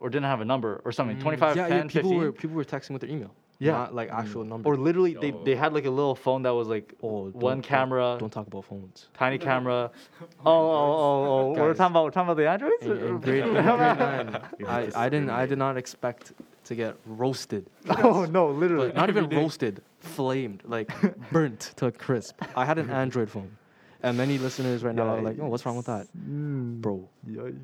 or 0.00 0.10
didn't 0.10 0.26
have 0.34 0.40
a 0.42 0.44
number 0.44 0.82
or 0.84 0.92
something. 0.92 1.18
25, 1.18 1.56
yeah, 1.56 1.68
10, 1.68 1.76
yeah, 1.76 1.82
people 1.84 2.10
15. 2.10 2.18
were 2.18 2.32
people 2.32 2.56
were 2.56 2.64
texting 2.64 2.90
with 2.90 3.00
their 3.02 3.10
email. 3.16 3.32
Yeah. 3.60 3.70
Not 3.72 3.94
like 3.94 4.08
actual 4.10 4.44
number. 4.44 4.68
or 4.68 4.76
literally 4.76 5.14
they, 5.24 5.30
they 5.48 5.54
had 5.54 5.72
like 5.72 5.86
a 5.86 5.90
little 5.98 6.16
phone 6.16 6.42
that 6.42 6.54
was 6.60 6.66
like 6.74 6.92
Oh, 7.02 7.30
one 7.30 7.58
don't- 7.58 7.62
camera, 7.62 8.02
Don't, 8.02 8.18
don't 8.24 8.30
talk 8.38 8.46
about 8.48 8.64
phones. 8.70 9.06
tiny 9.22 9.38
camera. 9.50 9.80
Oh, 10.20 10.52
oh, 10.52 10.52
oh, 10.52 11.54
oh. 11.56 11.60
We're 11.60 11.72
talking 11.80 11.92
about 11.94 12.04
we're 12.06 12.10
talking 12.16 12.30
about 12.30 12.36
the 12.42 12.48
androids. 12.54 12.84
In, 12.84 12.92
in 13.08 13.18
grade, 13.26 13.44
in 13.44 13.52
grade 13.52 13.64
nine, 13.64 14.28
I, 14.66 14.80
I 15.04 15.06
didn't 15.08 15.30
I 15.30 15.46
did 15.46 15.58
not 15.64 15.76
expect 15.82 16.32
to 16.64 16.74
get 16.74 16.96
roasted. 17.06 17.68
oh 17.88 18.24
no, 18.24 18.48
literally. 18.50 18.88
But 18.88 18.96
not 18.96 19.08
even 19.08 19.28
roasted, 19.28 19.82
flamed, 20.00 20.62
like 20.64 20.90
burnt 21.30 21.72
to 21.76 21.86
a 21.86 21.92
crisp. 21.92 22.40
I 22.56 22.64
had 22.64 22.78
an 22.78 22.90
Android 23.02 23.30
phone. 23.30 23.56
And 24.02 24.18
many 24.18 24.36
listeners 24.36 24.84
right 24.84 24.94
now 24.94 25.16
are 25.16 25.22
like, 25.22 25.38
oh, 25.40 25.46
what's 25.48 25.64
wrong 25.64 25.76
with 25.76 25.86
that? 25.86 26.12
Bro, 26.14 27.08
Yikes. 27.26 27.58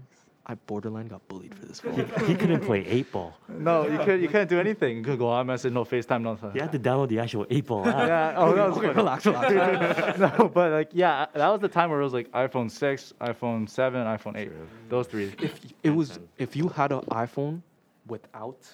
I 0.47 0.55
borderline 0.55 1.07
got 1.07 1.27
bullied 1.29 1.55
for 1.55 1.67
this 1.67 1.79
phone. 1.81 1.95
he 2.27 2.35
couldn't 2.35 2.63
play 2.63 2.85
eight 2.87 3.13
ball. 3.13 3.37
No, 3.49 3.87
you 3.87 3.99
can't. 3.99 4.21
you 4.21 4.27
couldn't 4.27 4.49
do 4.49 4.59
anything. 4.59 4.97
Google 5.03 5.13
could 5.13 5.19
go 5.21 5.29
on 5.29 5.47
message, 5.47 5.73
no 5.73 5.85
FaceTime, 5.85 6.23
no 6.23 6.37
You 6.55 6.63
had 6.63 6.73
to 6.73 6.79
download 6.79 7.09
the 7.09 7.21
actual 7.21 7.47
eight 7.51 7.67
ball 7.67 7.87
app. 7.87 8.09
Yeah. 8.09 8.35
Oh, 8.37 8.55
that 8.55 8.69
was 8.69 8.79
okay, 8.79 8.89
relax, 8.89 9.27
relax. 9.27 10.19
no, 10.19 10.49
but 10.53 10.73
like 10.73 10.91
yeah, 10.93 11.27
that 11.35 11.49
was 11.51 11.61
the 11.61 11.69
time 11.69 11.91
where 11.91 12.01
it 12.01 12.05
was 12.05 12.15
like 12.15 12.29
iPhone 12.33 12.69
six, 12.69 13.13
iPhone 13.21 13.69
seven, 13.69 14.05
iPhone 14.07 14.37
eight. 14.37 14.51
Those 14.89 15.07
three. 15.07 15.33
if 15.41 15.61
it 15.85 15.91
was 15.91 16.19
if 16.39 16.57
you 16.57 16.69
had 16.69 16.91
an 16.91 17.03
iPhone 17.11 17.63
without 18.09 18.67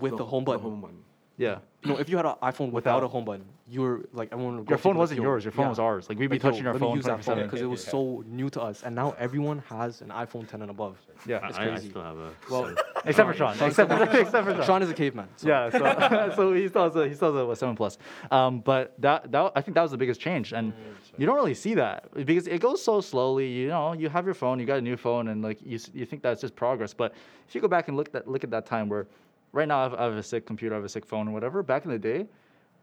with 0.00 0.16
the, 0.16 0.24
home 0.24 0.44
button. 0.44 0.62
home 0.62 0.80
button. 0.80 0.98
Yeah. 1.36 1.58
No, 1.84 1.96
if 1.98 2.08
you 2.08 2.16
had 2.16 2.26
an 2.26 2.34
iPhone 2.42 2.72
without, 2.72 2.96
Without. 2.96 3.04
a 3.04 3.08
home 3.08 3.24
button, 3.24 3.44
you 3.68 3.80
were 3.82 4.04
like 4.12 4.30
everyone. 4.32 4.56
Would 4.56 4.66
go 4.66 4.70
Your 4.72 4.78
phone 4.78 4.96
wasn't 4.98 5.18
"Yo, 5.18 5.22
yours. 5.22 5.44
Your 5.44 5.52
phone 5.52 5.66
yeah." 5.66 5.68
was 5.68 5.78
ours. 5.78 6.08
Like 6.08 6.18
we'd 6.18 6.26
be 6.26 6.34
Like, 6.34 6.42
yo, 6.42 6.50
touching 6.50 6.66
our 6.66 6.72
let 6.72 6.80
me 6.82 6.86
phone. 6.88 6.96
use 6.96 7.04
that 7.04 7.22
phone 7.24 7.42
because 7.44 7.60
it 7.60 7.66
was 7.66 7.84
so 7.84 8.24
new 8.26 8.50
to 8.50 8.60
us, 8.60 8.82
and 8.82 8.96
now 8.96 9.14
everyone 9.18 9.60
has 9.68 10.00
an 10.00 10.08
iPhone 10.08 10.48
10 10.48 10.62
and 10.62 10.70
above. 10.72 10.96
Yeah. 11.26 11.36
I, 11.36 11.48
It's 11.48 11.58
I, 11.58 11.62
I 11.62 11.68
crazy. 11.68 11.90
still 11.90 12.02
have 12.02 12.16
a. 12.18 12.32
Well, 12.50 12.74
Except 13.04 13.28
for 13.30 13.34
Sean. 13.36 13.52
Except 13.62 13.88
for, 13.88 14.02
except 14.18 14.46
for 14.48 14.54
Sean. 14.56 14.64
Sean 14.64 14.82
is 14.82 14.90
a 14.90 14.94
caveman. 15.02 15.28
so- 15.36 15.46
Yeah, 15.48 15.70
so, 15.70 16.32
so 16.36 16.52
he 16.54 16.66
still 16.66 16.82
has 16.82 16.96
a, 16.96 17.08
he 17.08 17.14
still 17.14 17.32
has 17.32 17.40
a, 17.40 17.46
what, 17.46 17.56
seven 17.58 17.76
plus. 17.76 17.98
Um, 18.32 18.58
but 18.58 18.94
that, 18.98 19.30
that 19.30 19.52
I 19.54 19.60
think 19.60 19.76
that 19.76 19.82
was 19.82 19.92
the 19.92 19.96
biggest 19.96 20.20
change, 20.20 20.52
and 20.52 20.72
you 21.16 21.26
don't 21.26 21.36
really 21.36 21.54
see 21.54 21.74
that 21.74 22.12
because 22.14 22.48
it 22.48 22.60
goes 22.60 22.82
so 22.82 23.00
slowly. 23.00 23.46
You 23.46 23.68
know, 23.68 23.92
you 23.92 24.08
have 24.08 24.24
your 24.24 24.34
phone, 24.34 24.58
you 24.58 24.66
got 24.66 24.78
a 24.78 24.82
new 24.82 24.96
phone, 24.96 25.28
and 25.28 25.40
like 25.40 25.58
you, 25.64 25.78
you 25.94 26.04
think 26.04 26.22
that's 26.22 26.40
just 26.40 26.56
progress. 26.56 26.92
But 26.94 27.14
if 27.46 27.54
you 27.54 27.60
go 27.60 27.68
back 27.68 27.86
and 27.86 27.96
look 27.96 28.12
at 28.12 28.26
look 28.26 28.42
at 28.42 28.50
that 28.50 28.66
time 28.66 28.88
where, 28.88 29.06
right 29.52 29.68
now 29.68 29.80
I 29.80 29.82
have, 29.84 29.94
I 29.94 30.04
have 30.04 30.12
a 30.14 30.22
sick 30.22 30.46
computer, 30.46 30.74
I 30.74 30.78
have 30.78 30.84
a 30.84 30.88
sick 30.88 31.06
phone, 31.06 31.28
or 31.28 31.32
whatever. 31.32 31.62
Back 31.62 31.84
in 31.84 31.90
the 31.90 31.98
day, 31.98 32.26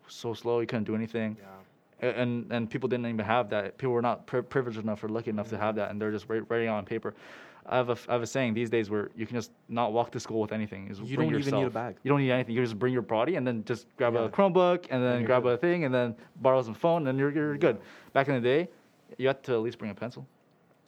so 0.07 0.33
slow, 0.33 0.59
you 0.59 0.67
couldn't 0.67 0.85
do 0.85 0.95
anything. 0.95 1.37
A- 2.01 2.17
And 2.17 2.51
and 2.51 2.69
people 2.69 2.89
didn't 2.89 3.05
even 3.05 3.25
have 3.25 3.49
that. 3.49 3.77
People 3.77 3.93
were 3.93 4.01
not 4.01 4.25
pri- 4.27 4.41
privileged 4.41 4.79
enough 4.79 5.03
or 5.03 5.09
lucky 5.09 5.29
enough 5.29 5.49
to 5.49 5.57
have 5.57 5.69
mm-hmm. 5.75 5.77
that, 5.79 5.91
and 5.91 6.01
they're 6.01 6.11
just 6.11 6.27
wri- 6.27 6.45
writing 6.49 6.69
on 6.69 6.85
paper. 6.85 7.13
I 7.67 7.77
have 7.77 7.89
a, 7.89 7.97
I 8.07 8.13
have 8.13 8.21
a 8.21 8.27
saying 8.27 8.53
these 8.53 8.69
days 8.69 8.91
where 8.91 9.09
you 9.15 9.25
can 9.25 9.35
just 9.35 9.51
not 9.69 9.91
walk 9.91 10.11
to 10.11 10.19
school 10.19 10.39
with 10.39 10.51
anything. 10.51 10.87
Is 10.87 10.99
You 10.99 11.17
don't 11.17 11.33
even 11.33 11.55
need 11.55 11.65
a 11.65 11.69
bag. 11.71 11.95
You 12.03 12.09
don't 12.09 12.19
need 12.19 12.29
anything. 12.31 12.53
You 12.53 12.61
just 12.61 12.77
bring 12.77 12.93
your 12.93 13.01
body 13.01 13.37
and 13.37 13.47
then 13.47 13.63
just 13.63 13.87
grab 13.97 14.13
Yeah. 14.13 14.25
a 14.25 14.29
Chromebook 14.29 14.85
and 14.91 15.01
then 15.03 15.21
you're 15.21 15.27
grab 15.27 15.43
good. 15.43 15.53
a 15.53 15.57
thing 15.57 15.83
and 15.83 15.91
then 15.91 16.15
borrow 16.43 16.61
some 16.61 16.75
phone 16.75 17.07
and 17.07 17.17
you're, 17.17 17.31
you're 17.31 17.57
good. 17.57 17.79
Back 18.13 18.27
in 18.27 18.35
the 18.35 18.39
day, 18.41 18.69
you 19.17 19.25
had 19.25 19.41
to 19.45 19.53
at 19.53 19.61
least 19.61 19.79
bring 19.79 19.89
a 19.89 19.95
pencil 19.95 20.27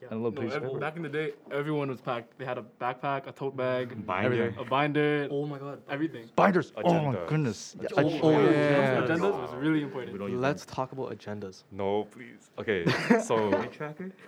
and 0.01 0.12
a 0.12 0.15
little 0.15 0.31
No, 0.31 0.41
piece. 0.41 0.53
every, 0.53 0.79
back 0.79 0.95
in 0.95 1.01
the 1.03 1.10
day, 1.10 1.33
everyone 1.51 1.89
was 1.89 2.01
packed. 2.01 2.38
They 2.38 2.45
had 2.45 2.57
a 2.57 2.65
backpack, 2.79 3.27
a 3.27 3.31
tote 3.31 3.57
bag, 3.57 4.05
Binder. 4.05 4.53
a 4.57 4.63
binder, 4.65 5.27
Oh 5.31 5.45
my 5.45 5.57
god. 5.57 5.81
everything. 5.89 6.29
Binders. 6.36 6.71
Oh 6.83 7.12
my 7.12 7.17
goodness. 7.27 7.75
Oh, 7.79 7.83
yeah, 7.83 7.88
Oh, 7.97 8.19
oh, 8.23 8.31
yeah. 8.31 9.01
Agendas 9.01 9.19
was 9.41 9.53
really 9.55 9.81
important. 9.81 10.39
Let's 10.39 10.65
talk 10.65 10.91
about 10.91 11.12
agendas. 11.17 11.63
No, 11.71 12.03
please. 12.12 12.49
Okay, 12.60 12.86
so 13.23 13.49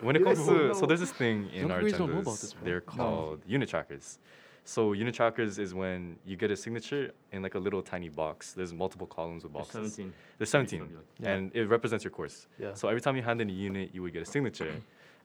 when 0.01 0.15
it 0.15 0.23
comes 0.23 0.39
to 0.47 0.73
so 0.73 0.85
there's 0.85 0.99
this 0.99 1.11
thing 1.11 1.47
in 1.53 1.61
Young 1.61 1.71
our 1.71 1.79
Koreans 1.79 1.97
don't 1.97 2.13
know 2.13 2.19
about 2.19 2.33
agendas. 2.33 2.41
this. 2.41 2.55
They're 2.63 2.81
called 2.81 3.41
unit 3.47 3.69
trackers. 3.69 4.19
So 4.65 4.93
unit 4.93 5.15
trackers 5.15 5.57
is 5.57 5.73
when 5.73 6.17
you 6.25 6.35
get 6.35 6.51
a 6.51 6.55
signature 6.55 7.11
in 7.31 7.41
like 7.41 7.55
a 7.55 7.59
little 7.59 7.81
tiny 7.81 8.09
box. 8.09 8.53
There's 8.53 8.71
multiple 8.73 9.07
columns 9.07 9.43
with 9.43 9.53
There's 9.53 9.65
boxes. 9.67 9.93
17. 9.95 10.13
There's 10.37 10.49
17, 10.49 10.89
Yeah. 11.19 11.29
and 11.29 11.51
it 11.55 11.67
represents 11.69 12.03
your 12.03 12.11
course. 12.11 12.47
Yeah. 12.59 12.73
So 12.75 12.87
every 12.87 13.01
time 13.01 13.15
you 13.15 13.23
hand 13.23 13.41
in 13.41 13.49
a 13.49 13.53
unit, 13.53 13.89
you 13.93 14.03
would 14.03 14.13
get 14.13 14.21
a 14.21 14.25
signature. 14.25 14.71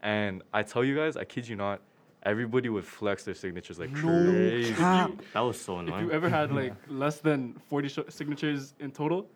And 0.04 0.42
I 0.52 0.62
tell 0.62 0.84
you 0.84 0.94
guys, 0.94 1.16
I 1.16 1.24
kid 1.24 1.48
you 1.48 1.56
not, 1.56 1.80
everybody 2.24 2.68
would 2.68 2.84
flex 2.84 3.24
their 3.24 3.34
signatures 3.34 3.78
like 3.78 3.90
No 3.90 4.00
crazy. 4.02 4.74
cap. 4.74 5.10
That 5.32 5.40
was 5.40 5.58
so 5.60 5.80
If 5.80 5.86
annoying. 5.88 6.04
you 6.06 6.12
ever 6.12 6.28
had 6.28 6.52
like 6.60 6.74
less 6.88 7.18
than 7.20 7.54
40 7.70 7.88
sh- 7.88 7.98
signatures 8.10 8.74
in 8.80 8.90
total, 8.92 9.26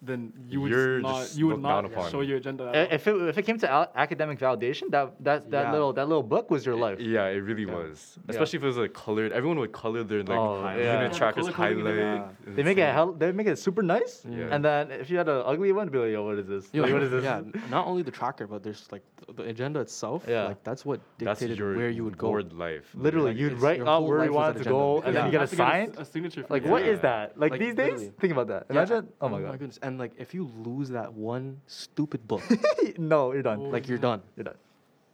then 0.00 0.32
you 0.48 0.60
would 0.60 0.70
You're 0.70 1.00
not 1.00 1.22
just 1.22 1.36
you 1.38 1.46
would 1.48 1.54
looked 1.56 1.64
down 1.64 1.82
not 1.84 1.92
upon. 1.92 2.10
show 2.12 2.20
your 2.20 2.36
agenda. 2.36 2.64
At 2.68 2.76
I- 2.76 2.80
all. 2.84 2.88
If 2.92 3.06
it, 3.08 3.14
if 3.32 3.38
it 3.38 3.42
came 3.42 3.58
to 3.58 3.70
al- 3.70 3.90
academic 3.96 4.38
validation, 4.38 4.90
that 4.90 5.12
that, 5.24 5.50
that 5.50 5.64
Yeah. 5.66 5.72
little 5.72 5.92
that 5.94 6.06
little 6.08 6.22
book 6.22 6.50
was 6.50 6.64
your 6.64 6.76
life. 6.76 7.00
Yeah, 7.00 7.24
it 7.26 7.38
really 7.38 7.64
Yeah. 7.66 7.74
was. 7.74 8.18
Especially 8.28 8.58
if 8.58 8.62
it 8.62 8.66
was 8.66 8.76
like 8.76 8.94
colored. 8.94 9.32
Everyone 9.32 9.58
would 9.58 9.72
color 9.72 10.04
their 10.04 10.22
like 10.22 10.38
Oh, 10.38 10.60
unit 10.70 10.84
yeah. 10.84 11.02
Yeah, 11.02 11.08
trackers 11.08 11.46
color 11.48 11.52
coding 11.52 11.84
highlight. 11.84 11.98
and 11.98 12.36
and 12.46 12.56
They 12.56 12.62
make 12.62 12.78
it 12.78 12.82
stuff. 12.82 12.94
hell, 12.94 13.12
they 13.12 13.32
make 13.32 13.46
it 13.48 13.58
super 13.58 13.82
nice, 13.82 14.24
Yeah. 14.28 14.52
and 14.54 14.64
then 14.64 14.90
if 14.92 15.10
you 15.10 15.18
had 15.18 15.28
an 15.28 15.42
ugly 15.44 15.72
one, 15.72 15.88
be 15.88 15.98
like, 15.98 16.12
yo, 16.12 16.22
what 16.24 16.38
is 16.38 16.46
this? 16.46 16.70
Yo, 16.72 16.82
Like, 16.84 16.92
what 16.92 17.02
is 17.02 17.10
this? 17.10 17.24
Yeah, 17.24 17.38
n- 17.38 17.52
not 17.70 17.86
only 17.86 18.02
the 18.02 18.10
tracker, 18.12 18.46
but 18.46 18.62
there's 18.62 18.86
like 18.92 19.02
th- 19.26 19.36
the 19.36 19.44
agenda 19.44 19.80
itself. 19.80 20.24
Yeah. 20.28 20.44
like 20.48 20.62
that's 20.62 20.84
what 20.84 21.00
That's 21.18 21.40
dictated 21.40 21.58
your 21.58 21.76
where 21.76 21.90
you 21.90 22.04
would 22.04 22.16
go. 22.18 22.28
board 22.28 22.52
life. 22.52 22.86
Literally, 22.94 23.32
Like, 23.32 23.40
you'd 23.40 23.52
it's- 23.52 23.62
write 23.62 23.78
your 23.78 23.88
out 23.88 23.98
whole 23.98 24.08
where 24.08 24.18
life 24.20 24.26
you 24.26 24.32
was 24.32 24.36
wanted 24.42 24.58
that 24.58 24.64
to 24.64 24.70
go, 24.70 24.96
and 25.02 25.06
Yeah, 25.06 25.12
then 25.12 25.20
you 25.22 25.26
you 25.26 25.32
get 25.32 25.40
have 25.40 25.50
to 25.50 25.56
a 25.62 25.66
assigned. 25.66 25.92
s- 25.96 25.98
a 25.98 26.04
signature. 26.04 26.42
For 26.44 26.54
Like, 26.54 26.62
each 26.62 26.68
what 26.70 26.82
one. 26.82 26.90
is 26.94 27.00
that? 27.00 27.38
Like 27.38 27.50
Like, 27.52 27.60
these 27.60 27.74
days, 27.74 27.92
literally. 27.92 28.12
think 28.20 28.32
about 28.32 28.46
that. 28.48 28.66
Imagine. 28.70 29.08
Oh 29.20 29.28
my 29.28 29.38
oh 29.38 29.40
my 29.40 29.46
god. 29.48 29.58
goodness! 29.58 29.78
And 29.88 29.98
like, 29.98 30.12
if 30.18 30.34
you 30.34 30.50
lose 30.64 30.90
that 30.90 31.12
one 31.14 31.60
stupid 31.66 32.28
book, 32.28 32.42
no, 32.98 33.32
you're 33.32 33.42
done. 33.42 33.58
Oh, 33.60 33.64
like 33.70 33.88
you're 33.88 33.96
done. 33.98 34.20
You're 34.36 34.44
done. 34.44 34.54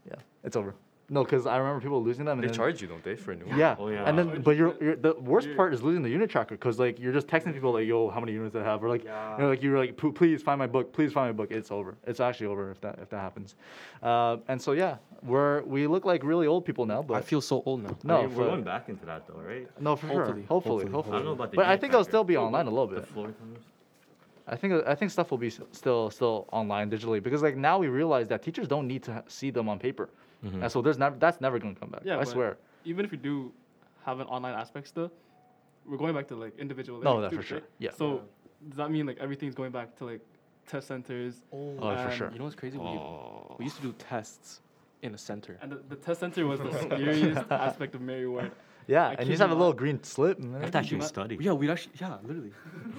Yeah, 0.09 0.17
it's 0.43 0.57
over. 0.57 0.75
No, 1.11 1.23
because 1.23 1.47
I 1.47 1.59
remember 1.59 1.81
people 1.83 2.03
losing 2.03 2.25
them. 2.25 2.39
And 2.39 2.43
They 2.45 2.47
then, 2.49 2.57
charge 2.57 2.81
you, 2.81 2.89
don't 2.89 3.05
they, 3.05 3.15
for 3.15 3.33
a 3.33 3.37
new 3.37 3.45
one? 3.45 3.59
Yeah. 3.59 3.77
Oh, 3.79 3.89
yeah. 3.89 4.09
And 4.09 4.19
then, 4.19 4.41
but 4.41 4.53
you, 4.57 4.57
you're, 4.57 4.83
you're 4.85 4.97
the 4.97 5.13
worst 5.21 5.45
you're- 5.47 5.57
part 5.57 5.75
is 5.75 5.83
losing 5.83 6.03
the 6.03 6.09
unit 6.09 6.29
tracker 6.31 6.55
because 6.57 6.79
like 6.79 6.99
you're 6.99 7.13
just 7.13 7.27
texting 7.29 7.53
people 7.53 7.73
like, 7.73 7.87
yo, 7.87 8.09
how 8.09 8.19
many 8.21 8.33
units 8.33 8.55
do 8.55 8.61
I 8.61 8.65
have, 8.65 8.83
or 8.83 8.89
like, 8.89 9.05
you 9.05 9.11
know, 9.11 9.49
like 9.51 9.63
you're 9.63 9.79
like, 9.79 9.97
please 9.97 10.43
find 10.43 10.59
my 10.59 10.67
book, 10.67 10.93
please 10.95 11.13
find 11.13 11.29
my 11.29 11.33
book. 11.45 11.53
It's 11.53 11.71
over. 11.71 11.95
It's 12.07 12.21
actually 12.21 12.47
over 12.47 12.71
if 12.73 12.81
that 12.81 12.99
if 13.03 13.11
that 13.11 13.21
happens. 13.21 13.55
Uh, 14.03 14.39
and 14.49 14.61
so 14.61 14.73
yeah, 14.73 14.97
we're 15.23 15.63
we 15.65 15.87
look 15.87 16.05
like 16.07 16.25
really 16.25 16.47
old 16.47 16.65
people 16.65 16.87
now, 16.87 17.03
but 17.03 17.15
I 17.15 17.21
feel 17.21 17.43
so 17.43 17.63
old 17.67 17.83
now. 17.85 17.97
no, 18.03 18.17
I 18.23 18.27
mean, 18.27 18.35
we're 18.35 18.47
going 18.47 18.65
back 18.65 18.89
into 18.89 19.05
that 19.07 19.27
though, 19.29 19.41
right? 19.47 19.69
no, 19.81 19.97
for 19.97 20.09
sure. 20.09 20.25
Hopefully, 20.25 20.45
Hopefully, 20.49 20.85
hopefully, 20.87 20.93
hopefully. 20.93 21.15
I 21.17 21.19
don't 21.19 21.27
know 21.27 21.33
about 21.33 21.51
the 21.51 21.57
But 21.57 21.67
I 21.67 21.69
unit 21.73 21.81
think 21.83 21.93
it'll 21.93 22.05
still 22.05 22.25
be 22.25 22.37
online 22.39 22.67
a 22.67 22.71
little 22.71 22.87
The 22.87 22.97
bit. 23.01 23.07
floor 23.09 23.27
times. 23.27 23.59
I 24.47 24.57
think 24.57 24.87
I 24.87 24.95
think 24.95 25.11
stuff 25.11 25.31
will 25.31 25.39
be 25.39 25.51
still 25.51 26.11
still 26.11 26.47
online 26.53 26.91
digitally 26.91 27.23
because 27.23 27.43
like 27.43 27.57
now 27.57 27.79
we 27.79 27.89
realize 27.89 28.29
that 28.29 28.43
teachers 28.43 28.69
don't 28.69 28.87
need 28.87 29.03
to 29.05 29.25
see 29.27 29.51
them 29.51 29.69
on 29.69 29.79
paper, 29.79 30.11
mm-hmm. 30.45 30.63
and 30.63 30.71
so 30.71 30.83
there's 30.83 30.99
never 30.99 31.17
that's 31.17 31.41
never 31.41 31.59
going 31.59 31.75
to 31.75 31.81
come 31.81 31.91
back. 31.91 32.03
Yeah, 32.05 32.17
I 32.17 32.19
but 32.19 32.29
swear. 32.29 32.59
Even 32.85 33.05
if 33.05 33.13
you 33.13 33.19
do 33.19 33.53
have 34.05 34.21
an 34.21 34.27
online 34.27 34.55
aspect 34.55 34.89
still, 34.89 35.11
we're 35.87 35.97
going 35.97 36.15
back 36.15 36.29
to 36.29 36.37
like 36.37 36.59
individual. 36.59 37.01
No, 37.01 37.15
learning 37.15 37.31
that 37.31 37.37
for 37.37 37.43
sure. 37.43 37.59
right? 37.59 37.69
Yeah. 37.79 37.91
So 37.97 38.23
does 38.69 38.77
that 38.77 38.91
mean 38.91 39.07
like 39.07 39.19
everything's 39.19 39.55
going 39.55 39.73
back 39.73 39.97
to 39.99 40.05
like 40.05 40.21
test 40.67 40.89
centers? 40.89 41.43
Oh, 41.53 41.77
Oh, 41.81 42.05
for 42.05 42.11
sure. 42.11 42.31
You 42.33 42.39
know 42.39 42.45
what's 42.45 42.57
crazy? 42.57 42.79
We, 42.79 42.85
oh. 42.85 43.57
we 43.59 43.65
used 43.65 43.77
to 43.77 43.83
do 43.83 43.95
tests 43.99 44.61
in 45.03 45.15
a 45.15 45.19
center. 45.19 45.59
And 45.61 45.73
the, 45.73 45.81
the 45.89 45.97
test 45.97 46.21
center 46.21 46.47
was 46.47 46.61
the 46.61 46.73
scariest 46.83 47.51
aspect 47.51 47.95
of 47.95 48.01
Mary 48.01 48.27
Ward. 48.27 48.53
Yeah, 48.87 49.09
I 49.09 49.13
and 49.15 49.27
you 49.27 49.33
just 49.33 49.41
have 49.41 49.51
a 49.51 49.55
little 49.55 49.73
green 49.73 50.03
slip. 50.03 50.39
and 50.39 50.57
I 50.57 50.61
have 50.61 50.71
to 50.73 50.79
actually 50.79 50.99
not- 50.99 51.09
study. 51.09 51.37
Yeah, 51.41 51.53
we'd 51.53 51.71
actually, 51.71 51.93
yeah, 52.01 52.19
literally, 52.23 52.53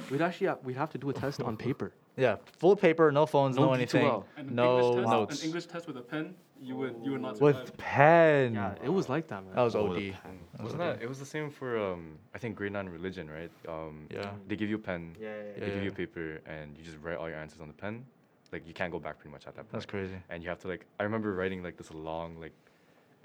we'd 0.09 0.21
actually, 0.21 0.47
have, 0.47 0.59
we'd 0.63 0.77
have 0.77 0.89
to 0.91 0.97
do 0.97 1.09
a 1.09 1.13
test 1.13 1.41
on 1.41 1.57
paper. 1.57 1.91
Yeah, 2.17 2.37
full 2.59 2.75
paper, 2.75 3.11
no 3.11 3.25
phones, 3.25 3.57
no, 3.57 3.65
No 3.65 3.73
anything, 3.73 4.05
D2L. 4.05 4.23
An 4.37 4.55
no 4.55 4.77
English 4.79 4.95
test, 4.95 5.09
notes. 5.11 5.39
An 5.41 5.45
English 5.47 5.65
test 5.65 5.87
with 5.87 5.97
a 5.97 6.01
pen, 6.01 6.33
you 6.61 6.75
would 6.77 6.95
you 7.03 7.11
would 7.11 7.21
not 7.21 7.37
survive. 7.37 7.55
With 7.63 7.77
pen. 7.77 8.53
Yeah, 8.53 8.73
it 8.83 8.89
was 8.89 9.09
like 9.09 9.27
that, 9.27 9.43
man. 9.43 9.53
That 9.53 9.63
was 9.63 9.75
Oh, 9.75 9.87
OD. 9.87 9.89
with 9.89 9.97
a 9.97 10.11
That 10.11 10.63
was 10.63 10.73
Wasn't 10.73 10.79
that? 10.79 11.01
It 11.03 11.09
was 11.09 11.19
the 11.19 11.25
same 11.25 11.49
for 11.51 11.77
um, 11.77 12.17
I 12.33 12.37
think 12.37 12.55
grade 12.55 12.71
nine 12.71 12.87
religion, 12.87 13.29
right? 13.29 13.51
Um, 13.67 14.07
Yeah. 14.09 14.31
They 14.47 14.55
give 14.55 14.69
you 14.69 14.75
a 14.77 14.79
pen. 14.79 15.15
Yeah, 15.19 15.27
yeah, 15.27 15.59
They 15.59 15.71
give 15.75 15.83
you 15.83 15.89
a 15.89 15.93
paper, 15.93 16.39
and 16.45 16.77
you 16.77 16.83
just 16.83 16.97
write 17.03 17.17
all 17.17 17.27
your 17.29 17.37
answers 17.37 17.59
on 17.59 17.67
the 17.67 17.73
pen. 17.73 18.05
Like 18.53 18.65
you 18.65 18.73
can't 18.73 18.91
go 18.93 18.99
back 18.99 19.19
pretty 19.19 19.33
much 19.33 19.45
at 19.47 19.55
that 19.55 19.63
point. 19.63 19.71
That's 19.73 19.85
crazy. 19.85 20.15
And 20.29 20.41
you 20.41 20.47
have 20.47 20.59
to 20.59 20.69
like. 20.69 20.85
I 20.99 21.03
remember 21.03 21.33
writing 21.33 21.61
like 21.61 21.75
this 21.75 21.91
long 21.93 22.39
like 22.39 22.53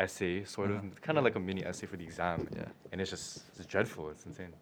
essay, 0.01 0.45
sort 0.45 0.71
of, 0.71 1.01
kind 1.03 1.19
of 1.19 1.25
like 1.25 1.37
a 1.37 1.41
mini 1.41 1.65
essay 1.65 1.87
for 1.87 1.97
the 1.97 2.05
exam. 2.05 2.49
Yeah. 2.57 2.65
And 2.91 3.01
it's 3.01 3.11
just 3.11 3.43
it's 3.57 3.67
dreadful. 3.67 4.11
It's 4.11 4.25
insane. 4.27 4.53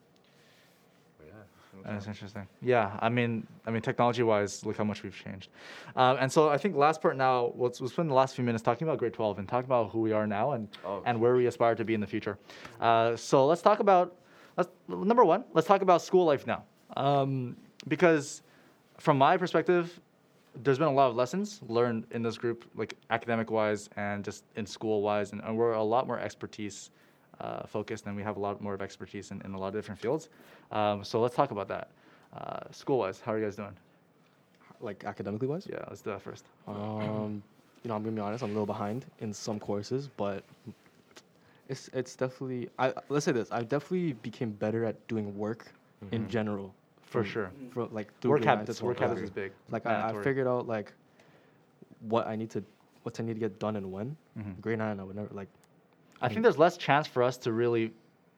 Yeah. 1.21 1.33
it's 1.79 1.89
That's 1.89 2.07
interesting. 2.09 2.47
Yeah, 2.61 2.99
I 3.01 3.09
mean, 3.09 3.47
I 3.67 3.71
mean, 3.71 3.83
technology-wise, 3.83 4.67
look 4.67 4.77
how 4.77 4.85
much 4.85 5.03
we've 5.03 5.15
changed. 5.15 5.51
Um, 5.97 6.17
and 6.21 6.31
so 6.31 6.49
I 6.49 6.59
think 6.59 6.77
last 6.77 7.01
part 7.01 7.17
now, 7.17 7.53
let's, 7.57 7.81
we'll 7.81 7.91
spend 7.91 8.11
the 8.11 8.15
last 8.15 8.35
few 8.35 8.45
minutes 8.45 8.63
talking 8.63 8.87
about 8.87 8.99
grade 8.99 9.15
12 9.15 9.39
and 9.39 9.49
talking 9.49 9.67
about 9.67 9.91
who 9.91 10.01
we 10.01 10.13
are 10.13 10.27
now 10.27 10.53
and 10.53 10.69
Oh, 10.85 11.03
and 11.07 11.21
where 11.21 11.35
we 11.37 11.47
aspire 11.47 11.75
to 11.77 11.85
be 11.85 11.95
in 11.95 12.01
the 12.01 12.07
future. 12.07 12.39
Uh, 12.81 13.17
so 13.17 13.47
let's 13.47 13.63
talk 13.63 13.81
about 13.81 14.17
let's, 14.57 14.71
number 14.89 15.25
one. 15.25 15.45
Let's 15.55 15.69
talk 15.69 15.83
about 15.83 16.03
school 16.03 16.25
life 16.25 16.47
now, 16.47 16.65
um, 16.97 17.57
because 17.87 18.43
from 18.99 19.17
my 19.19 19.37
perspective, 19.37 20.01
there's 20.63 20.79
been 20.79 20.89
a 20.89 20.93
lot 20.93 21.09
of 21.09 21.17
lessons 21.17 21.61
learned 21.69 22.07
in 22.11 22.23
this 22.23 22.37
group, 22.39 22.65
like 22.75 22.95
academic-wise 23.11 23.89
and 23.97 24.25
just 24.25 24.45
in 24.57 24.67
school-wise, 24.67 25.33
and, 25.33 25.41
and 25.43 25.57
we're 25.57 25.73
a 25.73 25.83
lot 25.83 26.07
more 26.07 26.19
expertise 26.19 26.91
uh, 27.41 27.67
focused, 27.67 28.07
and 28.07 28.17
we 28.17 28.23
have 28.23 28.37
a 28.37 28.41
lot 28.41 28.61
more 28.61 28.75
of 28.75 28.83
expertise 28.83 29.31
in, 29.31 29.41
in 29.43 29.55
a 29.55 29.59
lot 29.59 29.69
of 29.69 29.75
different 29.75 30.01
fields. 30.01 30.29
Um, 30.73 31.05
so 31.05 31.21
let's 31.21 31.35
talk 31.35 31.51
about 31.51 31.69
that. 31.69 31.89
Uh, 32.37 32.61
school-wise, 32.71 33.21
how 33.21 33.33
are 33.33 33.39
you 33.39 33.45
guys 33.45 33.57
doing? 33.57 33.77
Like 34.81 35.05
academically 35.05 35.49
wise. 35.49 35.67
Yeah, 35.69 35.85
let's 35.89 36.03
do 36.03 36.11
that 36.11 36.23
first. 36.23 36.45
Um, 36.67 37.43
you 37.83 37.89
know, 37.89 37.95
I'm 37.95 38.03
gonna 38.03 38.15
be 38.15 38.21
honest. 38.21 38.43
I'm 38.43 38.51
a 38.51 38.53
little 38.53 38.67
behind 38.67 39.07
in 39.21 39.33
some 39.33 39.59
courses, 39.59 40.09
but 40.17 40.45
it's 41.69 41.89
it's 41.93 42.15
definitely. 42.15 42.69
I 42.79 42.93
let's 43.09 43.25
say 43.25 43.33
this. 43.33 43.51
I 43.51 43.63
definitely 43.63 44.13
became 44.15 44.51
better 44.51 44.85
at 44.85 45.07
doing 45.09 45.37
work 45.37 45.73
in 46.13 46.29
general. 46.29 46.75
For 47.09 47.23
from- 47.23 47.31
sure. 47.31 47.51
For 47.71 47.87
like 47.87 48.09
through 48.21 48.33
Work 48.33 48.41
grade 48.43 48.59
habits. 48.59 48.83
Work 48.83 48.99
habits 49.01 49.23
is 49.23 49.31
big. 49.31 49.53
Like 49.71 49.87
I, 49.87 50.11
I 50.11 50.23
figured 50.23 50.47
out 50.47 50.67
like 50.67 50.93
what 52.01 52.27
I 52.27 52.37
need 52.37 52.51
to 52.51 52.63
what 53.03 53.19
I 53.19 53.23
need 53.23 53.35
to 53.35 53.41
get 53.41 53.59
done 53.59 53.77
and 53.77 53.91
when. 53.91 54.17
Mhm. 54.39 54.61
Grade 54.61 54.79
nine, 54.79 55.01
I 55.01 55.05
would 55.05 55.17
never 55.17 55.29
like. 55.33 55.49
I 56.21 56.29
think 56.29 56.43
there's 56.43 56.59
less 56.59 56.77
chance 56.77 57.07
for 57.07 57.23
us 57.23 57.37
to 57.39 57.53
really 57.53 57.93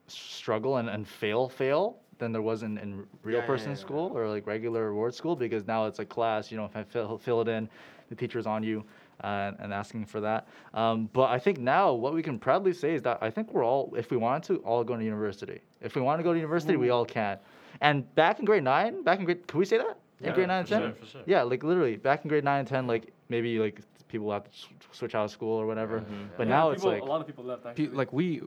struggle 0.07 0.77
and, 0.77 0.89
and 0.89 1.07
fail 1.07 1.49
fail 1.49 1.97
than 2.19 2.31
there 2.31 2.41
was 2.41 2.61
in, 2.63 2.77
in 2.77 3.07
real 3.23 3.37
Yeah, 3.37 3.41
yeah, 3.41 3.47
person 3.47 3.69
yeah, 3.71 3.75
school 3.77 4.11
or 4.15 4.27
like 4.27 4.45
regular 4.45 4.89
award 4.89 5.13
school 5.15 5.35
because 5.35 5.65
now 5.65 5.85
it's 5.87 5.97
like 5.99 6.09
class 6.09 6.51
you 6.51 6.57
know 6.57 6.65
if 6.65 6.75
I 6.75 6.83
fill, 6.83 7.17
fill 7.17 7.41
it 7.41 7.47
in 7.47 7.67
the 8.09 8.15
teacher's 8.15 8.45
on 8.45 8.61
you 8.61 8.83
uh, 9.23 9.53
and 9.59 9.73
asking 9.73 10.05
for 10.05 10.19
that 10.21 10.47
um, 10.75 11.09
but 11.13 11.31
I 11.31 11.39
think 11.39 11.57
now 11.59 11.93
what 11.93 12.13
we 12.13 12.21
can 12.21 12.37
proudly 12.37 12.73
say 12.73 12.93
is 12.93 13.01
that 13.03 13.17
I 13.21 13.31
think 13.31 13.51
we're 13.53 13.63
all 13.65 13.91
if 13.97 14.11
we 14.11 14.17
wanted 14.17 14.43
to 14.49 14.57
all 14.63 14.83
go 14.83 14.95
to 14.95 15.03
university 15.03 15.61
if 15.81 15.95
we 15.95 16.01
want 16.01 16.19
to 16.19 16.23
go 16.23 16.31
to 16.33 16.37
university 16.39 16.75
we 16.75 16.89
all 16.91 17.05
can 17.05 17.39
and 17.79 18.13
back 18.15 18.39
in 18.39 18.45
grade 18.45 18.63
9 18.63 19.03
back 19.03 19.19
in 19.19 19.25
grade 19.25 19.47
can 19.47 19.59
we 19.59 19.65
say 19.65 19.77
that 19.77 19.97
in 20.19 20.25
Yeah, 20.27 20.33
grade 20.35 20.47
9 20.47 20.59
and 20.59 20.67
for 20.67 20.73
10 20.73 20.81
sure, 20.81 20.93
for 20.93 21.05
sure. 21.05 21.21
yeah 21.25 21.41
like 21.43 21.63
literally 21.63 21.95
back 21.95 22.23
in 22.23 22.29
grade 22.29 22.43
9 22.43 22.59
and 22.59 22.67
10 22.67 22.87
like 22.87 23.11
maybe 23.29 23.57
like 23.59 23.79
people 24.07 24.31
have 24.31 24.43
to 24.43 24.49
switch 24.91 25.15
out 25.15 25.25
of 25.25 25.31
school 25.31 25.55
or 25.61 25.65
whatever 25.65 26.03
but 26.37 26.47
Yeah, 26.47 26.55
now 26.55 26.71
it's 26.71 26.81
people- 26.81 26.91
like 26.91 27.01
a 27.01 27.05
lot 27.05 27.21
of 27.21 27.27
people 27.27 27.43
left. 27.45 27.65
Actually. 27.65 27.87
Pe- 27.87 27.93
like 27.95 28.11
we, 28.11 28.41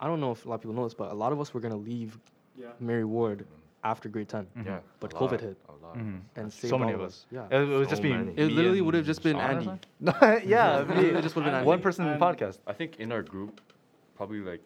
I 0.00 0.06
don't 0.06 0.20
know 0.20 0.32
if 0.32 0.46
a 0.46 0.48
lot 0.48 0.54
of 0.56 0.60
people 0.62 0.74
know 0.74 0.84
this, 0.84 0.94
but 0.94 1.10
a 1.10 1.14
lot 1.14 1.32
of 1.32 1.40
us 1.40 1.52
were 1.52 1.60
gonna 1.60 1.76
leave 1.76 2.18
yeah. 2.56 2.68
Mary 2.80 3.04
Ward 3.04 3.46
after 3.84 4.08
grade 4.08 4.28
10 4.28 4.46
Yeah. 4.64 4.78
But 5.00 5.12
a 5.12 5.16
COVID 5.16 5.30
lot, 5.32 5.40
hit. 5.40 5.56
A 5.68 5.72
lot. 5.86 5.96
Mhm. 5.98 6.20
and 6.36 6.52
So 6.52 6.78
many 6.78 6.92
of 6.92 7.00
us. 7.02 7.26
Yeah. 7.30 7.46
It, 7.50 7.60
it 7.62 7.78
would 7.78 7.88
just 7.88 8.02
So 8.02 8.08
be. 8.08 8.12
many. 8.14 8.32
It 8.36 8.46
literally 8.52 8.80
would 8.80 8.94
have 8.94 9.04
just 9.06 9.22
been 9.22 9.36
Sean 9.36 9.50
Andy. 9.50 9.70
yeah, 10.46 10.78
And- 10.80 10.88
me. 10.88 10.94
Literally 11.02 11.22
just 11.22 11.36
would 11.36 11.44
have 11.44 11.54
been 11.54 11.64
one 11.64 11.74
Andy. 11.74 11.82
person 11.82 12.06
in 12.06 12.18
the 12.18 12.24
podcast. 12.24 12.58
I 12.66 12.72
think 12.72 12.98
in 12.98 13.12
our 13.12 13.22
group, 13.22 13.60
probably 14.16 14.40
like 14.40 14.64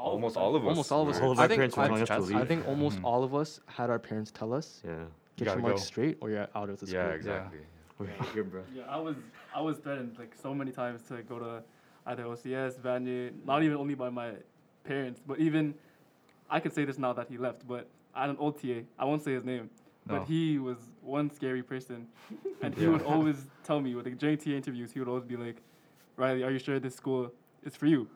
All 0.00 0.12
almost 0.12 0.36
us. 0.36 0.40
all 0.42 0.56
of 0.56 0.62
us. 0.64 0.68
Almost 0.68 0.92
all 0.92 1.02
of 1.02 1.08
us. 1.08 1.20
All 1.20 1.32
of 1.32 1.38
I 1.38 1.42
our 1.42 1.48
think- 1.48 1.58
parents 1.58 1.76
were 1.76 1.82
I- 1.82 1.86
telling 1.88 2.02
us 2.02 2.08
to 2.30 2.36
I 2.36 2.44
think 2.46 2.66
almost 2.66 2.98
Mhm. 2.98 3.04
all 3.04 3.22
of 3.22 3.34
us 3.34 3.60
had 3.66 3.90
our 3.90 3.98
parents 3.98 4.30
tell 4.30 4.52
us, 4.54 4.82
Yeah. 4.84 5.04
get 5.36 5.44
gotta 5.46 5.60
your 5.60 5.68
marks 5.68 5.82
go. 5.82 5.86
straight 5.92 6.16
or 6.20 6.30
you're 6.30 6.48
out 6.54 6.68
of 6.70 6.78
the 6.80 6.86
school. 6.86 7.00
Yeah, 7.00 7.08
exactly. 7.10 7.60
We're 7.98 8.06
here, 8.32 8.44
bro. 8.44 8.62
Yeah, 8.74 8.84
I 8.88 8.98
was 8.98 9.16
I 9.54 9.60
was 9.60 9.76
threatened 9.78 10.18
like 10.18 10.34
so 10.34 10.54
many 10.54 10.72
times 10.72 11.02
to 11.08 11.22
go 11.22 11.38
to 11.38 11.62
either 12.06 12.24
OCS, 12.24 12.78
Vanier, 12.78 13.32
not 13.44 13.62
even 13.62 13.76
only 13.76 13.94
by 13.94 14.08
my 14.08 14.30
parents, 14.84 15.20
but 15.26 15.38
even 15.38 15.74
I 16.48 16.60
could 16.60 16.72
say 16.72 16.84
this 16.84 16.98
now 16.98 17.12
that 17.12 17.28
he 17.28 17.36
left, 17.36 17.66
but 17.68 17.88
I 18.14 18.22
had 18.22 18.30
an 18.30 18.36
old 18.38 18.58
TA. 18.60 18.86
I 18.98 19.04
won't 19.04 19.22
say 19.22 19.32
his 19.34 19.44
name, 19.44 19.68
No. 20.06 20.18
but 20.20 20.28
he 20.28 20.58
was 20.58 20.78
one 21.02 21.30
scary 21.30 21.62
person, 21.62 22.08
and 22.62 22.74
he 22.74 22.84
Yeah. 22.84 22.90
would 22.92 23.02
always 23.02 23.46
tell 23.64 23.80
me, 23.80 23.94
with 23.94 24.06
like, 24.06 24.18
during 24.18 24.38
TA 24.38 24.56
interviews, 24.56 24.92
he 24.92 24.98
would 25.00 25.08
always 25.08 25.24
be 25.24 25.36
like, 25.36 25.60
"Riley, 26.16 26.42
are 26.42 26.50
you 26.50 26.58
sure 26.58 26.78
this 26.80 26.94
school 26.96 27.30
is 27.62 27.76
for 27.76 27.86
you?" 27.86 28.08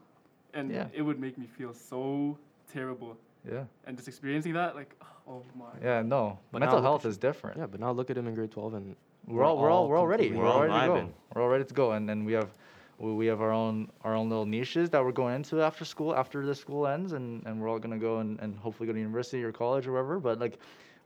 And 0.55 0.71
Yeah. 0.71 0.87
it 0.95 1.03
would 1.03 1.19
make 1.19 1.37
me 1.37 1.47
feel 1.47 1.75
so 1.75 2.39
terrible, 2.73 3.17
Yeah. 3.47 3.65
and 3.87 3.97
just 3.97 4.09
experiencing 4.09 4.53
that, 4.55 4.75
like, 4.77 4.95
oh 5.29 5.43
my. 5.59 5.67
Yeah, 5.83 6.03
no. 6.03 6.39
But 6.53 6.61
Mental 6.61 6.81
health 6.81 7.05
is 7.05 7.19
different. 7.19 7.59
Yeah, 7.59 7.67
but 7.67 7.81
now 7.81 7.91
look 7.91 8.09
at 8.11 8.17
him 8.17 8.27
in 8.29 8.35
grade 8.35 8.53
12 8.53 8.75
and 8.75 8.97
We're 9.27 9.43
all 9.43 9.57
we're 9.59 9.71
all 9.71 9.89
we're 9.89 9.97
all 9.97 10.07
ready. 10.07 10.31
We're 10.31 10.45
all 10.47 10.61
We're 10.61 10.69
all 10.71 10.79
ready 10.81 10.87
to 11.01 11.07
go. 11.07 11.15
We're 11.35 11.43
all 11.43 11.49
ready 11.49 11.65
to 11.65 11.75
go, 11.75 11.93
and 11.93 12.09
then 12.09 12.25
we 12.25 12.33
have 12.35 12.51
we, 12.99 13.13
we 13.13 13.27
have 13.27 13.41
our 13.41 13.51
own 13.53 13.91
our 14.03 14.15
own 14.15 14.29
little 14.29 14.47
niches 14.47 14.91
that 14.91 15.03
we're 15.05 15.13
going 15.13 15.35
into 15.35 15.61
after 15.63 15.85
school 15.85 16.15
after 16.15 16.45
the 16.47 16.55
school 16.55 16.87
ends, 16.87 17.13
and, 17.15 17.45
and 17.47 17.61
we're 17.61 17.69
all 17.69 17.79
gonna 17.81 17.99
go 17.99 18.19
and, 18.19 18.39
and 18.41 18.57
hopefully 18.57 18.87
go 18.87 18.93
to 18.93 18.99
university 19.01 19.43
or 19.43 19.51
college 19.51 19.87
or 19.87 19.93
wherever. 19.93 20.21
But 20.21 20.39
like, 20.39 20.59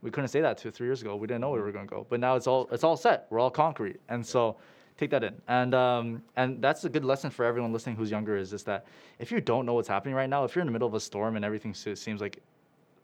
we 0.02 0.10
couldn't 0.10 0.28
say 0.28 0.40
that 0.42 0.58
two 0.58 0.70
three 0.70 0.86
years 0.88 1.00
ago. 1.00 1.14
We 1.16 1.26
didn't 1.26 1.40
know 1.40 1.50
where 1.50 1.60
we 1.60 1.66
were 1.66 1.72
gonna 1.72 1.86
go. 1.86 2.06
But 2.10 2.18
now 2.20 2.34
it's 2.36 2.46
all 2.46 2.68
it's 2.72 2.84
all 2.84 2.96
set. 2.96 3.26
We're 3.30 3.38
all 3.40 3.50
concrete, 3.52 4.00
and 4.08 4.26
so 4.26 4.56
take 4.98 5.10
that 5.10 5.24
in. 5.24 5.40
And 5.48 5.74
um 5.74 6.22
and 6.36 6.60
that's 6.60 6.84
a 6.84 6.88
good 6.88 7.04
lesson 7.04 7.30
for 7.30 7.44
everyone 7.44 7.72
listening 7.72 7.96
who's 7.96 8.10
younger 8.10 8.36
is 8.36 8.50
just 8.50 8.66
that 8.66 8.86
if 9.18 9.32
you 9.32 9.40
don't 9.40 9.64
know 9.64 9.74
what's 9.74 9.88
happening 9.88 10.14
right 10.14 10.28
now, 10.28 10.44
if 10.44 10.54
you're 10.54 10.62
in 10.62 10.66
the 10.66 10.72
middle 10.72 10.88
of 10.88 10.94
a 10.94 11.00
storm 11.00 11.36
and 11.36 11.44
everything 11.44 11.72
seems 11.72 12.20
like 12.20 12.40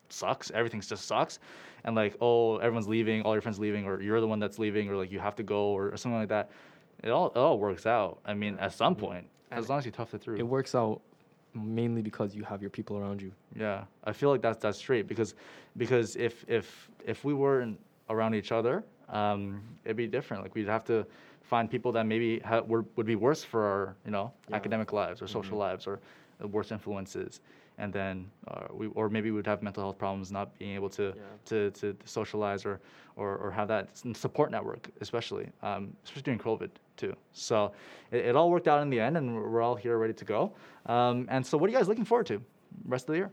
sucks. 0.09 0.51
Everything 0.53 0.81
just 0.81 1.07
sucks. 1.07 1.39
And 1.85 1.95
like, 1.95 2.17
oh, 2.21 2.59
everyone's 2.59 2.89
leaving, 2.89 3.23
all 3.23 3.35
your 3.35 3.43
friends 3.43 3.59
leaving, 3.59 3.85
or 3.85 4.01
you're 4.01 4.21
the 4.21 4.27
one 4.27 4.39
that's 4.39 4.59
leaving, 4.59 4.89
or 4.89 4.97
like 4.97 5.13
you 5.13 5.19
have 5.19 5.37
to 5.37 5.43
go, 5.43 5.67
or, 5.67 5.89
or 5.89 5.97
something 5.97 6.19
like 6.19 6.29
that. 6.29 6.51
It 7.03 7.11
all 7.11 7.27
it 7.27 7.37
all 7.37 7.59
works 7.59 7.87
out. 7.87 8.21
I 8.25 8.33
mean, 8.33 8.57
at 8.59 8.73
some 8.73 8.95
point, 8.95 9.27
as 9.51 9.69
long 9.69 9.79
as 9.79 9.85
you 9.85 9.91
tough 9.91 10.15
it 10.15 10.23
through. 10.23 10.37
It 10.37 10.47
works 10.47 10.75
out 10.75 11.01
mainly 11.53 12.03
because 12.03 12.35
you 12.35 12.43
have 12.45 12.61
your 12.61 12.71
people 12.71 12.97
around 12.97 13.21
you. 13.21 13.33
Yeah, 13.55 13.85
I 14.05 14.13
feel 14.13 14.31
like 14.31 14.41
that's 14.41 14.59
that's 14.59 14.79
straight 14.79 15.07
because 15.07 15.35
because 15.77 16.17
if 16.17 16.45
if 16.49 16.91
if 17.05 17.25
we 17.25 17.35
weren't 17.35 17.79
around 18.09 18.35
each 18.35 18.53
other, 18.53 18.85
um, 19.11 19.63
it'd 19.85 19.97
be 19.97 20.07
different. 20.07 20.43
Like 20.43 20.55
we'd 20.55 20.69
have 20.69 20.85
to 20.85 21.07
find 21.45 21.71
people 21.71 21.93
that 21.93 22.05
maybe 22.07 22.41
ha- 22.41 22.63
were, 22.67 22.85
would 22.97 23.07
be 23.07 23.17
worse 23.17 23.45
for 23.45 23.65
our 23.65 23.97
you 24.05 24.11
know 24.11 24.33
academic 24.53 24.93
lives 24.93 25.23
or 25.23 25.27
social 25.29 25.59
lives 25.59 25.87
or 25.87 26.01
uh, 26.43 26.49
worse 26.49 26.73
influences, 26.73 27.41
and 27.79 27.93
then 27.93 28.27
uh, 28.49 28.67
we 28.73 28.87
or 28.89 29.09
maybe 29.09 29.31
we'd 29.31 29.47
have 29.47 29.63
mental 29.63 29.83
health 29.83 29.99
problems, 29.99 30.33
not 30.33 30.57
being 30.59 30.75
able 30.75 30.89
to 30.91 31.13
to, 31.45 31.71
to 31.73 31.97
socialize 32.05 32.65
or, 32.65 32.81
or 33.17 33.37
or 33.37 33.51
have 33.51 33.69
that 33.69 33.89
support 34.15 34.51
network, 34.51 34.89
especially 35.01 35.49
um, 35.63 35.95
especially 36.05 36.23
during 36.23 36.41
COVID 36.41 36.71
too. 36.97 37.15
So 37.33 37.73
it, 38.11 38.27
it 38.27 38.37
all 38.37 38.51
worked 38.51 38.69
out 38.69 38.81
in 38.83 38.91
the 38.91 39.01
end, 39.01 39.17
and 39.17 39.35
we're 39.35 39.49
we're 39.49 39.63
all 39.63 39.77
here 39.77 39.99
ready 39.99 40.15
to 40.15 40.25
go. 40.25 40.53
Um, 40.87 41.27
and 41.31 41.47
so, 41.47 41.59
what 41.59 41.69
are 41.69 41.73
you 41.73 41.79
guys 41.79 41.89
looking 41.89 42.05
forward 42.05 42.27
to 42.27 42.43
rest 42.87 43.05
of 43.05 43.13
the 43.13 43.19
year? 43.19 43.31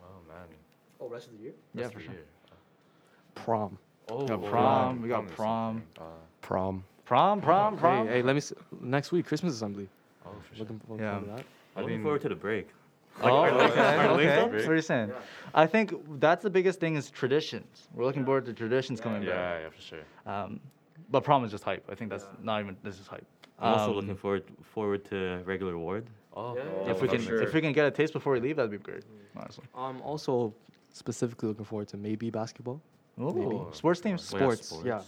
Oh 0.00 0.20
man. 0.28 0.46
Oh, 1.00 1.08
rest 1.08 1.26
of 1.28 1.32
the 1.36 1.42
year? 1.42 1.52
Yeah, 1.74 1.82
Rest 1.82 1.94
for 1.94 2.00
sure. 2.00 2.12
year. 2.12 2.24
Prom. 3.34 3.78
Oh, 4.10 4.26
got 4.26 4.38
oh, 4.42 4.48
prom, 4.48 4.96
yeah, 4.96 5.02
we 5.02 5.08
got 5.08 5.24
is 5.26 5.30
prom. 5.32 5.82
Uh, 5.98 6.04
Prom. 6.40 6.82
Prom, 7.08 7.40
prom, 7.40 7.78
prom. 7.78 8.06
Hey, 8.06 8.16
hey, 8.16 8.22
let 8.22 8.34
me 8.34 8.40
see. 8.42 8.54
Next 8.82 9.12
week, 9.12 9.24
Christmas 9.24 9.54
assembly. 9.54 9.88
oh, 10.26 10.30
for 10.46 10.54
sure. 10.54 10.58
Looking 10.64 10.78
forward 10.80 11.02
Yeah. 11.02 11.18
to 11.20 11.24
that. 11.24 11.44
I'm 11.74 11.82
looking 11.84 11.96
mean- 11.96 12.02
forward 12.02 12.20
to 12.20 12.28
the 12.28 12.34
break. 12.34 12.68
Oh, 13.22 13.44
okay. 13.46 13.54
are 13.56 14.08
okay. 14.10 14.12
legs 14.14 14.34
So 14.34 14.44
up? 14.44 14.50
what 14.52 14.68
are 14.68 14.74
you 14.76 14.82
saying? 14.82 15.12
I 15.54 15.66
think 15.66 15.94
that's 16.20 16.42
the 16.42 16.50
biggest 16.50 16.80
thing 16.80 16.96
is 16.96 17.10
traditions. 17.10 17.88
We're 17.94 18.04
looking 18.04 18.26
forward 18.26 18.44
to 18.44 18.52
traditions 18.52 19.00
coming 19.00 19.22
back. 19.22 19.30
Yeah, 19.30 19.60
yeah, 19.60 19.70
for 19.70 19.80
sure. 19.80 20.04
Um, 20.26 20.60
but 21.10 21.24
prom 21.24 21.44
is 21.44 21.50
just 21.50 21.64
hype. 21.64 21.84
I 21.90 21.94
think 21.94 22.10
that's 22.10 22.26
not 22.42 22.60
even. 22.60 22.76
This 22.82 23.00
is 23.00 23.06
hype. 23.06 23.26
I'm 23.58 23.72
also 23.72 23.90
Um, 23.90 23.96
looking 23.96 24.14
forward 24.16 24.44
forward 24.74 25.02
to 25.06 25.42
regular 25.46 25.78
ward. 25.78 26.04
Oh, 26.36 26.54
Yeah, 26.56 26.90
If 26.92 27.00
we 27.00 27.08
for 27.08 27.14
can, 27.16 27.22
sure. 27.24 27.40
if 27.42 27.54
we 27.54 27.62
can 27.62 27.72
get 27.72 27.86
a 27.86 27.90
taste 27.90 28.12
before 28.12 28.34
we 28.34 28.40
leave, 28.40 28.56
that'd 28.56 28.70
be 28.70 28.76
great. 28.76 29.04
Honestly. 29.34 29.64
I'm 29.74 30.00
also 30.02 30.52
specifically 30.90 31.48
looking 31.48 31.64
forward 31.64 31.88
to 31.88 31.96
maybe 31.96 32.28
basketball. 32.30 32.80
Ooh, 33.18 33.66
sports 33.72 34.00
teams. 34.00 34.30
We 34.32 34.38
have 34.40 34.58
Sports, 34.58 34.82
yeah. 34.84 35.00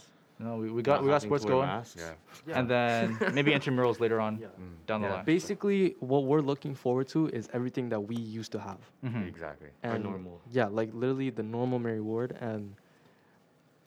No, 0.43 0.57
we, 0.57 0.70
we 0.70 0.80
got 0.82 1.03
we 1.03 1.09
got 1.11 1.20
sports 1.20 1.45
going, 1.45 1.66
masks. 1.66 2.03
Yeah. 2.47 2.59
and 2.59 2.66
then 2.74 3.18
maybe 3.34 3.51
intramurals 3.53 4.01
later 4.01 4.18
on 4.26 4.38
Yeah. 4.41 4.47
down 4.86 5.03
the 5.03 5.09
Yeah. 5.09 5.14
line. 5.16 5.24
Basically, 5.26 5.97
what 6.01 6.22
we're 6.24 6.41
looking 6.53 6.74
forward 6.74 7.09
to 7.09 7.28
is 7.28 7.51
everything 7.53 7.91
that 7.91 8.01
we 8.01 8.16
used 8.16 8.51
to 8.53 8.61
have. 8.68 8.80
Mhm. 9.05 9.28
Exactly. 9.28 9.68
Our 9.84 9.99
normal. 9.99 10.41
Yeah, 10.51 10.68
like 10.80 10.91
literally 10.95 11.28
the 11.30 11.43
normal 11.43 11.78
Mary 11.78 12.01
Ward, 12.01 12.30
and 12.41 12.74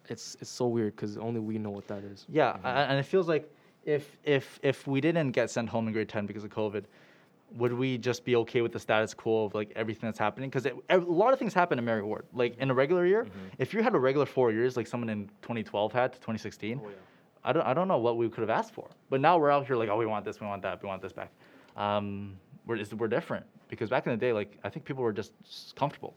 it's 0.09 0.35
it's 0.41 0.49
so 0.49 0.67
weird 0.67 0.95
because 0.95 1.17
only 1.17 1.39
we 1.39 1.57
know 1.57 1.71
what 1.71 1.87
that 1.87 2.03
is. 2.03 2.25
Yeah, 2.29 2.57
a- 2.63 2.67
and 2.89 2.99
it 2.99 3.03
feels 3.13 3.27
like 3.27 3.49
if 3.85 4.17
if 4.23 4.59
if 4.61 4.85
we 4.87 5.01
didn't 5.01 5.31
get 5.31 5.49
sent 5.49 5.69
home 5.69 5.87
in 5.87 5.93
grade 5.93 6.09
ten 6.09 6.25
because 6.25 6.43
of 6.43 6.51
COVID, 6.51 6.83
would 7.55 7.73
we 7.73 7.97
just 7.97 8.25
be 8.25 8.35
okay 8.37 8.61
with 8.61 8.71
the 8.71 8.79
status 8.79 9.13
quo 9.13 9.45
of 9.45 9.53
like 9.53 9.71
everything 9.75 10.07
that's 10.07 10.19
happening? 10.19 10.49
Because 10.49 10.65
a 10.89 10.97
lot 10.97 11.33
of 11.33 11.39
things 11.39 11.53
happen 11.53 11.77
in 11.77 11.85
Mary 11.85 12.01
Ward. 12.01 12.25
Like 12.33 12.57
in 12.57 12.69
a 12.71 12.73
regular 12.73 13.05
year, 13.05 13.27
if 13.59 13.73
you 13.73 13.83
had 13.83 13.93
a 13.95 13.99
regular 13.99 14.25
four 14.25 14.51
years, 14.51 14.75
like 14.75 14.87
someone 14.87 15.09
in 15.09 15.27
2012 15.43 15.91
had 15.93 16.13
to 16.13 16.19
2016, 16.19 16.81
I 17.43 17.53
don't 17.53 17.65
I 17.65 17.73
don't 17.73 17.87
know 17.87 17.97
what 17.97 18.17
we 18.17 18.27
could 18.29 18.41
have 18.41 18.49
asked 18.49 18.73
for. 18.73 18.89
But 19.09 19.21
now 19.21 19.37
we're 19.37 19.51
out 19.51 19.67
here 19.67 19.75
like, 19.75 19.89
oh, 19.89 19.97
we 19.97 20.05
want 20.05 20.25
this, 20.25 20.39
we 20.41 20.47
want 20.47 20.61
that, 20.63 20.81
we 20.81 20.87
want 20.87 21.01
this 21.01 21.13
back. 21.13 21.31
Um, 21.77 22.37
we're 22.65 22.79
we're 22.97 23.07
different 23.07 23.45
because 23.67 23.89
back 23.89 24.05
in 24.07 24.11
the 24.11 24.17
day, 24.17 24.33
like 24.33 24.57
I 24.63 24.69
think 24.69 24.85
people 24.85 25.03
were 25.03 25.13
just 25.13 25.33
comfortable. 25.75 26.15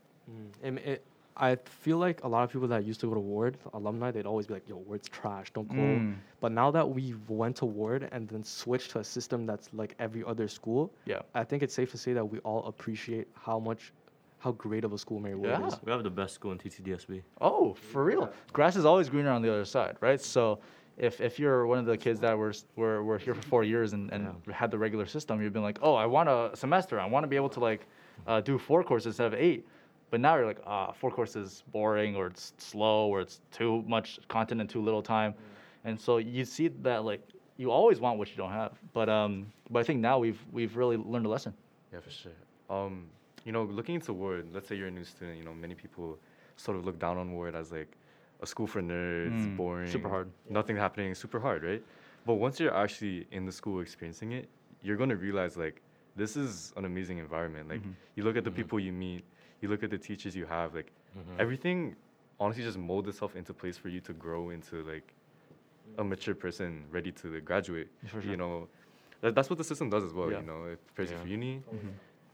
And 0.62 0.78
it, 0.78 1.05
I 1.39 1.57
feel 1.57 1.99
like 1.99 2.24
a 2.24 2.28
lot 2.28 2.45
of 2.45 2.51
people 2.51 2.66
that 2.68 2.84
used 2.84 3.01
to 3.01 3.09
go 3.09 3.14
to 3.14 3.20
Ward, 3.20 3.59
alumni, 3.74 4.11
they'd 4.11 4.24
always 4.26 4.47
be 4.47 4.55
like, 4.55 4.68
"Yo, 4.68 4.76
Ward's 4.76 5.09
trash, 5.09 5.53
don't 5.53 5.68
go." 5.68 5.74
Mm. 5.74 6.14
But 6.41 6.53
now 6.53 6.70
that 6.70 6.89
we 6.89 7.14
went 7.28 7.57
to 7.57 7.66
Ward 7.66 8.09
and 8.11 8.26
then 8.28 8.43
switched 8.43 8.93
to 8.93 9.01
a 9.01 9.05
system 9.05 9.45
that's 9.45 9.68
like 9.74 9.95
every 9.99 10.24
other 10.24 10.49
school, 10.49 10.93
Yeah. 11.05 11.20
I 11.34 11.45
think 11.45 11.62
it's 11.62 11.74
safe 11.74 11.91
to 11.91 11.99
say 11.99 12.12
that 12.14 12.24
we 12.24 12.39
all 12.41 12.64
appreciate 12.64 13.28
how 13.34 13.59
much, 13.59 13.93
how 14.39 14.53
great 14.53 14.84
of 14.84 14.93
a 14.95 14.99
school 14.99 15.20
Mary 15.20 15.34
Ward 15.34 15.51
Yeah. 15.51 15.66
is. 15.66 15.76
We 15.84 15.93
have 15.93 16.03
the 16.03 16.11
best 16.11 16.34
school 16.34 16.53
in 16.53 16.59
TCDSB. 16.59 17.22
Oh, 17.41 17.74
for 17.74 18.05
real? 18.05 18.32
Grass 18.55 18.76
is 18.76 18.84
always 18.87 19.11
greener 19.11 19.30
on 19.30 19.43
the 19.43 19.51
other 19.53 19.64
side, 19.66 19.97
right? 20.01 20.20
So 20.20 20.59
if, 20.97 21.20
if 21.20 21.39
you're 21.39 21.66
one 21.66 21.78
of 21.78 21.84
the 21.84 21.99
kids 21.99 22.18
that 22.20 22.37
were, 22.39 22.55
were, 22.76 23.05
were 23.05 23.18
here 23.18 23.34
for 23.34 23.43
four 23.43 23.62
years 23.64 23.93
and, 23.93 24.11
and 24.11 24.34
had 24.51 24.70
the 24.70 24.78
regular 24.78 25.05
system, 25.05 25.43
you've 25.43 25.53
been 25.53 25.62
like, 25.62 25.78
oh, 25.82 25.95
I 25.95 26.07
want 26.07 26.30
a 26.30 26.51
semester. 26.55 26.99
I 26.99 27.05
want 27.07 27.24
to 27.24 27.28
be 27.28 27.37
able 27.37 27.51
to 27.51 27.61
like 27.61 27.87
uh, 28.26 28.41
do 28.41 28.57
four 28.57 28.82
courses 28.82 29.07
instead 29.09 29.26
of 29.26 29.34
eight. 29.34 29.66
But 30.11 30.20
now 30.20 30.36
you're 30.36 30.46
like, 30.46 30.61
ah, 30.66 30.92
four 30.92 31.11
courses 31.11 31.52
is 31.52 31.62
boring 31.72 32.14
or 32.16 32.28
it's 32.28 32.52
slow 32.59 33.09
or 33.09 33.20
it's 33.20 33.40
too 33.50 33.82
much 33.86 34.20
content 34.28 34.61
in 34.61 34.68
too 34.68 34.82
little 34.82 35.02
time. 35.02 35.34
And 35.84 36.00
so 36.00 36.18
you 36.18 36.44
see 36.44 36.68
that 36.82 37.04
like 37.04 37.20
you 37.57 37.70
always 37.70 38.00
want 38.00 38.18
what 38.18 38.28
you 38.30 38.36
don't 38.36 38.52
have. 38.52 38.72
But 38.92 39.09
um, 39.09 39.46
but 39.70 39.80
I 39.80 39.82
think 39.82 40.00
now 40.00 40.18
we've 40.18 40.40
we've 40.52 40.76
really 40.76 40.96
learned 40.96 41.26
a 41.26 41.28
lesson. 41.28 41.54
Yeah, 41.92 42.00
for 42.00 42.11
sure. 42.11 42.32
Um, 42.70 43.07
you 43.44 43.52
know, 43.52 43.64
looking 43.64 43.94
into 43.96 44.12
Ward, 44.12 44.48
let's 44.52 44.68
say 44.68 44.74
you're 44.76 44.88
a 44.88 44.90
new 44.90 45.04
student, 45.04 45.38
you 45.38 45.44
know, 45.44 45.54
many 45.54 45.74
people 45.74 46.18
sort 46.57 46.76
of 46.76 46.84
look 46.84 46.98
down 46.98 47.16
on 47.16 47.32
Ward 47.32 47.54
as 47.54 47.70
like 47.70 47.90
a 48.42 48.46
school 48.46 48.66
for 48.66 48.82
nerds, 48.82 49.46
Mm, 49.46 49.57
boring, 49.57 49.86
super 49.90 50.09
hard. 50.09 50.28
nothing 50.50 50.76
happening, 50.76 51.14
super 51.14 51.38
hard, 51.40 51.62
right? 51.62 51.82
But 52.26 52.34
once 52.34 52.59
you're 52.61 52.74
actually 52.76 53.26
in 53.30 53.46
the 53.46 53.52
school 53.52 53.80
experiencing 53.80 54.32
it, 54.32 54.48
you're 54.82 54.96
gonna 54.96 55.16
realize 55.16 55.57
like 55.57 55.80
this 56.16 56.36
is 56.36 56.72
an 56.76 56.84
amazing 56.84 57.18
environment. 57.18 57.68
Like 57.68 57.82
you 58.16 58.24
look 58.24 58.36
at 58.36 58.44
the 58.44 58.50
people 58.50 58.80
you 58.80 58.92
meet, 58.92 59.24
you 59.61 59.68
look 59.68 59.82
at 59.82 59.90
the 59.90 59.98
teachers 59.98 60.34
you 60.36 60.46
have, 60.46 60.74
like 60.74 60.92
mm-hmm. 61.16 61.40
everything 61.40 61.96
honestly 62.38 62.62
just 62.62 62.78
mold 62.78 63.09
itself 63.09 63.34
into 63.36 63.52
place 63.54 63.76
for 63.76 63.88
you 63.88 64.00
to 64.00 64.12
grow 64.12 64.50
into 64.50 64.82
like 64.82 65.14
a 65.98 66.04
mature 66.04 66.34
person 66.34 66.84
ready 66.90 67.12
to 67.12 67.34
like, 67.34 67.44
graduate. 67.44 67.88
For 68.07 68.20
sure. 68.20 68.30
You 68.30 68.36
know, 68.36 68.68
that, 69.20 69.34
that's 69.34 69.48
what 69.48 69.59
the 69.59 69.64
system 69.64 69.90
does 69.90 70.04
as 70.04 70.12
well. 70.12 70.30
Yeah. 70.30 70.40
You 70.40 70.46
know, 70.46 70.64
it 70.64 70.86
prepares 70.86 71.11
you 71.11 71.18
for 71.18 71.28
uni, 71.28 71.62
mm-hmm. 71.72 71.88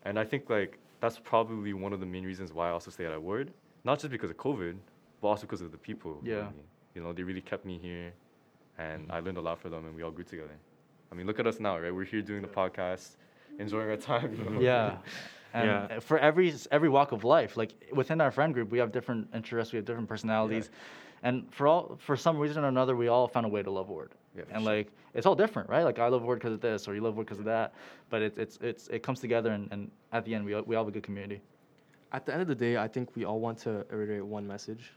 and 0.04 0.18
I 0.18 0.24
think 0.24 0.50
like 0.50 0.78
that's 1.00 1.18
probably 1.18 1.72
one 1.72 1.92
of 1.92 2.00
the 2.00 2.06
main 2.06 2.24
reasons 2.24 2.52
why 2.52 2.68
I 2.68 2.70
also 2.70 2.90
stayed 2.90 3.06
at 3.06 3.20
Ward, 3.20 3.52
not 3.84 3.98
just 3.98 4.10
because 4.10 4.30
of 4.30 4.36
COVID, 4.36 4.76
but 5.20 5.28
also 5.28 5.42
because 5.42 5.60
of 5.60 5.72
the 5.72 5.78
people. 5.78 6.20
Yeah. 6.22 6.34
knew 6.34 6.42
me. 6.42 6.64
You 6.94 7.02
know, 7.02 7.12
they 7.12 7.22
really 7.22 7.40
kept 7.40 7.64
me 7.64 7.78
here, 7.78 8.12
and 8.78 9.02
mm-hmm. 9.02 9.12
I 9.12 9.20
learned 9.20 9.38
a 9.38 9.40
lot 9.40 9.60
from 9.60 9.70
them, 9.70 9.86
and 9.86 9.94
we 9.94 10.02
all 10.02 10.10
grew 10.10 10.24
together. 10.24 10.56
I 11.10 11.14
mean, 11.14 11.26
look 11.26 11.38
at 11.38 11.46
us 11.46 11.60
now, 11.60 11.78
right? 11.78 11.94
We're 11.94 12.04
here 12.04 12.22
doing 12.22 12.42
the 12.42 12.48
podcast, 12.48 13.16
enjoying 13.58 13.90
our 13.90 13.96
time. 13.96 14.34
You 14.34 14.50
know? 14.50 14.60
Yeah. 14.60 14.96
And 15.54 15.68
Yeah. 15.68 15.98
for 16.00 16.18
every 16.18 16.54
every 16.70 16.88
walk 16.88 17.12
of 17.12 17.24
life, 17.24 17.56
like 17.56 17.72
within 17.92 18.20
our 18.20 18.30
friend 18.30 18.54
group, 18.54 18.70
we 18.70 18.78
have 18.78 18.90
different 18.92 19.28
interests, 19.34 19.72
we 19.72 19.76
have 19.76 19.84
different 19.84 20.08
personalities, 20.08 20.70
and 21.22 21.52
for 21.52 21.66
all 21.66 21.96
for 21.98 22.16
some 22.16 22.38
reason 22.38 22.64
or 22.64 22.68
another, 22.68 22.96
we 22.96 23.08
all 23.08 23.28
found 23.28 23.46
a 23.46 23.48
way 23.48 23.62
to 23.62 23.70
love 23.70 23.88
Ward. 23.88 24.12
Yeah, 24.34 24.44
and 24.50 24.62
sure. 24.64 24.72
like 24.72 24.88
it's 25.14 25.26
all 25.26 25.34
different, 25.34 25.68
right? 25.68 25.82
Like 25.84 25.98
I 25.98 26.08
love 26.08 26.22
Ward 26.22 26.38
because 26.38 26.54
of 26.54 26.60
this, 26.60 26.88
or 26.88 26.94
you 26.94 27.02
love 27.02 27.16
Ward 27.16 27.26
because 27.26 27.38
of 27.38 27.44
that. 27.44 27.74
But 28.08 28.22
it's 28.22 28.38
it's 28.38 28.58
it's 28.62 28.88
it 28.88 29.02
comes 29.02 29.20
together, 29.20 29.52
and, 29.52 29.68
and 29.70 29.90
at 30.12 30.24
the 30.24 30.34
end, 30.34 30.44
we 30.44 30.54
all, 30.54 30.62
we 30.62 30.74
all 30.74 30.84
have 30.84 30.88
a 30.88 30.92
good 30.92 31.02
community. 31.02 31.42
At 32.12 32.24
the 32.26 32.32
end 32.32 32.42
of 32.42 32.48
the 32.48 32.54
day, 32.54 32.76
I 32.76 32.88
think 32.88 33.14
we 33.14 33.24
all 33.24 33.40
want 33.40 33.58
to 33.58 33.84
reiterate 33.90 34.24
one 34.24 34.46
message: 34.46 34.90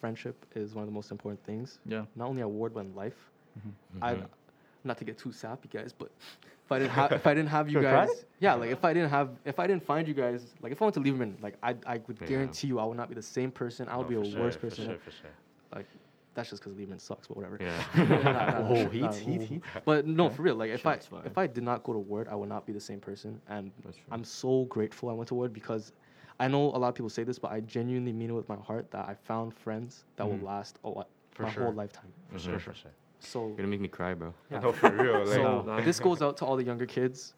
friendship 0.00 0.36
is 0.54 0.74
one 0.74 0.82
of 0.82 0.88
the 0.88 0.94
most 0.94 1.10
important 1.10 1.42
things. 1.46 1.78
Yeah. 1.86 2.04
Not 2.14 2.28
only 2.28 2.42
at 2.42 2.50
Ward, 2.50 2.74
but 2.74 2.80
in 2.80 2.94
life. 2.94 3.30
Mm-hmm. 3.58 4.04
I, 4.04 4.18
not 4.84 4.98
to 4.98 5.04
get 5.04 5.16
too 5.16 5.32
sappy, 5.32 5.68
guys, 5.72 5.92
but 5.92 6.10
if 6.64 6.72
I 6.72 6.78
didn't 6.78 6.90
have 6.92 7.12
if 7.12 7.26
I 7.26 7.34
didn't 7.34 7.48
have 7.50 7.68
you 7.70 7.80
guys, 7.82 8.24
yeah, 8.40 8.54
like 8.54 8.70
if 8.70 8.84
I 8.84 8.92
didn't 8.92 9.10
have 9.10 9.30
if 9.44 9.58
I 9.58 9.66
didn't 9.66 9.84
find 9.84 10.08
you 10.08 10.14
guys, 10.14 10.54
like 10.62 10.72
if 10.72 10.80
I 10.80 10.84
went 10.86 10.94
to 10.94 11.00
Lieberman, 11.00 11.42
like 11.42 11.56
I 11.62 11.74
I 11.86 12.00
would 12.06 12.18
Yeah. 12.20 12.26
guarantee 12.26 12.68
you 12.68 12.78
I 12.78 12.84
would 12.84 12.96
not 12.96 13.08
be 13.08 13.14
the 13.14 13.22
same 13.22 13.50
person. 13.50 13.88
I 13.88 13.96
would 13.96 14.10
No, 14.10 14.20
be 14.20 14.28
a 14.28 14.32
for 14.32 14.40
worse 14.40 14.56
person. 14.56 14.84
For 14.86 14.90
sure, 14.92 14.98
for 15.00 15.10
sure. 15.10 15.30
Like 15.74 15.86
that's 16.34 16.50
just 16.50 16.62
because 16.64 16.76
Lieberman 16.76 17.00
sucks, 17.00 17.28
but 17.28 17.36
whatever. 17.36 17.58
Yeah. 17.60 17.84
Nah, 17.96 18.60
nah, 18.60 18.68
Oh, 18.68 18.84
nah, 18.84 18.88
heat, 18.90 19.00
nah, 19.02 19.12
heat, 19.12 19.42
heat. 19.42 19.62
But 19.84 20.06
no, 20.06 20.28
for 20.30 20.42
real. 20.42 20.56
Like 20.56 20.70
if 20.70 20.80
Shots 20.80 21.06
I 21.06 21.10
fired. 21.10 21.26
if 21.26 21.38
I 21.38 21.46
did 21.46 21.62
not 21.64 21.84
go 21.84 21.92
to 21.92 21.98
Ward, 21.98 22.28
I 22.28 22.34
would 22.34 22.48
not 22.48 22.66
be 22.66 22.72
the 22.72 22.80
same 22.80 23.00
person. 23.00 23.40
And 23.48 23.70
I'm 24.10 24.24
so 24.24 24.64
grateful 24.64 25.10
I 25.10 25.12
went 25.12 25.28
to 25.28 25.34
Ward 25.34 25.52
because 25.52 25.92
I 26.40 26.48
know 26.48 26.64
a 26.74 26.78
lot 26.78 26.88
of 26.88 26.94
people 26.94 27.10
say 27.10 27.22
this, 27.22 27.38
but 27.38 27.52
I 27.52 27.60
genuinely 27.60 28.12
mean 28.12 28.30
it 28.30 28.32
with 28.32 28.48
my 28.48 28.56
heart 28.56 28.90
that 28.90 29.06
I 29.08 29.14
found 29.14 29.54
friends 29.54 30.04
that 30.16 30.26
mm-hmm. 30.26 30.40
will 30.40 30.46
last 30.46 30.78
a 30.84 30.88
lot 30.88 31.08
For 31.32 31.44
my 31.44 31.50
sure. 31.50 31.64
whole 31.64 31.72
lifetime. 31.74 32.12
For 32.32 32.38
sure, 32.38 32.58
for 32.58 32.74
sure. 32.74 32.90
So 33.24 33.46
You're 33.48 33.56
gonna 33.56 33.68
make 33.68 33.80
me 33.80 33.88
cry, 33.88 34.14
bro. 34.14 34.34
yeah. 34.50 34.60
No, 34.60 34.72
for 34.72 34.90
real. 34.90 35.20
Like, 35.24 35.34
So 35.34 35.62
No. 35.62 35.80
this 35.88 35.98
goes 36.00 36.22
out 36.22 36.36
to 36.38 36.44
all 36.44 36.56
the 36.56 36.64
younger 36.64 36.86
kids. 36.86 37.34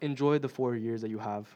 Enjoy 0.00 0.38
the 0.38 0.48
four 0.48 0.74
years 0.76 1.00
that 1.02 1.10
you 1.10 1.18
have. 1.18 1.46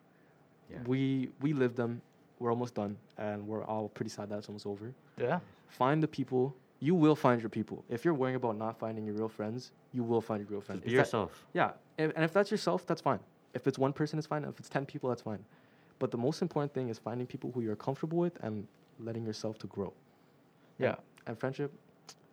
Yeah. 0.70 0.78
We 0.86 1.30
we 1.40 1.53
lived 1.53 1.76
them. 1.76 2.01
We're 2.38 2.51
almost 2.51 2.74
done, 2.74 2.97
and 3.18 3.47
we're 3.49 3.64
all 3.64 3.88
pretty 3.88 4.11
sad 4.11 4.28
that 4.28 4.38
it's 4.38 4.49
almost 4.49 4.66
over. 4.66 4.92
Yeah. 5.16 5.40
Find 5.68 6.03
the 6.03 6.09
people. 6.09 6.55
You 6.80 6.94
will 6.94 7.16
find 7.16 7.40
your 7.40 7.49
people. 7.49 7.82
If 7.88 8.05
you're 8.05 8.12
worrying 8.14 8.36
about 8.36 8.59
not 8.59 8.78
finding 8.78 9.07
your 9.07 9.14
real 9.14 9.28
friends, 9.28 9.72
you 9.94 10.03
will 10.05 10.20
find 10.20 10.40
your 10.42 10.51
real 10.51 10.61
friends. 10.61 10.80
Just 10.82 10.86
be 10.86 10.92
Is 10.92 10.97
that- 10.99 11.03
yourself. 11.07 11.47
yeah, 11.55 11.70
and, 11.97 12.12
and 12.14 12.22
if 12.24 12.32
that's 12.34 12.51
yourself, 12.51 12.84
that's 12.86 13.01
fine. 13.01 13.20
If 13.55 13.66
it's 13.66 13.78
one 13.78 13.94
person, 13.94 14.18
it's 14.18 14.26
fine. 14.28 14.44
If 14.44 14.59
it's 14.59 14.68
ten 14.68 14.84
people, 14.84 15.09
that's 15.09 15.22
fine. 15.22 15.42
But 15.99 16.11
the 16.11 16.18
most 16.18 16.42
important 16.42 16.74
thing 16.74 16.90
is 16.90 16.99
finding 16.99 17.26
people 17.26 17.51
who 17.53 17.62
you're 17.62 17.76
comfortable 17.76 18.18
with 18.18 18.36
and 18.42 18.66
letting 19.01 19.24
yourself 19.24 19.59
to 19.61 19.66
grow. 19.68 19.94
Yeah. 20.78 20.97
And 21.26 21.38
friendship, 21.38 21.72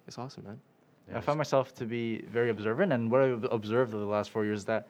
it's 0.06 0.18
awesome, 0.18 0.44
man. 0.44 0.60
I 1.14 1.20
found 1.22 1.38
myself 1.38 1.74
to 1.76 1.86
be 1.86 2.22
very 2.32 2.50
observant, 2.50 2.94
and 2.94 3.12
what 3.12 3.22
I've 3.22 3.44
observed 3.52 3.94
over 3.94 4.04
the 4.04 4.10
last 4.10 4.30
four 4.30 4.46
years 4.46 4.60
is 4.60 4.66
that 4.66 4.88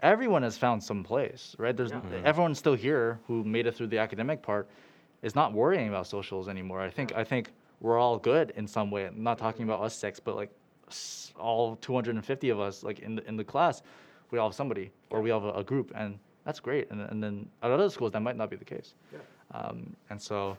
everyone 0.00 0.42
has 0.42 0.56
found 0.56 0.82
some 0.82 1.02
place, 1.04 1.54
right? 1.58 1.76
There's 1.76 1.90
everyone 2.24 2.54
still 2.54 2.74
here 2.74 3.18
who 3.26 3.44
made 3.44 3.66
it 3.66 3.74
through 3.74 3.88
the 3.88 3.98
academic 3.98 4.42
part 4.42 4.68
is 5.22 5.34
not 5.34 5.52
worrying 5.52 5.88
about 5.88 6.06
socials 6.06 6.48
anymore. 6.48 6.80
I 6.80 6.90
think 6.90 7.14
I 7.14 7.24
think 7.24 7.50
we're 7.80 7.98
all 7.98 8.18
good 8.18 8.52
in 8.56 8.66
some 8.66 8.90
way. 8.90 9.06
I'm 9.06 9.22
not 9.22 9.38
talking 9.38 9.64
about 9.64 9.80
us 9.82 9.94
six, 9.94 10.20
but 10.20 10.36
like 10.36 10.50
all 11.38 11.76
250 11.76 12.48
of 12.50 12.60
us, 12.60 12.82
like 12.82 13.00
in 13.00 13.16
the 13.16 13.28
in 13.28 13.36
the 13.36 13.44
class, 13.44 13.82
we 14.30 14.38
all 14.38 14.48
have 14.48 14.54
somebody 14.56 14.90
or 15.10 15.20
we 15.20 15.30
have 15.30 15.44
a, 15.44 15.52
a 15.52 15.64
group, 15.64 15.92
and 15.94 16.18
that's 16.44 16.60
great. 16.60 16.90
And, 16.90 17.00
and 17.02 17.22
then 17.22 17.48
at 17.62 17.70
other 17.70 17.88
schools, 17.90 18.12
that 18.12 18.20
might 18.20 18.36
not 18.36 18.50
be 18.50 18.56
the 18.56 18.64
case. 18.64 18.94
Um, 19.52 19.94
and 20.10 20.20
so, 20.20 20.36
ob- 20.50 20.58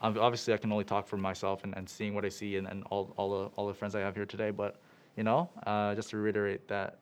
obviously, 0.00 0.54
I 0.54 0.56
can 0.56 0.72
only 0.72 0.84
talk 0.84 1.06
for 1.06 1.16
myself 1.16 1.64
and, 1.64 1.76
and 1.76 1.88
seeing 1.88 2.14
what 2.14 2.24
I 2.24 2.28
see 2.28 2.56
and, 2.56 2.66
and 2.66 2.84
all, 2.90 3.12
all, 3.16 3.30
the, 3.30 3.50
all 3.56 3.66
the 3.66 3.74
friends 3.74 3.94
I 3.94 4.00
have 4.00 4.14
here 4.14 4.26
today. 4.26 4.50
But, 4.50 4.76
you 5.16 5.22
know, 5.22 5.48
uh, 5.66 5.94
just 5.94 6.10
to 6.10 6.16
reiterate 6.16 6.66
that 6.68 6.98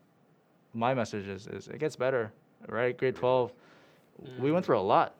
my 0.74 0.94
message 0.94 1.26
is, 1.28 1.46
is 1.46 1.68
it 1.68 1.78
gets 1.78 1.96
better, 1.96 2.32
right? 2.68 2.96
Grade 2.96 3.16
12, 3.16 3.52
we 4.38 4.52
went 4.52 4.64
through 4.64 4.78
a 4.78 4.80
lot. 4.80 5.14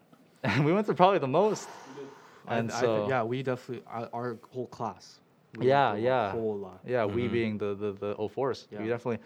And 0.44 0.64
we 0.66 0.72
went 0.72 0.86
through 0.86 0.96
probably 0.96 1.18
the 1.18 1.28
most. 1.28 1.68
And 2.48 2.70
I, 2.72 2.78
I, 2.78 2.80
so, 2.80 3.04
thi- 3.04 3.10
yeah, 3.10 3.22
we 3.22 3.42
definitely 3.42 3.84
our, 3.86 4.08
our 4.12 4.36
whole 4.50 4.66
class. 4.66 5.20
we 5.54 5.58
went 5.58 5.68
Yeah, 5.68 5.94
yeah. 5.94 6.28
A 6.28 6.30
whole 6.30 6.56
lot. 6.56 6.80
Yeah, 6.86 7.04
we 7.04 7.28
being 7.28 7.58
the 7.58 7.74
the 7.74 7.92
the 7.92 8.14
04s. 8.14 8.66
Yeah. 8.70 8.82
We 8.82 8.88
definitely 8.88 9.18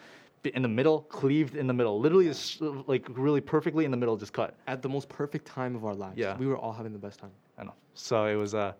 in 0.54 0.62
the 0.62 0.68
middle, 0.68 1.02
cleaved 1.02 1.54
in 1.54 1.66
the 1.66 1.72
middle, 1.72 2.00
literally 2.00 2.26
just, 2.26 2.60
uh, 2.60 2.82
like 2.86 3.06
really 3.10 3.40
perfectly 3.40 3.84
in 3.84 3.90
the 3.90 3.96
middle, 3.96 4.16
just 4.16 4.32
cut. 4.32 4.56
At 4.66 4.82
the 4.82 4.88
most 4.88 5.08
perfect 5.08 5.46
time 5.46 5.76
of 5.76 5.84
our 5.84 5.94
lives. 5.94 6.18
Yeah. 6.18 6.36
We 6.36 6.46
were 6.46 6.56
all 6.56 6.72
having 6.72 6.92
the 6.92 6.98
best 6.98 7.20
time. 7.20 7.30
I 7.58 7.64
know. 7.64 7.74
So 7.94 8.26
it 8.26 8.36
was. 8.36 8.54
Uh, 8.54 8.72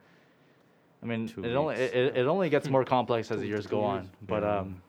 I 1.03 1.07
mean, 1.07 1.29
Two 1.29 1.45
it 1.45 1.55
only 1.55 1.75
it, 1.75 2.17
it 2.17 2.27
only 2.27 2.49
gets 2.49 2.69
more 2.69 2.85
complex 2.97 3.31
as 3.31 3.41
the 3.41 3.47
years 3.47 3.67
go 3.67 3.83
on. 3.83 4.09
But 4.27 4.45
um, 4.45 4.81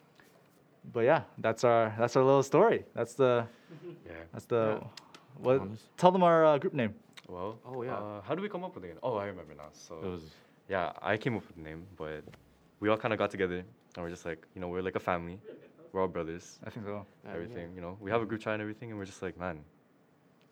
but 0.94 1.02
yeah, 1.02 1.22
that's 1.40 1.64
our 1.64 1.94
that's 1.98 2.16
our 2.16 2.24
little 2.24 2.44
story. 2.44 2.86
That's 2.94 3.14
the 3.16 3.46
Yeah. 4.06 4.14
that's 4.32 4.46
the 4.46 4.82
what. 5.38 5.60
Honest. 5.62 5.84
Tell 5.98 6.12
them 6.12 6.24
our 6.24 6.46
uh, 6.46 6.58
group 6.58 6.74
name. 6.74 6.94
Well, 7.28 7.58
Oh, 7.66 7.82
yeah. 7.84 7.96
Uh, 7.96 8.22
how 8.22 8.36
do 8.36 8.42
we 8.42 8.50
come 8.50 8.64
up 8.64 8.76
with 8.76 8.84
it? 8.84 8.98
Oh, 9.02 9.16
I 9.16 9.26
remember 9.26 9.56
now. 9.56 9.70
So 9.72 9.96
It 10.04 10.06
was 10.08 10.22
yeah, 10.70 10.92
I 11.02 11.18
came 11.18 11.36
up 11.36 11.46
with 11.48 11.56
the 11.56 11.62
name, 11.64 11.86
but 11.98 12.24
we 12.80 12.90
all 12.90 12.98
kind 12.98 13.14
of 13.14 13.18
got 13.20 13.32
together 13.32 13.64
and 13.96 14.04
we're 14.04 14.10
just 14.10 14.26
like, 14.26 14.46
you 14.56 14.62
know, 14.62 14.68
we're 14.68 14.82
like 14.82 14.96
a 14.96 15.00
family. 15.00 15.40
We're 15.92 16.02
all 16.02 16.08
brothers. 16.08 16.60
I 16.66 16.70
think 16.70 16.86
so. 16.86 17.06
Yeah, 17.26 17.32
everything, 17.34 17.72
you 17.76 17.82
know. 17.82 17.98
We 18.00 18.10
have 18.12 18.22
a 18.22 18.26
group 18.26 18.42
chat 18.42 18.54
and 18.54 18.62
everything, 18.62 18.90
and 18.90 18.98
we're 19.00 19.06
just 19.06 19.22
like, 19.22 19.38
man, 19.40 19.60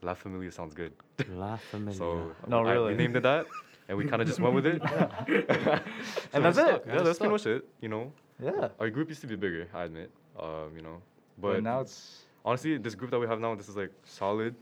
La 0.02 0.14
Familia 0.16 0.52
sounds 0.52 0.74
good. 0.74 0.92
La 1.30 1.58
Familia. 1.72 1.98
So 1.98 2.32
No, 2.48 2.66
I- 2.66 2.74
really. 2.74 2.92
we 2.94 2.98
named 2.98 3.16
it 3.16 3.24
that, 3.24 3.46
and 3.88 3.98
we 3.98 4.06
kind 4.06 4.22
of 4.22 4.28
just 4.28 4.40
went 4.40 4.56
with 4.56 4.66
it. 4.66 4.82
And 6.34 6.46
that's 6.46 6.58
it. 6.58 6.84
Yeah, 6.88 7.02
that's 7.04 7.20
pretty 7.20 7.32
much 7.32 7.46
it. 7.46 7.66
You 7.82 7.90
know, 7.90 8.12
Yeah. 8.42 8.70
our 8.80 8.90
group 8.90 9.10
used 9.10 9.22
to 9.22 9.28
be 9.28 9.36
bigger, 9.36 9.68
I 9.74 9.84
admit. 9.84 10.10
Um, 10.40 10.72
you 10.76 10.82
know, 10.82 11.02
But, 11.38 11.54
but 11.54 11.64
now 11.64 11.82
it's 11.82 12.24
honestly, 12.44 12.78
this 12.78 12.96
group 12.96 13.12
that 13.12 13.20
we 13.20 13.28
have 13.28 13.40
now, 13.40 13.54
this 13.56 13.70
is 13.70 13.76
like 13.76 13.92
solid, 14.04 14.56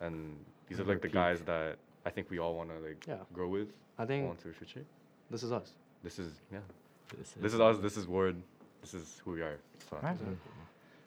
and 0.00 0.36
these 0.68 0.80
are 0.80 0.84
like 0.84 1.00
the 1.00 1.08
peak. 1.08 1.14
guys 1.14 1.40
that 1.42 1.76
I 2.04 2.10
think 2.10 2.28
we 2.30 2.38
all 2.38 2.54
want 2.54 2.68
to 2.70 2.78
like 2.86 3.06
Yeah. 3.06 3.16
grow 3.32 3.48
with, 3.48 3.68
I 3.98 4.04
think 4.04 4.28
on 4.28 4.36
to 4.36 4.48
the 4.48 4.54
future. 4.54 4.84
this 5.30 5.42
is 5.42 5.52
us. 5.52 5.72
This 6.02 6.18
is 6.18 6.28
yeah, 6.52 6.58
This 7.18 7.32
this 7.40 7.54
is 7.54 7.60
us. 7.60 7.78
This 7.78 7.96
is 7.96 8.06
Ward. 8.06 8.36
This 8.82 8.92
is 8.92 9.22
who 9.24 9.30
we 9.32 9.40
are. 9.40 9.56
So, 9.88 9.96
Right. 10.02 10.18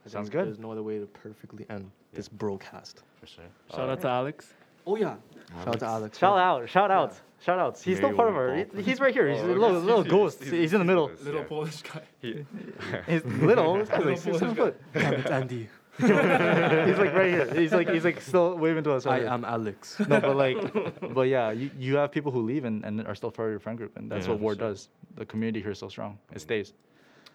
I 0.08 0.14
Sounds 0.14 0.30
good. 0.30 0.46
There's 0.48 0.60
no 0.60 0.72
other 0.72 0.84
way 0.84 1.00
to 1.00 1.06
perfectly 1.08 1.66
end 1.70 1.92
this 2.14 2.28
broadcast. 2.28 3.04
for 3.20 3.28
sure. 3.28 3.44
Shout 3.72 3.90
Uh, 3.90 3.92
out 3.94 4.02
to 4.02 4.08
Alex. 4.08 4.54
Oh 4.86 4.96
yeah. 4.96 5.16
Shout 5.64 5.68
out 5.68 5.80
to 5.80 5.86
Alex. 5.86 6.18
shout 6.18 6.38
out, 6.38 6.70
shout 6.70 6.92
outs, 6.92 7.22
shout 7.42 7.60
outs. 7.60 7.84
He's 7.84 7.98
still 7.98 8.14
part 8.14 8.30
of 8.30 8.36
our. 8.36 8.66
He's 8.82 9.00
right 9.00 9.14
here. 9.14 9.30
He's 9.30 9.42
Oh, 9.42 9.46
a 9.46 9.48
little, 9.48 9.70
He's- 9.72 9.84
little 9.84 10.04
he's- 10.04 10.12
ghost. 10.12 10.40
he's- 10.40 10.52
He's, 10.52 10.74
in 10.74 10.80
the 10.80 10.86
middle. 10.86 11.12
Little 11.24 11.42
yeah. 11.42 11.48
Polish 11.48 11.82
guy. 11.82 12.02
He, 12.22 12.46
He's 13.08 13.24
little. 13.26 13.74
This 13.80 13.90
guy's 13.90 14.06
like 14.06 14.06
Little 14.06 14.18
six, 14.18 14.40
Polish 14.40 14.58
foot. 14.58 14.82
Damn 14.94 15.14
it, 15.14 15.26
Andy. 15.30 15.70
he's 16.00 16.10
like 16.12 17.14
right 17.16 17.32
here. 17.34 17.54
He's 17.56 17.72
like 17.74 17.90
he's 17.90 18.06
like 18.06 18.22
still 18.22 18.56
waving 18.56 18.84
to 18.84 18.92
us. 18.94 19.06
I 19.08 19.20
here. 19.20 19.28
am 19.30 19.44
Alex. 19.44 20.00
no, 20.00 20.22
but 20.22 20.36
like, 20.36 21.14
but 21.14 21.24
yeah, 21.24 21.50
you, 21.52 21.72
you 21.78 21.96
have 21.98 22.12
people 22.12 22.32
who 22.32 22.42
leave 22.42 22.66
and, 22.66 22.86
and 22.86 23.06
are 23.08 23.16
still 23.16 23.32
part 23.32 23.48
of 23.50 23.52
your 23.54 23.60
friend 23.60 23.78
group, 23.80 23.98
and 23.98 24.10
that's 24.12 24.26
Yeah, 24.28 24.34
what 24.34 24.38
for 24.40 24.44
Ward 24.44 24.58
sure. 24.60 24.70
does. 24.70 24.90
The 25.16 25.26
community 25.26 25.60
here 25.62 25.72
is 25.72 25.80
so 25.80 25.90
strong. 25.90 26.20
It 26.34 26.40
stays. 26.42 26.74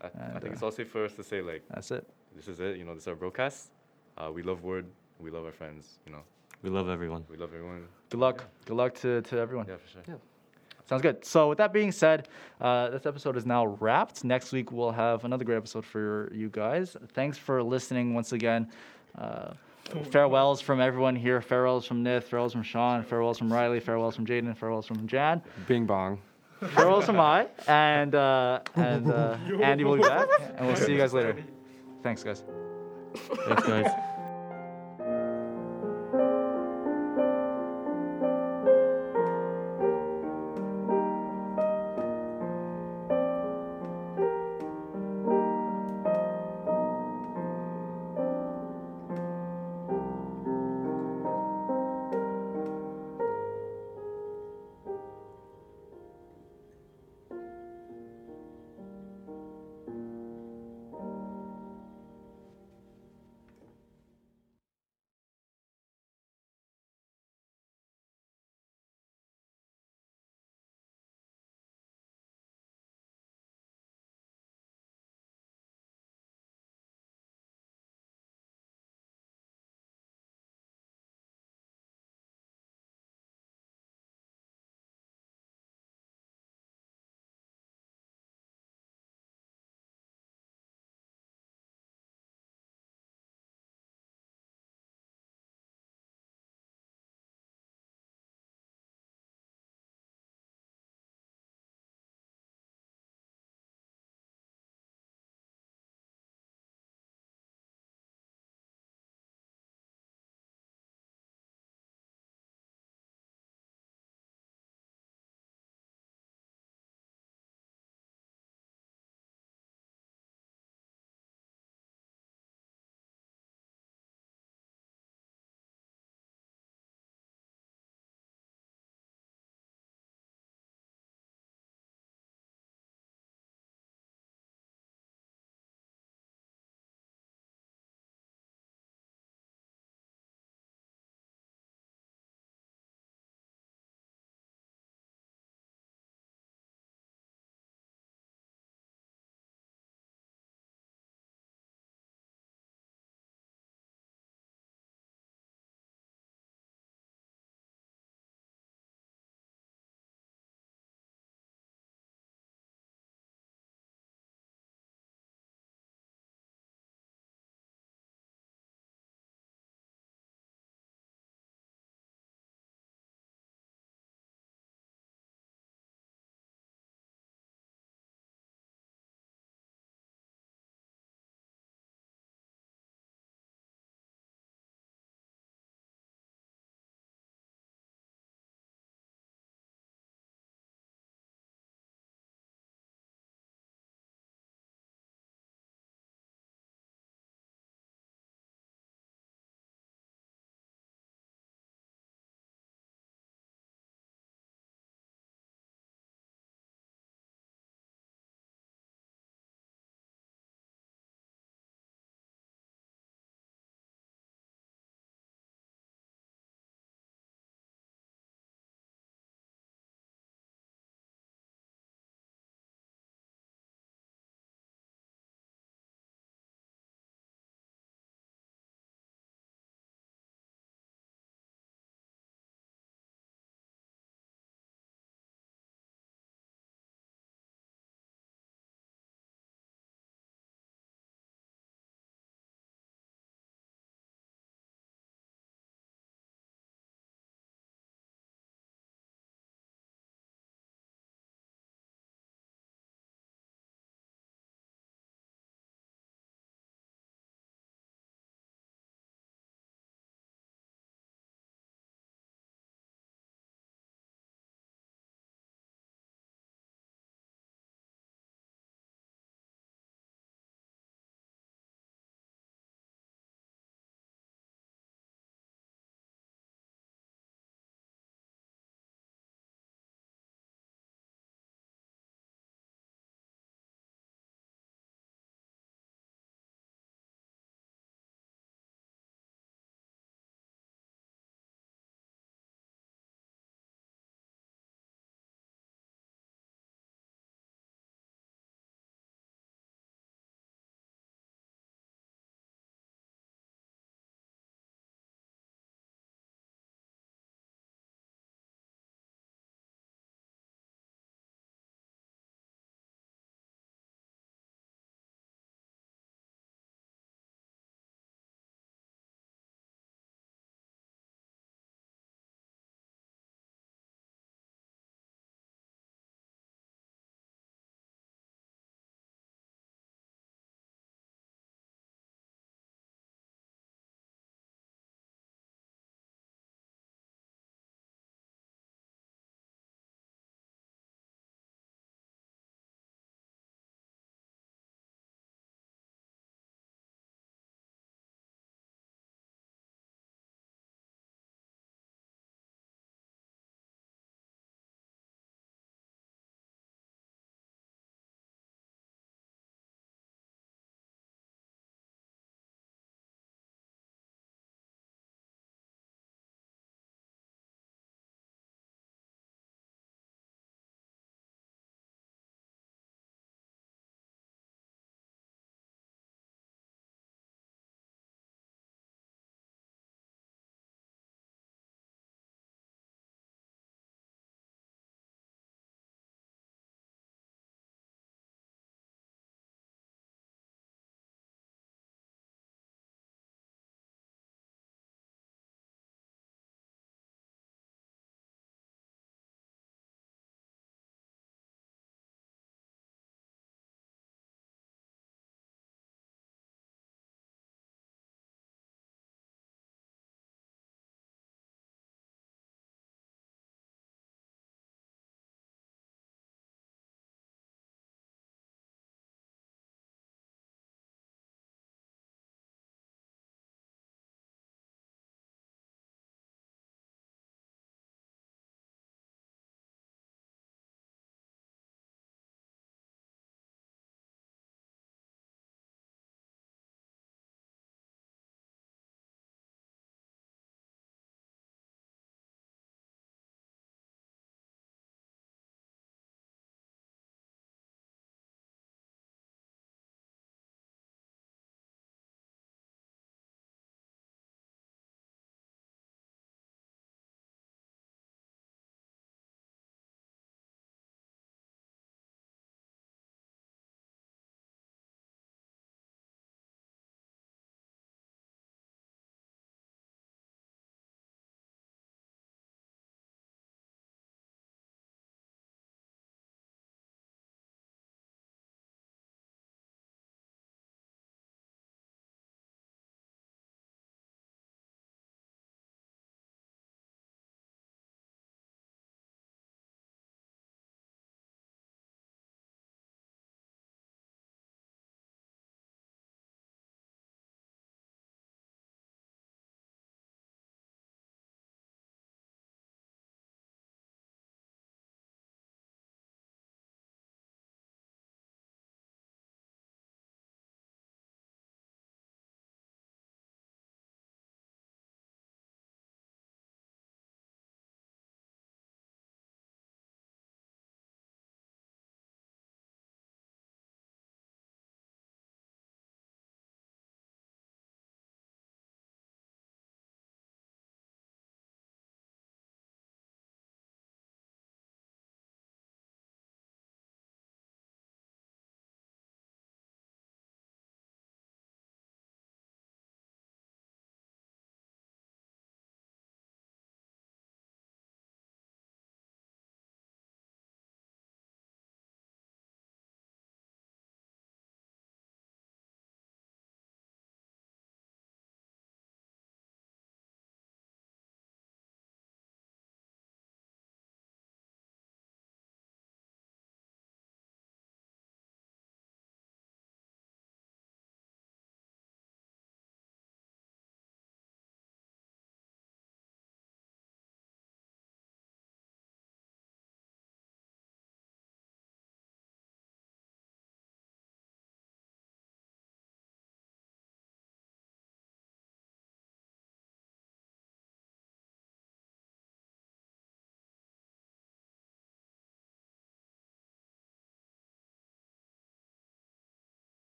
I, 0.00 0.06
I 0.06 0.38
think 0.38 0.50
uh, 0.50 0.52
it's 0.52 0.62
all 0.62 0.70
safe 0.70 0.88
for 0.88 1.04
us 1.04 1.14
to 1.14 1.24
say 1.24 1.40
like, 1.42 1.62
That's 1.72 1.90
it. 1.90 2.06
This 2.34 2.48
is 2.48 2.60
it. 2.60 2.76
You 2.76 2.84
know, 2.84 2.94
this 2.94 3.04
is 3.04 3.08
our 3.08 3.14
broadcast. 3.14 3.70
Uh, 4.18 4.30
we 4.32 4.42
love 4.42 4.62
Ward. 4.62 4.86
We 5.20 5.30
love 5.30 5.44
our 5.44 5.52
friends. 5.52 5.98
You 6.06 6.12
know, 6.12 6.22
We 6.62 6.70
love 6.70 6.88
everyone. 6.88 7.24
we 7.30 7.36
love 7.36 7.50
everyone. 7.54 7.86
Good 8.10 8.20
luck. 8.20 8.44
Good 8.66 8.76
luck 8.76 8.94
to, 8.96 9.22
to 9.22 9.38
everyone. 9.38 9.66
Yeah, 9.68 9.76
for 9.76 9.88
sure. 9.88 10.02
Yeah. 10.08 10.14
Sounds 10.86 11.00
good. 11.02 11.24
So 11.24 11.48
with 11.48 11.58
that 11.58 11.72
being 11.72 11.90
said, 11.92 12.28
uh, 12.60 12.90
this 12.90 13.06
episode 13.06 13.36
is 13.36 13.46
now 13.46 13.66
wrapped. 13.66 14.22
Next 14.22 14.52
week 14.52 14.70
we'll 14.70 14.92
have 14.92 15.24
another 15.24 15.44
great 15.44 15.56
episode 15.56 15.84
for 15.84 16.30
you 16.34 16.50
guys. 16.50 16.96
Thanks 17.14 17.38
for 17.38 17.62
listening 17.62 18.12
once 18.14 18.32
again. 18.32 18.68
Uh, 19.16 19.54
farewells 20.10 20.60
from 20.60 20.80
everyone 20.80 21.16
here. 21.16 21.40
Farewells 21.40 21.86
from 21.86 22.04
Nith. 22.04 22.24
Farewells 22.24 22.52
from 22.52 22.62
Sean. 22.62 23.02
Farewells 23.02 23.38
from 23.38 23.50
Riley. 23.52 23.80
Farewells 23.80 24.14
from 24.14 24.26
Jaden. 24.26 24.54
Farewells 24.56 24.86
from 24.86 25.06
Jan. 25.06 25.40
Bing 25.66 25.86
bong. 25.86 26.20
Farewells 26.60 27.06
from 27.06 27.18
I. 27.18 27.46
And 27.66 28.14
uh, 28.14 28.60
and 28.74 29.10
uh, 29.10 29.36
Andy 29.62 29.84
will 29.84 29.96
be 29.96 30.02
back. 30.02 30.28
And 30.56 30.66
we'll 30.66 30.76
see 30.76 30.92
you 30.92 30.98
guys 30.98 31.14
later. 31.14 31.36
Thanks, 32.04 32.22
guys. 32.22 32.44
Thanks, 33.46 33.66
guys. 33.66 33.90